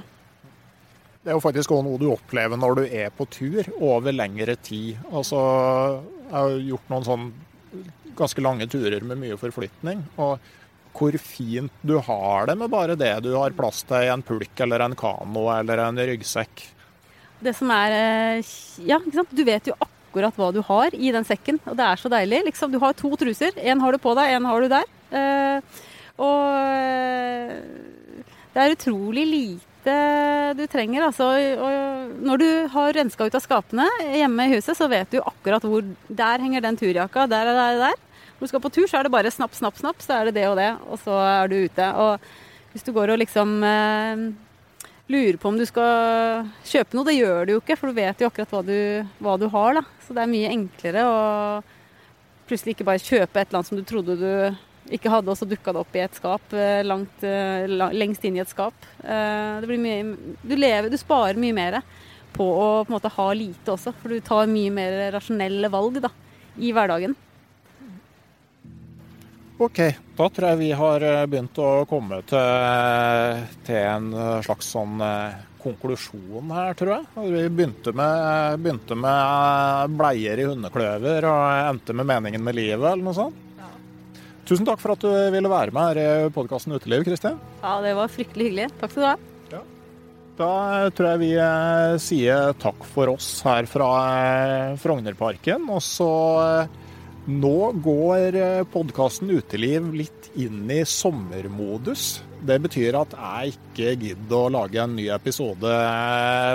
Det 1.29 1.35
er 1.35 1.37
jo 1.37 1.43
faktisk 1.43 1.69
også 1.75 1.85
noe 1.85 1.99
du 2.01 2.07
opplever 2.09 2.57
når 2.57 2.79
du 2.79 2.79
er 2.89 3.11
på 3.13 3.27
tur 3.29 3.67
over 3.85 4.09
lengre 4.09 4.55
tid. 4.65 4.95
Altså, 5.13 5.37
jeg 6.23 6.33
har 6.33 6.55
gjort 6.65 6.89
noen 6.89 7.05
sånn 7.05 7.27
ganske 8.17 8.41
lange 8.41 8.65
turer 8.65 9.05
med 9.05 9.21
mye 9.21 9.37
forflytning. 9.37 10.01
Og 10.17 10.41
hvor 10.97 11.17
fint 11.21 11.85
du 11.85 11.99
har 12.01 12.49
det 12.49 12.55
med 12.57 12.73
bare 12.73 12.97
det 12.97 13.11
du 13.27 13.29
har 13.35 13.53
plass 13.53 13.83
til 13.85 14.07
i 14.07 14.09
en 14.09 14.25
pulk 14.25 14.65
eller 14.65 14.87
en 14.87 14.97
kano 14.97 15.45
eller 15.53 15.83
en 15.85 16.01
ryggsekk. 16.09 16.65
Det 17.45 17.53
som 17.61 17.69
er 17.77 17.99
eh, 17.99 18.51
Ja, 18.89 18.97
ikke 18.97 19.19
sant. 19.19 19.37
Du 19.37 19.45
vet 19.45 19.69
jo 19.69 19.77
akkurat 19.77 20.33
hva 20.33 20.49
du 20.49 20.63
har 20.65 20.97
i 20.97 21.13
den 21.13 21.29
sekken, 21.29 21.61
og 21.69 21.77
det 21.77 21.91
er 21.91 22.01
så 22.01 22.09
deilig. 22.09 22.41
Liksom, 22.49 22.73
du 22.73 22.81
har 22.81 22.97
to 22.97 23.13
truser. 23.21 23.53
Én 23.53 23.85
har 23.85 23.93
du 23.93 24.01
på 24.01 24.17
deg, 24.17 24.33
én 24.33 24.49
har 24.49 24.65
du 24.65 24.73
der. 24.73 24.93
Eh, 25.13 25.81
og 26.25 26.43
eh, 26.65 27.57
det 28.57 28.65
er 28.65 28.79
utrolig 28.81 29.29
lite 29.29 29.68
du 29.85 30.65
trenger. 30.67 31.05
Altså, 31.07 31.29
når 32.19 32.41
du 32.41 32.49
har 32.73 32.93
renska 32.97 33.27
ut 33.29 33.37
av 33.37 33.43
skapene 33.43 33.85
hjemme 34.01 34.47
i 34.47 34.53
huset, 34.57 34.75
så 34.77 34.89
vet 34.91 35.11
du 35.11 35.21
akkurat 35.21 35.63
hvor 35.63 35.85
Der 36.07 36.43
henger 36.43 36.65
den 36.65 36.77
turjakka, 36.79 37.27
der 37.29 37.51
og 37.51 37.59
der 37.59 37.79
der. 37.85 37.97
Når 38.39 38.47
du 38.47 38.51
skal 38.53 38.61
på 38.63 38.71
tur, 38.71 38.87
så 38.87 38.99
er 38.99 39.07
det 39.07 39.11
bare 39.11 39.31
snapp, 39.31 39.55
snapp, 39.55 39.75
snapp, 39.75 39.99
så 39.99 40.15
er 40.15 40.29
det 40.29 40.37
det 40.39 40.45
og 40.47 40.55
det, 40.55 40.69
og 40.87 40.99
så 41.03 41.15
er 41.19 41.49
du 41.51 41.57
ute. 41.59 41.87
Og 41.99 42.71
hvis 42.71 42.85
du 42.87 42.93
går 42.95 43.11
og 43.11 43.19
liksom 43.19 43.57
eh, 43.67 44.21
lurer 45.11 45.39
på 45.41 45.49
om 45.49 45.57
du 45.59 45.65
skal 45.67 46.47
kjøpe 46.63 46.95
noe, 46.95 47.07
det 47.09 47.17
gjør 47.17 47.45
du 47.45 47.53
jo 47.55 47.59
ikke, 47.59 47.75
for 47.79 47.91
du 47.91 47.99
vet 47.99 48.21
jo 48.21 48.29
akkurat 48.29 48.53
hva 48.55 48.61
du, 48.63 48.79
hva 49.19 49.35
du 49.41 49.49
har, 49.51 49.81
da. 49.81 49.83
Så 50.05 50.15
det 50.15 50.23
er 50.23 50.31
mye 50.31 50.53
enklere 50.53 51.03
å 51.03 51.19
plutselig 52.49 52.77
ikke 52.77 52.87
bare 52.87 53.03
kjøpe 53.03 53.41
et 53.41 53.49
eller 53.49 53.59
annet 53.59 53.69
som 53.69 53.79
du 53.79 53.85
trodde 53.85 54.15
du 54.17 54.31
ikke 54.95 55.11
hadde, 55.13 55.31
og 55.31 55.37
så 55.37 55.47
dukka 55.47 55.73
det 55.73 55.81
opp 55.83 55.95
i 55.97 56.03
et 56.03 56.17
skap 56.17 56.53
eh, 56.57 56.81
langt, 56.85 57.23
eh, 57.25 57.69
lengst 57.69 58.25
inn 58.25 58.39
i 58.39 58.43
et 58.43 58.51
skap. 58.51 58.75
Eh, 59.03 59.65
mye, 59.69 60.03
du, 60.41 60.55
lever, 60.57 60.89
du 60.89 60.97
sparer 60.99 61.39
mye 61.39 61.55
mer 61.55 61.81
på 62.33 62.45
å 62.45 62.67
på 62.85 62.93
måte 62.93 63.11
ha 63.13 63.27
lite 63.37 63.73
også, 63.75 63.93
for 64.01 64.13
du 64.13 64.21
tar 64.25 64.49
mye 64.49 64.73
mer 64.73 65.01
rasjonelle 65.15 65.69
valg 65.71 65.99
da, 66.03 66.11
i 66.57 66.71
hverdagen. 66.73 67.15
Ok, 69.59 69.81
da 70.15 70.29
tror 70.31 70.53
jeg 70.53 70.59
vi 70.61 70.69
har 70.79 71.03
begynt 71.27 71.57
å 71.59 71.83
komme 71.89 72.21
til, 72.29 73.41
til 73.67 73.81
en 73.81 74.13
slags 74.45 74.69
sånn 74.71 75.03
konklusjon 75.59 76.53
her, 76.55 76.77
tror 76.79 76.93
jeg. 76.93 77.25
Vi 77.33 77.43
begynte 77.57 77.91
med, 77.91 78.61
begynte 78.63 78.95
med 78.95 79.99
bleier 79.99 80.39
i 80.39 80.47
hundekløver 80.47 81.27
og 81.27 81.43
endte 81.73 81.97
med 81.97 82.07
meningen 82.07 82.45
med 82.45 82.55
livet, 82.55 82.87
eller 82.87 83.03
noe 83.03 83.17
sånt. 83.19 83.48
Tusen 84.49 84.65
takk 84.65 84.79
for 84.81 84.95
at 84.95 85.03
du 85.05 85.11
ville 85.29 85.49
være 85.51 85.69
med 85.75 85.91
her 85.91 85.99
i 86.01 86.29
podkasten 86.33 86.73
Uteliv, 86.73 87.03
Kristin. 87.05 87.35
Ja, 87.61 87.75
det 87.85 87.91
var 87.93 88.09
fryktelig 88.09 88.47
hyggelig. 88.47 88.71
Takk 88.79 88.95
skal 88.95 89.03
du 89.03 89.07
ha. 89.11 89.17
Ja. 89.51 89.59
Da 90.39 90.53
tror 90.97 91.09
jeg 91.11 91.21
vi 91.21 91.29
eh, 91.37 91.97
sier 92.01 92.55
takk 92.57 92.81
for 92.89 93.13
oss 93.13 93.27
her 93.45 93.69
fra 93.69 93.89
eh, 94.23 94.79
Frognerparken. 94.81 95.69
Og 95.69 95.83
så 95.85 96.09
eh, 96.41 96.73
nå 97.29 97.53
går 97.85 98.39
podkasten 98.73 99.29
Uteliv 99.37 99.91
litt 99.93 100.31
inn 100.33 100.65
i 100.73 100.81
sommermodus. 100.81 102.23
Det 102.41 102.57
betyr 102.63 102.97
at 102.97 103.13
jeg 103.13 103.53
ikke 103.53 103.95
gidder 104.01 104.47
å 104.47 104.53
lage 104.57 104.81
en 104.81 104.97
ny 104.97 105.11
episode 105.13 105.77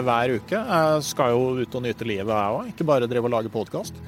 hver 0.02 0.34
uke. 0.34 0.66
Jeg 0.66 1.08
skal 1.14 1.36
jo 1.36 1.62
ut 1.62 1.78
og 1.78 1.86
nyte 1.86 2.10
livet, 2.10 2.34
jeg 2.34 2.58
òg, 2.58 2.74
ikke 2.74 2.90
bare 2.90 3.06
drive 3.06 3.30
og 3.30 3.36
lage 3.38 3.54
podkast. 3.54 4.02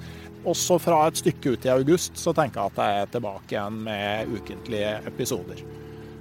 Også 0.46 0.78
fra 0.78 1.00
et 1.08 1.18
stykke 1.18 1.56
ut 1.56 1.66
i 1.66 1.72
august 1.72 2.20
så 2.20 2.34
tenker 2.36 2.62
jeg 2.62 2.72
at 2.72 2.78
jeg 2.82 3.02
er 3.02 3.10
tilbake 3.16 3.56
igjen 3.56 3.82
med 3.88 4.36
ukentlige 4.36 4.92
episoder. 5.10 5.64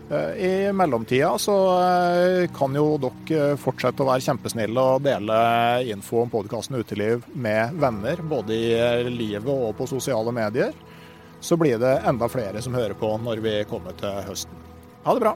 Eh, 0.09 0.45
I 0.45 0.73
mellomtida 0.73 1.37
så 1.41 1.55
eh, 1.81 2.49
kan 2.53 2.75
jo 2.77 2.97
dere 3.01 3.55
fortsette 3.61 4.03
å 4.03 4.09
være 4.09 4.25
kjempesnille 4.25 4.81
og 4.81 5.05
dele 5.05 5.37
info 5.93 6.23
om 6.23 6.33
podkasten 6.33 6.77
Uteliv 6.77 7.25
med 7.33 7.77
venner, 7.81 8.21
både 8.21 8.57
i 8.57 9.09
livet 9.09 9.49
og 9.49 9.73
på 9.77 9.89
sosiale 9.89 10.33
medier. 10.35 10.73
Så 11.39 11.57
blir 11.61 11.77
det 11.81 11.99
enda 12.09 12.29
flere 12.31 12.61
som 12.61 12.77
hører 12.77 12.97
på 12.97 13.11
når 13.21 13.43
vi 13.45 13.57
kommer 13.69 13.97
til 13.99 14.21
høsten. 14.25 14.61
Ha 15.05 15.17
det 15.17 15.27
bra! 15.27 15.35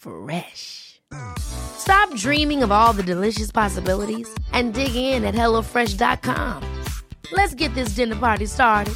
Fresh. 0.00 1.00
Stop 1.38 2.14
dreaming 2.16 2.62
of 2.62 2.72
all 2.72 2.94
the 2.94 3.02
delicious 3.02 3.52
possibilities 3.52 4.28
and 4.52 4.72
dig 4.72 4.94
in 4.96 5.24
at 5.24 5.34
HelloFresh.com. 5.34 6.62
Let's 7.32 7.54
get 7.54 7.74
this 7.74 7.94
dinner 7.94 8.16
party 8.16 8.46
started. 8.46 8.94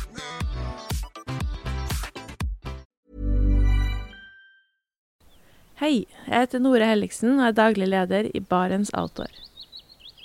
Hei, 5.74 6.06
jeg 6.24 6.38
heter 6.40 6.62
Nore 6.62 6.86
Helligsen 6.88 7.36
og 7.36 7.50
er 7.50 7.58
daglig 7.58 7.90
leder 7.90 8.30
i 8.32 8.40
Barents 8.40 8.94
Outdoor. 8.96 9.28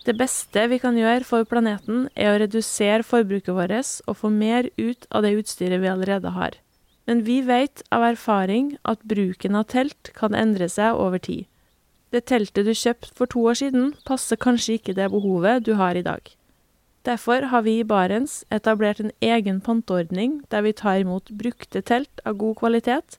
Det 0.05 0.15
beste 0.15 0.63
vi 0.71 0.79
kan 0.79 0.95
gjøre 0.95 1.27
for 1.27 1.43
planeten, 1.43 2.07
er 2.15 2.31
å 2.31 2.39
redusere 2.39 3.03
forbruket 3.03 3.51
vårt 3.51 3.91
og 4.07 4.15
få 4.21 4.31
mer 4.31 4.71
ut 4.79 5.09
av 5.11 5.27
det 5.27 5.35
utstyret 5.41 5.83
vi 5.83 5.91
allerede 5.91 6.31
har. 6.37 6.55
Men 7.09 7.23
vi 7.25 7.39
vet 7.41 7.81
av 7.89 8.03
erfaring 8.05 8.75
at 8.85 9.01
bruken 9.01 9.55
av 9.57 9.63
telt 9.73 10.11
kan 10.13 10.35
endre 10.37 10.67
seg 10.69 10.93
over 10.93 11.17
tid. 11.17 11.47
Det 12.13 12.27
teltet 12.29 12.67
du 12.67 12.75
kjøpte 12.77 13.09
for 13.17 13.31
to 13.31 13.47
år 13.49 13.57
siden, 13.57 13.95
passer 14.05 14.37
kanskje 14.37 14.75
ikke 14.77 14.93
det 14.93 15.07
behovet 15.09 15.65
du 15.65 15.73
har 15.81 15.97
i 15.97 16.05
dag. 16.05 16.21
Derfor 17.09 17.49
har 17.49 17.65
vi 17.65 17.79
i 17.79 17.87
Barents 17.87 18.43
etablert 18.53 19.01
en 19.01 19.11
egen 19.25 19.57
panteordning 19.65 20.43
der 20.53 20.61
vi 20.61 20.75
tar 20.77 21.01
imot 21.01 21.33
brukte 21.33 21.81
telt 21.81 22.21
av 22.29 22.37
god 22.37 22.59
kvalitet 22.61 23.17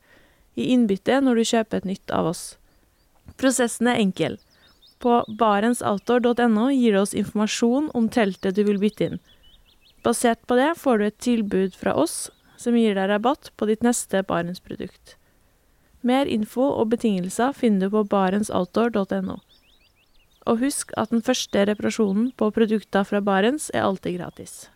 i 0.54 0.70
innbytte 0.70 1.18
når 1.24 1.42
du 1.42 1.50
kjøper 1.50 1.82
et 1.82 1.90
nytt 1.90 2.14
av 2.14 2.30
oss. 2.30 2.44
Prosessen 3.42 3.90
er 3.90 3.98
enkel. 3.98 4.38
På 5.02 5.24
barentsoutdoor.no 5.26 6.70
gir 6.70 6.94
det 6.94 7.02
oss 7.02 7.16
informasjon 7.16 7.90
om 7.96 8.06
teltet 8.06 8.54
du 8.54 8.62
vil 8.70 8.78
bytte 8.78 9.10
inn. 9.10 9.22
Basert 10.06 10.46
på 10.46 10.62
det 10.62 10.76
får 10.78 10.98
du 10.98 11.10
et 11.10 11.24
tilbud 11.26 11.74
fra 11.74 11.98
oss 11.98 12.28
som 12.60 12.76
gir 12.76 12.98
deg 12.98 13.08
rabatt 13.08 13.52
på 13.56 13.68
ditt 13.70 13.84
neste 13.86 14.20
Barentsprodukt. 14.28 15.16
Mer 16.04 16.28
info 16.28 16.64
og 16.64 16.90
betingelser 16.92 17.56
finner 17.56 17.88
du 17.88 17.96
på 17.96 18.04
barentsoutdoor.no. 18.12 19.38
Og 20.48 20.60
husk 20.64 20.92
at 21.00 21.12
den 21.12 21.24
første 21.24 21.64
reparasjonen 21.68 22.30
på 22.40 22.48
produkter 22.56 23.04
fra 23.04 23.20
Barents 23.24 23.68
er 23.74 23.84
alltid 23.84 24.16
gratis. 24.20 24.70